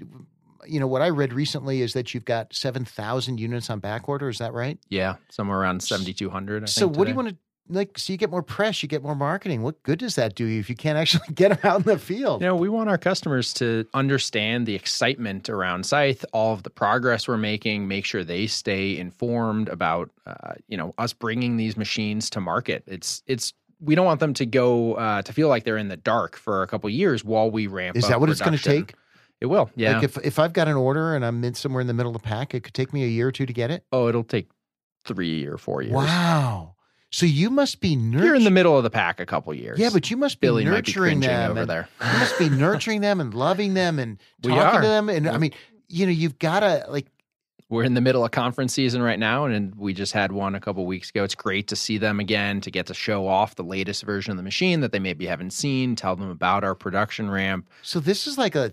you 0.66 0.80
know, 0.80 0.86
what 0.86 1.02
I 1.02 1.10
read 1.10 1.32
recently 1.32 1.82
is 1.82 1.92
that 1.94 2.14
you've 2.14 2.24
got 2.24 2.54
7,000 2.54 3.38
units 3.38 3.70
on 3.70 3.80
back 3.80 4.08
order. 4.08 4.28
Is 4.28 4.38
that 4.38 4.52
right? 4.52 4.78
Yeah, 4.88 5.16
somewhere 5.30 5.58
around 5.58 5.82
seventy 5.82 6.14
two 6.14 6.30
hundred. 6.30 6.68
So, 6.68 6.86
what 6.86 7.04
do 7.04 7.10
you 7.10 7.16
want 7.16 7.28
to, 7.30 7.36
like, 7.68 7.98
so 7.98 8.12
you 8.12 8.16
get 8.16 8.30
more 8.30 8.42
press, 8.42 8.82
you 8.82 8.88
get 8.88 9.02
more 9.02 9.14
marketing. 9.14 9.62
What 9.62 9.82
good 9.82 9.98
does 9.98 10.14
that 10.14 10.34
do 10.34 10.44
you 10.44 10.60
if 10.60 10.70
you 10.70 10.76
can't 10.76 10.98
actually 10.98 11.26
get 11.34 11.48
them 11.48 11.58
out 11.70 11.78
in 11.78 11.82
the 11.82 11.98
field? 11.98 12.42
You 12.42 12.48
know, 12.48 12.56
we 12.56 12.68
want 12.68 12.88
our 12.88 12.98
customers 12.98 13.52
to 13.54 13.86
understand 13.94 14.66
the 14.66 14.74
excitement 14.74 15.48
around 15.48 15.84
Scythe, 15.84 16.24
all 16.32 16.52
of 16.52 16.62
the 16.62 16.70
progress 16.70 17.26
we're 17.26 17.36
making, 17.36 17.88
make 17.88 18.04
sure 18.04 18.24
they 18.24 18.46
stay 18.46 18.96
informed 18.96 19.68
about, 19.68 20.10
uh, 20.26 20.54
you 20.68 20.76
know, 20.76 20.94
us 20.98 21.12
bringing 21.12 21.56
these 21.56 21.76
machines 21.76 22.30
to 22.30 22.40
market. 22.40 22.84
It's 22.86 23.22
it's 23.26 23.52
we 23.80 23.94
don't 23.94 24.06
want 24.06 24.20
them 24.20 24.34
to 24.34 24.46
go 24.46 24.94
uh, 24.94 25.22
to 25.22 25.32
feel 25.32 25.48
like 25.48 25.64
they're 25.64 25.76
in 25.76 25.88
the 25.88 25.96
dark 25.96 26.36
for 26.36 26.62
a 26.62 26.66
couple 26.66 26.88
years 26.88 27.24
while 27.24 27.50
we 27.50 27.66
ramp. 27.66 27.96
Is 27.96 28.08
that 28.08 28.20
what 28.20 28.30
it's 28.30 28.40
going 28.40 28.56
to 28.56 28.62
take? 28.62 28.94
It 29.40 29.46
will. 29.46 29.70
Yeah. 29.76 29.94
Like, 29.96 30.04
if, 30.04 30.18
if 30.24 30.38
I've 30.38 30.52
got 30.52 30.68
an 30.68 30.76
order 30.76 31.14
and 31.14 31.24
I'm 31.24 31.44
in 31.44 31.54
somewhere 31.54 31.80
in 31.80 31.86
the 31.86 31.94
middle 31.94 32.14
of 32.14 32.22
the 32.22 32.26
pack, 32.26 32.54
it 32.54 32.62
could 32.62 32.74
take 32.74 32.92
me 32.92 33.04
a 33.04 33.08
year 33.08 33.28
or 33.28 33.32
two 33.32 33.46
to 33.46 33.52
get 33.52 33.70
it. 33.70 33.84
oh, 33.92 34.08
it'll 34.08 34.24
take 34.24 34.48
three 35.04 35.44
or 35.46 35.58
four 35.58 35.82
years. 35.82 35.94
Wow. 35.94 36.74
So, 37.10 37.24
you 37.24 37.50
must 37.50 37.80
be 37.80 37.96
nurturing. 37.96 38.24
You're 38.26 38.34
in 38.34 38.44
the 38.44 38.50
middle 38.50 38.76
of 38.76 38.82
the 38.82 38.90
pack 38.90 39.20
a 39.20 39.26
couple 39.26 39.54
years. 39.54 39.78
Yeah, 39.78 39.90
but 39.92 40.10
you 40.10 40.16
must 40.16 40.40
be 40.40 40.48
Billy 40.48 40.64
might 40.64 40.70
be 40.70 40.92
nurturing 40.92 41.20
them. 41.20 41.52
over 41.52 41.60
and- 41.60 41.70
there. 41.70 41.88
You 42.00 42.18
must 42.18 42.38
be 42.38 42.48
nurturing 42.50 43.00
them 43.00 43.20
and 43.20 43.32
loving 43.32 43.74
them 43.74 43.98
and 43.98 44.18
talking 44.42 44.80
to 44.82 44.86
them. 44.86 45.08
And 45.08 45.28
I 45.28 45.38
mean, 45.38 45.52
you 45.88 46.06
know, 46.06 46.12
you've 46.12 46.38
got 46.38 46.60
to 46.60 46.86
like 46.88 47.06
we're 47.68 47.84
in 47.84 47.94
the 47.94 48.00
middle 48.00 48.24
of 48.24 48.30
conference 48.30 48.72
season 48.72 49.02
right 49.02 49.18
now, 49.18 49.44
and 49.44 49.74
we 49.74 49.92
just 49.92 50.12
had 50.12 50.30
one 50.30 50.54
a 50.54 50.60
couple 50.60 50.86
weeks 50.86 51.10
ago. 51.10 51.24
It's 51.24 51.34
great 51.34 51.68
to 51.68 51.76
see 51.76 51.98
them 51.98 52.20
again, 52.20 52.60
to 52.60 52.70
get 52.70 52.86
to 52.86 52.94
show 52.94 53.26
off 53.26 53.56
the 53.56 53.64
latest 53.64 54.04
version 54.04 54.30
of 54.30 54.36
the 54.36 54.42
machine 54.44 54.80
that 54.80 54.92
they 54.92 55.00
maybe 55.00 55.26
haven't 55.26 55.52
seen, 55.52 55.96
tell 55.96 56.14
them 56.14 56.30
about 56.30 56.62
our 56.62 56.74
production 56.76 57.28
ramp. 57.28 57.68
So 57.82 57.98
this 57.98 58.26
is 58.28 58.38
like 58.38 58.54
a 58.54 58.72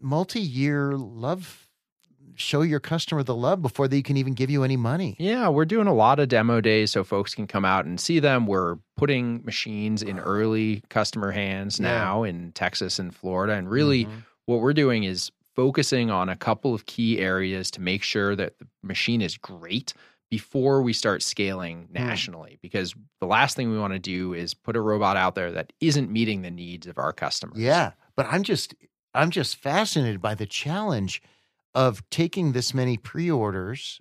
multi-year 0.00 0.92
love 0.96 1.66
show 2.36 2.62
your 2.62 2.80
customer 2.80 3.22
the 3.22 3.34
love 3.34 3.60
before 3.60 3.86
they 3.86 4.00
can 4.00 4.16
even 4.16 4.32
give 4.32 4.48
you 4.48 4.62
any 4.64 4.76
money. 4.76 5.14
Yeah, 5.18 5.48
we're 5.48 5.66
doing 5.66 5.86
a 5.86 5.92
lot 5.92 6.18
of 6.18 6.28
demo 6.28 6.62
days 6.62 6.90
so 6.90 7.04
folks 7.04 7.34
can 7.34 7.46
come 7.46 7.66
out 7.66 7.84
and 7.84 8.00
see 8.00 8.18
them. 8.18 8.46
We're 8.46 8.76
putting 8.96 9.44
machines 9.44 10.02
in 10.02 10.18
early 10.18 10.82
customer 10.88 11.32
hands 11.32 11.78
Yeah. 11.78 11.88
now 11.88 12.22
in 12.22 12.52
Texas 12.52 12.98
and 12.98 13.14
Florida. 13.14 13.54
And 13.54 13.68
really, 13.68 14.06
Mhm. 14.06 14.24
what 14.46 14.60
we're 14.60 14.72
doing 14.72 15.04
is 15.04 15.30
focusing 15.54 16.10
on 16.10 16.30
a 16.30 16.36
couple 16.36 16.72
of 16.72 16.86
key 16.86 17.18
areas 17.18 17.70
to 17.72 17.82
make 17.82 18.02
sure 18.02 18.34
that 18.36 18.58
the 18.58 18.66
machine 18.82 19.20
is 19.20 19.36
great 19.36 19.92
before 20.30 20.80
we 20.80 20.94
start 20.94 21.22
scaling 21.22 21.88
Hmm. 21.88 21.92
nationally. 21.94 22.58
Because 22.62 22.94
the 23.20 23.26
last 23.26 23.54
thing 23.54 23.70
we 23.70 23.78
want 23.78 23.92
to 23.92 23.98
do 23.98 24.32
is 24.32 24.54
put 24.54 24.76
a 24.76 24.80
robot 24.80 25.16
out 25.18 25.34
there 25.34 25.52
that 25.52 25.74
isn't 25.80 26.10
meeting 26.10 26.40
the 26.40 26.50
needs 26.50 26.86
of 26.86 26.96
our 26.96 27.12
customers. 27.12 27.58
Yeah, 27.58 27.92
but 28.16 28.26
I'm 28.30 28.44
just 28.44 28.74
I'm 29.14 29.30
just 29.30 29.56
fascinated 29.56 30.20
by 30.20 30.34
the 30.34 30.46
challenge 30.46 31.22
of 31.74 32.08
taking 32.10 32.52
this 32.52 32.74
many 32.74 32.96
pre-orders 32.96 34.00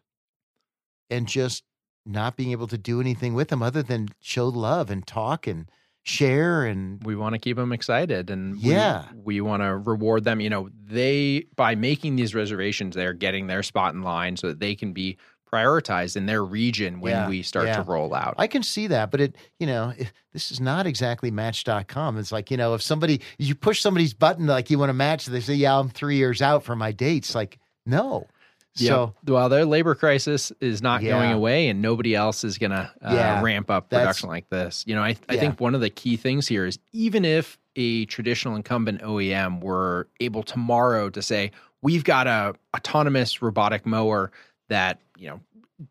and 1.10 1.28
just 1.28 1.64
not 2.06 2.36
being 2.36 2.52
able 2.52 2.68
to 2.68 2.78
do 2.78 3.00
anything 3.02 3.34
with 3.34 3.50
them 3.50 3.62
other 3.62 3.84
than 3.84 4.10
show 4.20 4.48
love 4.48 4.90
and 4.90 5.06
talk 5.06 5.48
and 5.48 5.70
share 6.04 6.66
and 6.66 7.04
we 7.04 7.16
want 7.16 7.34
to 7.34 7.40
keep 7.40 7.58
them 7.58 7.72
excited 7.72 8.30
and 8.30 8.58
Yeah. 8.58 9.06
we, 9.14 9.36
we 9.36 9.42
want 9.42 9.62
to 9.62 9.78
reward 9.78 10.24
them 10.24 10.40
you 10.40 10.50
know 10.50 10.70
they 10.86 11.46
by 11.56 11.76
making 11.76 12.16
these 12.16 12.34
reservations 12.34 12.96
they're 12.96 13.14
getting 13.14 13.48
their 13.48 13.62
spot 13.62 13.94
in 13.94 14.02
line 14.02 14.38
so 14.38 14.48
that 14.48 14.60
they 14.60 14.76
can 14.76 14.94
be 14.94 15.18
prioritized 15.52 16.16
in 16.16 16.26
their 16.26 16.44
region 16.44 17.00
when 17.02 17.12
Yeah, 17.12 17.28
we 17.28 17.42
start 17.44 17.68
yeah. 17.68 17.78
to 17.78 17.82
roll 17.84 18.14
out 18.14 18.36
I 18.38 18.48
can 18.48 18.64
see 18.64 18.88
that, 18.88 19.12
but 19.12 19.22
it, 19.22 19.36
you 19.60 19.68
know, 19.68 19.94
it- 19.98 20.12
this 20.32 20.52
is 20.52 20.60
not 20.62 20.86
exactly 20.86 21.32
match.com. 21.32 22.18
It's 22.20 22.32
like, 22.32 22.52
you 22.52 22.58
know, 22.58 22.76
if 22.76 22.82
somebody, 22.84 23.22
you 23.40 23.56
push 23.56 23.82
somebody's 23.82 24.14
button, 24.14 24.46
like 24.46 24.70
you 24.70 24.78
want 24.78 24.90
to 24.90 24.94
match, 24.94 25.26
they 25.26 25.40
say, 25.42 25.56
yeah, 25.56 25.78
I'm 25.78 25.90
three 25.90 26.18
years 26.18 26.42
out 26.42 26.64
for 26.64 26.76
my 26.76 26.92
dates. 26.92 27.34
Like, 27.34 27.58
no. 27.86 28.28
So, 28.76 29.14
while 29.26 29.50
their 29.50 29.66
labor 29.66 29.94
crisis 29.96 30.54
is 30.62 30.82
not 30.82 31.02
going 31.04 31.32
away 31.34 31.68
and 31.68 31.82
nobody 31.82 32.16
else 32.16 32.44
is 32.46 32.58
going 32.58 32.72
to 32.72 32.90
uh, 33.04 33.14
Yeah, 33.14 33.42
ramp 33.42 33.70
up 33.70 33.90
production 33.90 34.30
like 34.30 34.48
this 34.50 34.86
you 34.88 34.96
know 34.96 35.02
I, 35.04 35.18
I 35.28 35.36
think 35.36 35.60
one 35.60 35.76
of 35.76 35.82
the 35.82 35.90
key 35.90 36.16
things 36.16 36.48
here 36.48 36.66
is 36.66 36.80
even 36.94 37.26
if 37.26 37.58
a 37.76 38.06
traditional 38.06 38.56
incumbent 38.56 39.02
oem 39.02 39.62
were 39.62 40.08
able 40.22 40.44
tomorrow 40.44 41.10
to 41.10 41.22
say 41.22 41.52
we've 41.82 42.06
got 42.06 42.28
a 42.28 42.54
autonomous 42.74 43.42
robotic 43.42 43.86
mower 43.86 44.32
that 44.70 45.02
you 45.20 45.28
know 45.30 45.40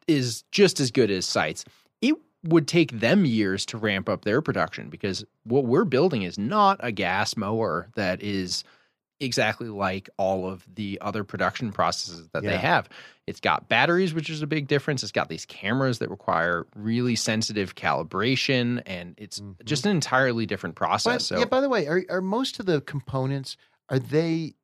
is 0.06 0.42
just 0.50 0.80
as 0.80 0.90
good 0.90 1.10
as 1.10 1.26
Scythe 1.26 1.64
it 2.02 2.14
would 2.44 2.68
take 2.68 2.92
them 3.00 3.24
years 3.24 3.66
to 3.66 3.76
ramp 3.78 4.08
up 4.08 4.24
their 4.24 4.40
production 4.40 4.88
because 4.90 5.24
what 5.44 5.64
we're 5.64 5.84
building 5.84 6.22
is 6.22 6.38
not 6.38 6.78
a 6.80 6.92
gas 6.92 7.36
mower 7.36 7.88
that 7.96 8.22
is 8.22 8.62
exactly 9.20 9.68
like 9.68 10.08
all 10.16 10.48
of 10.48 10.64
the 10.76 10.96
other 11.00 11.24
production 11.24 11.72
processes 11.72 12.28
that 12.32 12.44
Yeah. 12.44 12.50
they 12.50 12.56
have. 12.58 12.88
It's 13.26 13.40
got 13.40 13.68
batteries, 13.68 14.14
which 14.14 14.30
is 14.30 14.42
a 14.42 14.46
big 14.46 14.68
difference. 14.68 15.02
It's 15.02 15.10
got 15.10 15.28
these 15.28 15.44
cameras 15.44 15.98
that 15.98 16.08
require 16.08 16.66
really 16.76 17.16
sensitive 17.16 17.74
calibration, 17.74 18.80
and 18.86 19.14
it's 19.18 19.40
Mhm. 19.40 19.64
just 19.64 19.84
an 19.86 19.90
entirely 19.90 20.46
different 20.46 20.76
process. 20.76 21.14
but, 21.14 21.22
so 21.22 21.38
yeah, 21.40 21.46
by 21.46 21.60
the 21.60 21.68
way, 21.68 21.88
are, 21.88 22.04
are 22.08 22.20
most 22.20 22.60
of 22.60 22.66
the 22.66 22.80
components, 22.82 23.56
are 23.88 23.98
they, 23.98 24.54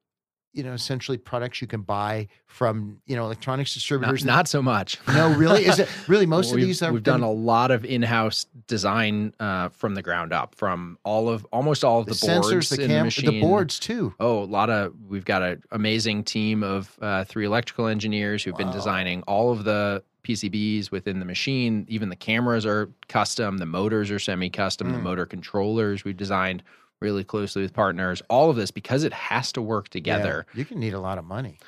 you 0.55 0.63
know, 0.63 0.73
essentially 0.73 1.19
products 1.19 1.61
you 1.61 1.67
can 1.67 1.83
buy 1.83 2.29
from, 2.47 3.01
you 3.07 3.17
know, 3.17 3.25
electronics 3.25 3.75
distributors? 3.75 4.25
not 4.25 4.49
so 4.49 4.63
much. 4.63 4.99
no, 5.09 5.35
really? 5.35 5.67
Is 5.67 5.79
it 5.79 5.89
really 6.09 6.27
most 6.27 6.53
of 6.53 6.57
these 6.57 6.81
are? 6.83 6.93
we've 6.93 7.03
done 7.03 7.23
a 7.23 7.31
lot 7.31 7.71
of 7.71 7.85
in-house 7.85 8.47
design 8.67 9.35
uh, 9.41 9.69
from 9.71 9.95
the 9.95 10.03
ground 10.03 10.33
up, 10.33 10.55
from 10.55 10.97
all 11.05 11.29
of 11.29 11.45
almost 11.53 11.85
all 11.85 12.01
of 12.01 12.07
the, 12.07 12.13
the, 12.15 12.27
sensors, 12.27 12.51
boards 12.53 12.69
the 12.71 12.83
in 12.83 12.89
cam, 12.89 12.99
the 12.99 13.05
machine. 13.05 13.41
boards 13.41 13.79
too. 13.79 14.15
Oh, 14.21 14.43
a 14.43 14.45
lot 14.45 14.71
of 14.71 14.95
we've 15.09 15.25
got 15.25 15.43
an 15.43 15.63
amazing 15.73 16.25
team 16.25 16.63
of 16.63 16.97
uh, 17.03 17.25
three 17.25 17.45
electrical 17.45 17.87
engineers 17.89 18.43
who've 18.45 18.57
been 18.57 18.71
designing 18.71 19.23
all 19.23 19.51
of 19.51 19.65
the 19.65 20.03
PCBs 20.23 20.91
within 20.91 21.19
the 21.19 21.25
machine. 21.27 21.85
Even 21.89 22.09
the 22.09 22.17
cameras 22.17 22.65
are 22.65 22.89
custom, 23.09 23.59
the 23.59 23.67
motors 23.67 24.11
are 24.11 24.19
semi-custom, 24.19 24.91
the 24.93 24.99
Mm. 24.99 25.03
motor 25.03 25.27
controllers 25.27 26.05
we've 26.05 26.17
designed 26.17 26.63
really 27.01 27.25
closely 27.25 27.63
with 27.63 27.73
partners. 27.73 28.23
All 28.29 28.51
of 28.51 28.57
this 28.57 28.71
because 28.71 29.05
it 29.05 29.13
has 29.13 29.53
to 29.53 29.63
work 29.63 29.89
together. 29.89 30.47
Yeah, 30.55 30.59
you 30.59 30.65
can 30.65 30.81
need 30.81 30.95
a 30.95 31.01
lot 31.01 31.19
of 31.19 31.25
money. 31.25 31.59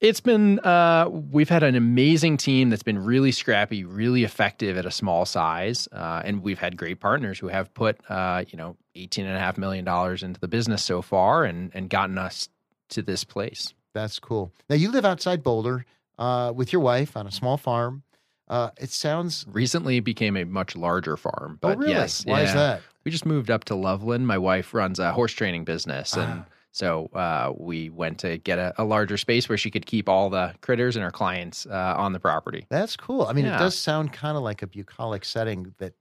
It's 0.00 0.20
been 0.20 0.58
uh, 0.60 1.08
we've 1.08 1.48
had 1.48 1.62
an 1.62 1.76
amazing 1.76 2.36
team 2.36 2.68
that's 2.68 2.82
been 2.82 3.02
really 3.02 3.32
scrappy, 3.32 3.84
really 3.84 4.24
effective 4.24 4.76
at 4.76 4.84
a 4.84 4.90
small 4.90 5.24
size, 5.24 5.88
uh, 5.92 6.20
and 6.24 6.42
we've 6.42 6.58
had 6.58 6.76
great 6.76 7.00
partners 7.00 7.38
who 7.38 7.48
have 7.48 7.72
put 7.72 7.98
uh, 8.10 8.44
you 8.48 8.58
know 8.58 8.76
eighteen 8.94 9.24
and 9.24 9.36
a 9.36 9.40
half 9.40 9.56
million 9.56 9.84
dollars 9.84 10.22
into 10.22 10.38
the 10.40 10.48
business 10.48 10.82
so 10.82 11.00
far, 11.00 11.44
and 11.44 11.70
and 11.74 11.88
gotten 11.88 12.18
us 12.18 12.48
to 12.90 13.02
this 13.02 13.24
place. 13.24 13.72
That's 13.94 14.18
cool. 14.18 14.52
Now 14.68 14.76
you 14.76 14.90
live 14.90 15.04
outside 15.06 15.42
Boulder 15.42 15.86
uh, 16.18 16.52
with 16.54 16.72
your 16.72 16.82
wife 16.82 17.16
on 17.16 17.26
a 17.26 17.32
small 17.32 17.56
farm. 17.56 18.02
Uh, 18.48 18.70
it 18.78 18.90
sounds. 18.90 19.44
Recently 19.48 20.00
became 20.00 20.36
a 20.36 20.44
much 20.44 20.76
larger 20.76 21.16
farm, 21.16 21.58
but 21.60 21.76
oh, 21.76 21.80
really? 21.80 21.92
yes, 21.92 22.24
Why 22.26 22.42
is 22.42 22.52
that? 22.52 22.82
We 23.04 23.10
just 23.10 23.26
moved 23.26 23.50
up 23.50 23.64
to 23.64 23.74
Loveland. 23.74 24.26
My 24.26 24.38
wife 24.38 24.74
runs 24.74 24.98
a 24.98 25.12
horse 25.12 25.32
training 25.32 25.64
business, 25.64 26.14
and 26.14 26.40
Ah. 26.40 26.44
so 26.72 27.06
uh, 27.14 27.52
we 27.56 27.88
went 27.90 28.18
to 28.20 28.38
get 28.38 28.58
a, 28.58 28.74
a 28.78 28.84
larger 28.84 29.16
space 29.16 29.48
where 29.48 29.58
she 29.58 29.70
could 29.70 29.86
keep 29.86 30.08
all 30.08 30.28
the 30.30 30.54
critters 30.60 30.96
and 30.96 31.02
her 31.04 31.10
clients 31.10 31.66
uh, 31.66 31.94
on 31.96 32.12
the 32.12 32.20
property. 32.20 32.66
That's 32.70 32.96
cool. 32.96 33.26
I 33.26 33.32
mean, 33.32 33.46
it 33.46 33.58
does 33.58 33.78
sound 33.78 34.12
kind 34.12 34.36
of 34.36 34.42
like 34.42 34.62
a 34.62 34.66
bucolic 34.66 35.24
setting 35.24 35.74
that 35.78 35.94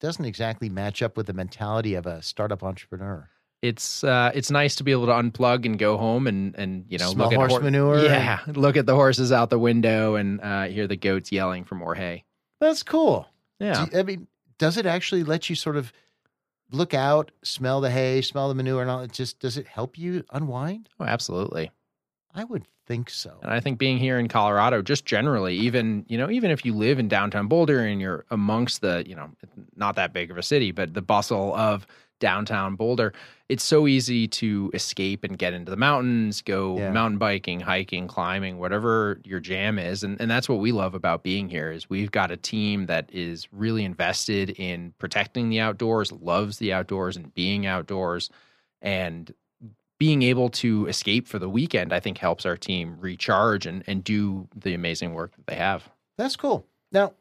doesn't 0.00 0.24
exactly 0.24 0.68
match 0.68 1.00
up 1.02 1.16
with 1.16 1.26
the 1.26 1.32
mentality 1.32 1.94
of 1.94 2.06
a 2.06 2.20
startup 2.22 2.62
entrepreneur. 2.62 3.30
It's 3.64 4.04
uh 4.04 4.30
it's 4.34 4.50
nice 4.50 4.74
to 4.76 4.84
be 4.84 4.92
able 4.92 5.06
to 5.06 5.12
unplug 5.12 5.64
and 5.64 5.78
go 5.78 5.96
home 5.96 6.26
and 6.26 6.54
and 6.56 6.84
you 6.88 6.98
know 6.98 7.10
Smell 7.10 7.26
look 7.30 7.32
at 7.40 7.50
horse 7.50 7.62
manure 7.62 8.04
Yeah, 8.04 8.40
look 8.48 8.76
at 8.76 8.84
the 8.86 8.94
horses 8.94 9.32
out 9.32 9.48
the 9.50 9.58
window 9.58 10.16
and 10.16 10.40
uh, 10.42 10.64
hear 10.64 10.86
the 10.86 10.96
goats 10.96 11.32
yelling 11.32 11.64
for 11.64 11.74
more 11.74 11.94
hay. 11.94 12.24
That's 12.60 12.82
cool. 12.82 13.26
Yeah, 13.58 13.86
you- 13.92 13.98
I 13.98 14.02
mean, 14.02 14.26
does 14.58 14.76
it 14.76 14.86
actually 14.86 15.24
let 15.24 15.48
you 15.48 15.56
sort 15.56 15.76
of 15.76 15.92
look 16.70 16.92
out, 16.94 17.30
smell 17.42 17.80
the 17.80 17.90
hay, 17.90 18.20
smell 18.20 18.48
the 18.48 18.54
manure, 18.54 18.82
and 18.82 18.90
all? 18.90 19.00
It 19.00 19.12
just 19.12 19.38
does 19.40 19.56
it 19.56 19.66
help 19.66 19.96
you 19.98 20.24
unwind? 20.32 20.88
oh, 21.00 21.04
absolutely. 21.04 21.70
I 22.34 22.44
would 22.44 22.66
think 22.86 23.08
so. 23.10 23.38
And 23.42 23.50
I 23.52 23.60
think 23.60 23.78
being 23.78 23.96
here 23.96 24.18
in 24.18 24.28
Colorado, 24.28 24.82
just 24.82 25.06
generally, 25.06 25.54
even 25.56 26.04
you 26.08 26.18
know, 26.18 26.28
even 26.30 26.50
if 26.50 26.64
you 26.66 26.74
live 26.74 26.98
in 26.98 27.08
downtown 27.08 27.46
Boulder 27.48 27.80
and 27.80 28.00
you're 28.00 28.24
amongst 28.30 28.80
the 28.82 29.04
you 29.06 29.14
know, 29.14 29.30
not 29.76 29.96
that 29.96 30.12
big 30.12 30.30
of 30.30 30.36
a 30.36 30.42
city, 30.42 30.70
but 30.72 30.92
the 30.94 31.00
bustle 31.02 31.54
of 31.54 31.86
downtown 32.24 32.74
Boulder, 32.74 33.12
it's 33.50 33.62
so 33.62 33.86
easy 33.86 34.26
to 34.28 34.70
escape 34.72 35.24
and 35.24 35.36
get 35.36 35.52
into 35.52 35.70
the 35.70 35.76
mountains, 35.76 36.40
go 36.40 36.78
Yeah. 36.78 36.90
mountain 36.90 37.18
biking, 37.18 37.60
hiking, 37.60 38.08
climbing, 38.08 38.58
whatever 38.58 39.20
your 39.24 39.40
jam 39.40 39.78
is. 39.78 40.02
And 40.02 40.18
and 40.20 40.30
that's 40.30 40.48
what 40.48 40.58
we 40.60 40.72
love 40.72 40.94
about 40.94 41.22
being 41.22 41.50
here 41.50 41.70
is 41.70 41.90
we've 41.90 42.10
got 42.10 42.30
a 42.30 42.36
team 42.38 42.86
that 42.86 43.10
is 43.12 43.46
really 43.52 43.84
invested 43.84 44.50
in 44.50 44.94
protecting 44.98 45.50
the 45.50 45.60
outdoors, 45.60 46.10
loves 46.12 46.58
the 46.58 46.72
outdoors 46.72 47.16
and 47.18 47.34
being 47.34 47.66
outdoors 47.66 48.30
and 48.80 49.34
being 49.98 50.22
able 50.22 50.48
to 50.48 50.86
escape 50.86 51.28
for 51.28 51.38
the 51.38 51.48
weekend, 51.48 51.92
I 51.92 52.00
think 52.00 52.18
helps 52.18 52.44
our 52.46 52.56
team 52.56 52.96
recharge 52.98 53.64
and, 53.66 53.84
and 53.86 54.02
do 54.02 54.48
the 54.56 54.74
amazing 54.74 55.14
work 55.14 55.36
that 55.36 55.46
they 55.46 55.54
have. 55.56 55.88
That's 56.18 56.36
cool. 56.36 56.66
Now, 56.90 57.12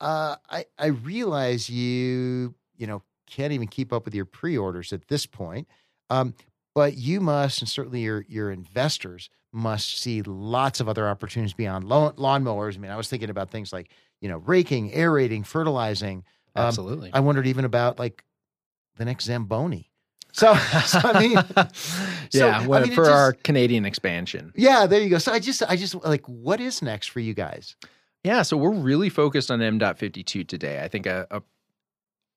uh, 0.00 0.36
I 0.50 0.66
I 0.78 0.86
realize 0.88 1.70
you 1.70 2.54
you 2.76 2.86
know 2.86 3.02
can't 3.26 3.52
even 3.52 3.68
keep 3.68 3.92
up 3.92 4.04
with 4.04 4.14
your 4.14 4.24
pre-orders 4.24 4.92
at 4.92 5.08
this 5.08 5.26
point, 5.26 5.68
um, 6.10 6.34
but 6.74 6.96
you 6.96 7.20
must, 7.20 7.60
and 7.60 7.68
certainly 7.68 8.00
your 8.00 8.24
your 8.28 8.50
investors 8.50 9.30
must 9.52 10.00
see 10.00 10.22
lots 10.22 10.80
of 10.80 10.88
other 10.88 11.08
opportunities 11.08 11.54
beyond 11.54 11.84
lawn 11.84 12.12
lawnmowers. 12.14 12.76
I 12.76 12.78
mean, 12.78 12.90
I 12.90 12.96
was 12.96 13.08
thinking 13.08 13.30
about 13.30 13.50
things 13.50 13.72
like 13.72 13.90
you 14.20 14.28
know 14.28 14.38
raking, 14.38 14.92
aerating, 14.92 15.44
fertilizing. 15.44 16.24
Um, 16.56 16.66
Absolutely. 16.66 17.10
I 17.12 17.20
wondered 17.20 17.46
even 17.46 17.64
about 17.64 17.98
like 17.98 18.24
the 18.96 19.04
next 19.04 19.24
Zamboni. 19.24 19.90
So, 20.32 20.54
so 20.86 21.00
I 21.04 21.20
mean, 21.20 21.36
so, 21.72 22.46
yeah, 22.46 22.58
I 22.58 22.80
mean, 22.80 22.92
for 22.92 23.04
just- 23.04 23.10
our 23.10 23.32
Canadian 23.32 23.84
expansion. 23.84 24.52
yeah, 24.56 24.86
there 24.86 25.00
you 25.00 25.08
go. 25.10 25.18
So 25.18 25.32
I 25.32 25.38
just 25.38 25.62
I 25.62 25.76
just 25.76 25.94
like 26.04 26.26
what 26.26 26.60
is 26.60 26.82
next 26.82 27.08
for 27.10 27.20
you 27.20 27.34
guys? 27.34 27.76
Yeah, 28.24 28.40
so 28.42 28.56
we're 28.56 28.72
really 28.72 29.10
focused 29.10 29.50
on 29.50 29.60
M.52 29.60 30.48
today. 30.48 30.82
I 30.82 30.88
think 30.88 31.04
a, 31.04 31.26
a 31.30 31.42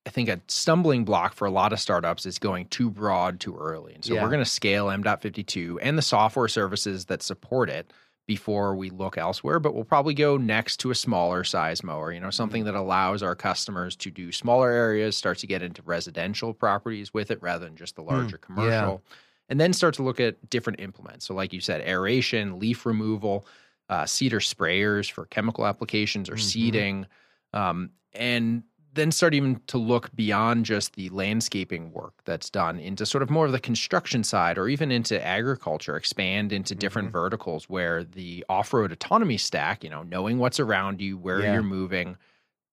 I 0.06 0.10
think 0.10 0.28
a 0.28 0.40
stumbling 0.48 1.04
block 1.04 1.34
for 1.34 1.46
a 1.46 1.50
lot 1.50 1.72
of 1.72 1.80
startups 1.80 2.24
is 2.24 2.38
going 2.38 2.66
too 2.68 2.90
broad 2.90 3.40
too 3.40 3.56
early. 3.56 3.94
And 3.94 4.04
so 4.04 4.14
Yeah. 4.14 4.22
we're 4.22 4.30
going 4.30 4.44
to 4.44 4.48
scale 4.50 4.88
M.52 4.90 5.78
and 5.82 5.98
the 5.98 6.02
software 6.02 6.48
services 6.48 7.06
that 7.06 7.22
support 7.22 7.68
it 7.68 7.92
before 8.26 8.74
we 8.74 8.90
look 8.90 9.16
elsewhere, 9.18 9.58
but 9.58 9.74
we'll 9.74 9.84
probably 9.84 10.12
go 10.14 10.36
next 10.36 10.78
to 10.78 10.90
a 10.90 10.94
smaller 10.94 11.44
size 11.44 11.82
mower, 11.82 12.12
you 12.12 12.20
know, 12.20 12.30
something 12.30 12.64
that 12.64 12.74
allows 12.74 13.22
our 13.22 13.34
customers 13.34 13.96
to 13.96 14.10
do 14.10 14.32
smaller 14.32 14.70
areas, 14.70 15.16
start 15.16 15.38
to 15.38 15.46
get 15.46 15.62
into 15.62 15.82
residential 15.82 16.52
properties 16.52 17.12
with 17.14 17.30
it 17.30 17.40
rather 17.42 17.64
than 17.64 17.76
just 17.76 17.96
the 17.96 18.02
larger 18.02 18.36
commercial. 18.38 19.02
and 19.50 19.58
then 19.58 19.72
start 19.72 19.94
to 19.94 20.02
look 20.02 20.20
at 20.20 20.50
different 20.50 20.78
implements. 20.78 21.24
So, 21.24 21.34
like 21.34 21.54
you 21.54 21.60
said, 21.62 21.80
aeration, 21.80 22.58
leaf 22.58 22.84
removal, 22.84 23.46
uh, 23.88 24.04
seeder 24.04 24.40
sprayers 24.40 25.10
for 25.10 25.24
chemical 25.24 25.66
applications 25.66 26.28
or 26.28 26.36
Mhm. 26.36 26.40
seeding, 26.42 27.06
um, 27.54 27.92
and 28.12 28.62
then 28.94 29.12
start 29.12 29.34
even 29.34 29.60
to 29.66 29.78
look 29.78 30.14
beyond 30.16 30.64
just 30.64 30.94
the 30.94 31.08
landscaping 31.10 31.92
work 31.92 32.14
that's 32.24 32.50
done 32.50 32.78
into 32.78 33.04
sort 33.06 33.22
of 33.22 33.30
more 33.30 33.46
of 33.46 33.52
the 33.52 33.60
construction 33.60 34.24
side 34.24 34.58
or 34.58 34.68
even 34.68 34.90
into 34.90 35.24
agriculture, 35.24 35.96
expand 35.96 36.52
into 36.52 36.74
different 36.74 37.08
Mhm. 37.08 37.12
verticals 37.12 37.68
where 37.68 38.02
the 38.02 38.44
off 38.48 38.72
road 38.72 38.90
autonomy 38.90 39.36
stack, 39.38 39.84
you 39.84 39.90
know, 39.90 40.02
knowing 40.02 40.38
what's 40.38 40.58
around 40.58 41.00
you, 41.00 41.16
where 41.18 41.40
Yeah. 41.40 41.54
you're 41.54 41.62
moving, 41.62 42.16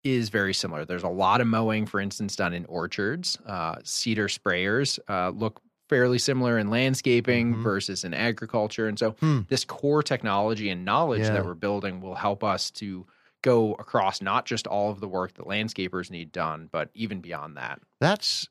is 0.03 0.30
very 0.30 0.53
similar. 0.53 0.86
There's 0.86 1.03
a 1.03 1.09
lot 1.09 1.41
of 1.41 1.47
mowing, 1.47 1.86
for 1.86 1.99
instance, 1.99 2.36
done 2.36 2.53
in 2.53 2.66
orchards. 2.68 3.38
Uh, 3.45 3.76
seeder 3.84 4.28
sprayers 4.28 4.99
uh, 5.09 5.30
look 5.30 5.61
fairly 5.89 6.18
similar 6.20 6.57
in 6.57 6.70
landscaping 6.70 7.55
Mhm. 7.55 7.63
versus 7.63 8.03
in 8.03 8.13
agriculture. 8.13 8.88
And 8.88 8.97
so, 8.97 9.11
Hmm. 9.20 9.41
this 9.49 9.66
core 9.66 10.01
technology 10.03 10.70
and 10.70 10.86
knowledge 10.86 11.24
Yeah. 11.24 11.32
that 11.32 11.45
we're 11.45 11.53
building 11.55 12.01
will 12.01 12.16
help 12.16 12.43
us 12.43 12.72
to 12.72 13.05
go 13.46 13.74
across 13.74 14.22
not 14.24 14.46
just 14.48 14.66
all 14.66 14.89
of 14.89 15.00
the 15.00 15.08
work 15.08 15.36
that 15.36 15.46
landscapers 15.46 16.10
need 16.10 16.32
done, 16.32 16.68
but 16.72 16.89
even 16.96 17.22
beyond 17.22 17.56
that. 17.58 17.80
That's 18.02 18.50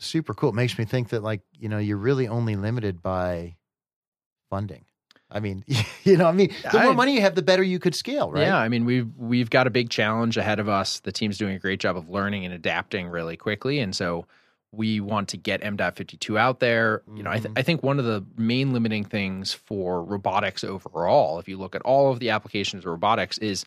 super 0.00 0.34
cool. 0.34 0.48
It 0.50 0.56
makes 0.56 0.76
me 0.76 0.84
think 0.84 1.10
that, 1.10 1.22
like, 1.22 1.42
you 1.56 1.68
know, 1.68 1.78
you're 1.78 1.96
really 1.96 2.26
only 2.26 2.56
limited 2.56 3.00
by 3.00 3.54
funding. 4.50 4.84
I 5.30 5.38
mean, 5.40 5.64
you 6.04 6.16
know, 6.16 6.26
I 6.26 6.32
mean, 6.32 6.52
the 6.72 6.78
more 6.80 6.90
I- 6.92 6.94
money 6.94 7.14
you 7.14 7.20
have, 7.20 7.36
the 7.36 7.42
better 7.42 7.62
you 7.62 7.78
could 7.78 7.94
scale, 7.94 8.30
right? 8.32 8.42
Yeah, 8.46 8.56
I 8.58 8.68
mean 8.68 8.84
we've 8.84 9.08
we've 9.16 9.48
got 9.50 9.66
a 9.66 9.70
big 9.70 9.90
challenge 9.90 10.36
ahead 10.36 10.58
of 10.60 10.68
us. 10.68 11.00
The 11.00 11.12
team's 11.12 11.38
doing 11.38 11.54
a 11.54 11.58
great 11.58 11.80
job 11.80 11.96
of 11.96 12.08
learning 12.08 12.44
and 12.44 12.52
adapting 12.52 13.08
really 13.08 13.36
quickly, 13.36 13.78
and 13.80 13.94
so 13.94 14.26
we 14.72 15.00
want 15.00 15.28
to 15.28 15.36
get 15.36 15.64
M.52 15.64 16.38
out 16.38 16.60
there. 16.60 17.02
You 17.14 17.22
know, 17.22 17.30
I, 17.30 17.38
th- 17.38 17.50
Mhm. 17.54 17.58
I 17.58 17.62
think 17.62 17.82
one 17.82 17.98
of 17.98 18.04
the 18.04 18.24
main 18.36 18.72
limiting 18.72 19.04
things 19.04 19.52
for 19.54 20.02
robotics 20.04 20.62
overall, 20.64 21.38
if 21.38 21.48
you 21.48 21.56
look 21.56 21.74
at 21.74 21.82
all 21.82 22.12
of 22.12 22.18
the 22.20 22.30
applications 22.30 22.84
of 22.84 22.90
robotics, 22.90 23.38
is 23.38 23.64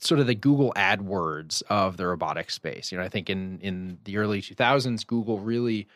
sort 0.00 0.20
of 0.20 0.26
the 0.26 0.34
Google 0.34 0.72
AdWords 0.76 1.62
of 1.68 1.96
the 1.96 2.06
robotic 2.06 2.50
space. 2.50 2.90
You 2.90 2.98
know, 2.98 3.04
I 3.04 3.08
think 3.08 3.28
in 3.30 3.58
in 3.60 3.98
the 4.04 4.16
early 4.16 4.40
2000s, 4.40 5.06
Google 5.06 5.38
really 5.38 5.86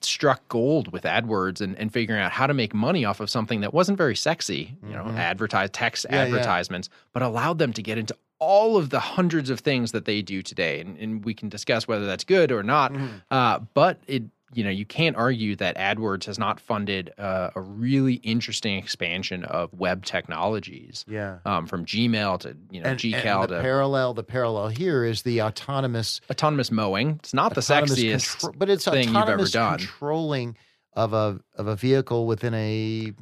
struck 0.00 0.46
gold 0.48 0.90
with 0.92 1.04
AdWords 1.04 1.60
and, 1.60 1.78
and 1.78 1.92
figuring 1.92 2.20
out 2.20 2.32
how 2.32 2.46
to 2.48 2.54
make 2.54 2.74
money 2.74 3.04
off 3.04 3.20
of 3.20 3.30
something 3.30 3.60
that 3.60 3.72
wasn't 3.72 3.96
very 3.96 4.16
sexy, 4.16 4.76
you 4.84 4.92
know, 4.94 5.04
Mhm. 5.04 5.16
advertise 5.16 5.70
text 5.72 6.06
Yeah, 6.10 6.16
yeah. 6.16 6.22
advertisements, 6.24 6.88
but 7.12 7.22
allowed 7.22 7.58
them 7.58 7.72
to 7.74 7.82
get 7.82 7.98
into 7.98 8.16
all 8.40 8.76
of 8.76 8.90
the 8.90 8.98
hundreds 8.98 9.48
of 9.48 9.60
things 9.60 9.92
that 9.92 10.04
they 10.04 10.20
do 10.20 10.42
today. 10.42 10.80
And, 10.80 10.98
and 10.98 11.24
we 11.24 11.34
can 11.34 11.48
discuss 11.48 11.86
whether 11.86 12.04
that's 12.04 12.24
good 12.24 12.50
or 12.50 12.64
not. 12.64 12.92
Mhm. 12.92 13.08
Uh, 13.30 13.60
but 13.74 13.98
it, 14.08 14.24
you 14.54 14.62
know, 14.64 14.70
you 14.70 14.84
can't 14.84 15.16
argue 15.16 15.56
that 15.56 15.76
AdWords 15.76 16.24
has 16.24 16.38
not 16.38 16.60
funded 16.60 17.12
uh, 17.18 17.50
a 17.54 17.60
really 17.60 18.14
interesting 18.14 18.76
expansion 18.76 19.44
of 19.44 19.72
web 19.72 20.04
technologies, 20.04 21.04
Yeah. 21.08 21.38
um, 21.44 21.66
from 21.66 21.84
Gmail 21.86 22.40
to 22.40 22.56
you 22.70 22.80
know 22.82 22.90
And, 22.90 22.98
GCal 22.98 23.42
and 23.42 23.50
the 23.50 23.56
to 23.56 23.62
parallel, 23.62 24.14
the 24.14 24.22
parallel 24.24 24.68
here 24.68 25.04
is 25.04 25.22
the 25.22 25.42
autonomous, 25.42 26.20
autonomous 26.30 26.70
mowing. 26.70 27.16
It's 27.20 27.32
not 27.34 27.54
the 27.54 27.60
sexiest. 27.62 28.40
contro- 28.40 28.58
but 28.58 28.68
it's 28.70 28.84
thing 28.84 29.08
you've 29.08 29.16
ever 29.16 29.22
autonomous 29.22 29.50
done. 29.52 29.78
controlling 29.78 30.56
of 30.94 31.12
a 31.14 31.40
of 31.56 31.66
a 31.68 31.74
vehicle 31.76 32.26
within 32.26 32.52
a 32.54 33.12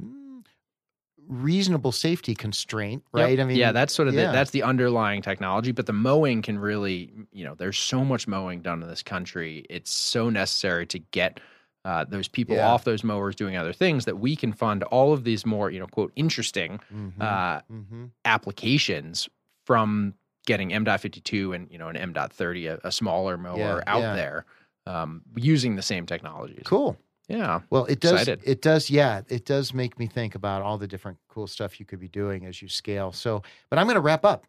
reasonable 1.31 1.91
safety 1.91 2.35
constraint, 2.35 3.03
Yep. 3.15 3.23
right? 3.25 3.39
I 3.39 3.43
mean, 3.45 3.57
yeah, 3.57 3.71
that's 3.71 3.93
sort 3.93 4.07
of 4.09 4.13
yeah. 4.13 4.27
the, 4.27 4.31
that's 4.33 4.51
the 4.51 4.61
underlying 4.63 5.21
technology. 5.21 5.71
But 5.71 5.85
the 5.87 5.93
mowing 5.93 6.41
can 6.41 6.59
really, 6.59 7.11
you 7.31 7.43
know, 7.45 7.55
there's 7.55 7.79
so 7.79 8.03
much 8.05 8.27
mowing 8.27 8.61
done 8.61 8.83
in 8.83 8.89
this 8.89 9.01
country. 9.01 9.65
It's 9.69 9.89
so 9.91 10.29
necessary 10.29 10.85
to 10.87 10.99
get 10.99 11.39
uh, 11.85 12.03
those 12.03 12.27
people 12.27 12.55
Yeah. 12.57 12.67
off 12.67 12.83
those 12.83 13.03
mowers 13.03 13.35
doing 13.35 13.57
other 13.57 13.73
things 13.73 14.05
that 14.05 14.19
we 14.19 14.35
can 14.35 14.53
fund 14.53 14.83
all 14.83 15.13
of 15.13 15.23
these 15.23 15.45
more, 15.47 15.71
you 15.71 15.79
know, 15.79 15.87
quote 15.87 16.11
interesting 16.15 16.79
Mhm, 16.93 17.13
uh, 17.19 17.61
mhm. 17.71 18.11
applications 18.25 19.29
from 19.65 20.13
getting 20.45 20.73
M.52 20.73 21.55
and 21.55 21.71
you 21.71 21.77
know 21.77 21.87
an 21.87 21.95
M.30, 21.95 22.67
a, 22.83 22.87
a 22.87 22.91
smaller 22.91 23.37
mower 23.37 23.57
Yeah, 23.57 23.83
out 23.93 24.15
there 24.15 24.45
um, 24.87 25.21
using 25.35 25.75
the 25.75 25.81
same 25.81 26.05
technologies. 26.05 26.63
cool. 26.65 26.97
Yeah. 27.31 27.61
Well, 27.69 27.85
it 27.85 27.99
does. 27.99 28.13
Excited. 28.13 28.41
It 28.43 28.61
does. 28.61 28.89
Yeah, 28.89 29.21
it 29.29 29.45
does 29.45 29.73
make 29.73 29.97
me 29.97 30.07
think 30.07 30.35
about 30.35 30.61
all 30.61 30.77
the 30.77 30.87
different 30.87 31.17
cool 31.29 31.47
stuff 31.47 31.79
you 31.79 31.85
could 31.85 31.99
be 31.99 32.07
doing 32.07 32.45
as 32.45 32.61
you 32.61 32.67
scale. 32.67 33.11
So, 33.11 33.41
but 33.69 33.79
I'm 33.79 33.85
going 33.85 33.95
to 33.95 34.01
wrap 34.01 34.25
up. 34.25 34.45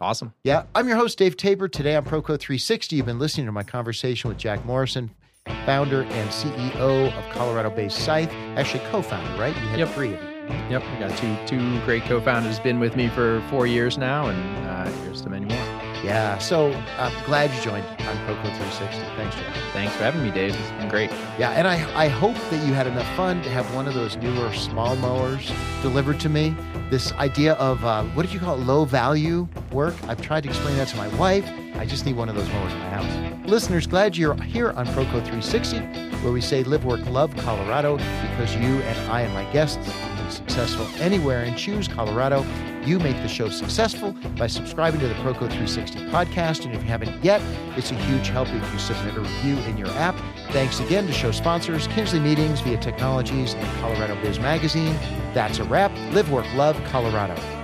Awesome. 0.00 0.32
Yeah, 0.42 0.64
I'm 0.74 0.88
your 0.88 0.96
host, 0.96 1.18
Dave 1.18 1.36
Tabor. 1.36 1.68
Today 1.68 1.94
on 1.96 2.04
Proco 2.04 2.38
360, 2.38 2.96
you've 2.96 3.06
been 3.06 3.18
listening 3.18 3.46
to 3.46 3.52
my 3.52 3.62
conversation 3.62 4.28
with 4.28 4.38
Jack 4.38 4.64
Morrison, 4.64 5.10
founder 5.66 6.02
and 6.02 6.30
CEO 6.30 7.16
of 7.16 7.32
Colorado 7.32 7.70
based 7.70 7.98
Scythe. 7.98 8.30
Actually, 8.56 8.82
co 8.90 9.02
founder, 9.02 9.40
right? 9.40 9.54
You 9.54 9.68
had 9.68 9.78
Yep. 9.78 9.88
three 9.90 10.14
of 10.14 10.22
you. 10.22 10.28
Yep. 10.70 10.82
We 10.92 10.98
got 10.98 11.16
two 11.18 11.36
two 11.46 11.80
great 11.84 12.02
co-founders 12.04 12.58
been 12.58 12.78
with 12.80 12.96
me 12.96 13.08
for 13.08 13.40
four 13.48 13.66
years 13.66 13.96
now, 13.96 14.28
and 14.28 14.66
uh, 14.66 14.90
here's 15.04 15.20
to 15.22 15.30
many 15.30 15.46
more. 15.46 15.73
Yeah, 16.04 16.36
so 16.36 16.70
I'm 16.98 17.24
glad 17.24 17.50
you 17.54 17.62
joined 17.62 17.86
on 17.86 18.16
Proco 18.26 18.42
360. 18.42 19.00
Thanks, 19.16 19.36
Jack. 19.36 19.54
Thanks 19.72 19.96
for 19.96 20.02
having 20.02 20.22
me, 20.22 20.30
Dave. 20.30 20.54
It's 20.54 20.70
been 20.72 20.88
great. 20.90 21.10
Yeah, 21.38 21.52
and 21.52 21.66
I, 21.66 21.76
I 21.98 22.08
hope 22.08 22.36
that 22.50 22.66
you 22.66 22.74
had 22.74 22.86
enough 22.86 23.08
fun 23.16 23.42
to 23.42 23.48
have 23.48 23.74
one 23.74 23.88
of 23.88 23.94
those 23.94 24.16
newer 24.18 24.52
small 24.52 24.96
mowers 24.96 25.50
delivered 25.80 26.20
to 26.20 26.28
me. 26.28 26.54
This 26.90 27.12
idea 27.12 27.54
of, 27.54 27.82
uh, 27.86 28.04
what 28.08 28.24
did 28.24 28.34
you 28.34 28.38
call 28.38 28.54
it, 28.60 28.64
low 28.64 28.84
value 28.84 29.48
work? 29.72 29.94
I've 30.06 30.20
tried 30.20 30.42
to 30.42 30.50
explain 30.50 30.76
that 30.76 30.88
to 30.88 30.96
my 30.98 31.08
wife. 31.16 31.50
I 31.76 31.86
just 31.86 32.04
need 32.04 32.16
one 32.16 32.28
of 32.28 32.36
those 32.36 32.48
mowers 32.48 32.72
in 32.72 32.78
my 32.80 32.90
house. 32.90 33.48
Listeners, 33.48 33.86
glad 33.86 34.14
you're 34.14 34.40
here 34.42 34.72
on 34.72 34.86
Proco 34.88 35.24
360, 35.24 35.78
where 36.22 36.32
we 36.32 36.42
say 36.42 36.62
live, 36.64 36.84
work, 36.84 37.04
love 37.06 37.34
Colorado 37.38 37.96
because 37.96 38.54
you 38.56 38.82
and 38.82 39.10
I 39.10 39.22
and 39.22 39.32
my 39.32 39.50
guests 39.52 39.90
can 39.90 40.24
be 40.26 40.30
successful 40.30 40.86
anywhere 41.02 41.44
and 41.44 41.56
choose 41.56 41.88
Colorado. 41.88 42.44
You 42.84 42.98
make 42.98 43.16
the 43.16 43.28
show 43.28 43.48
successful 43.48 44.14
by 44.36 44.46
subscribing 44.46 45.00
to 45.00 45.08
the 45.08 45.14
Proco 45.14 45.40
360 45.40 46.00
podcast. 46.10 46.66
And 46.66 46.74
if 46.74 46.82
you 46.82 46.88
haven't 46.88 47.24
yet, 47.24 47.40
it's 47.78 47.90
a 47.90 47.94
huge 47.94 48.28
help 48.28 48.48
if 48.48 48.72
you 48.72 48.78
submit 48.78 49.16
a 49.16 49.20
review 49.20 49.56
in 49.70 49.78
your 49.78 49.88
app. 49.88 50.16
Thanks 50.50 50.80
again 50.80 51.06
to 51.06 51.12
show 51.12 51.30
sponsors, 51.30 51.86
Kinsley 51.88 52.20
Meetings, 52.20 52.60
Via 52.60 52.76
Technologies, 52.76 53.54
and 53.54 53.80
Colorado 53.80 54.20
Biz 54.22 54.38
Magazine. 54.38 54.94
That's 55.32 55.58
a 55.58 55.64
wrap. 55.64 55.92
Live, 56.12 56.30
work, 56.30 56.46
love 56.54 56.76
Colorado. 56.84 57.63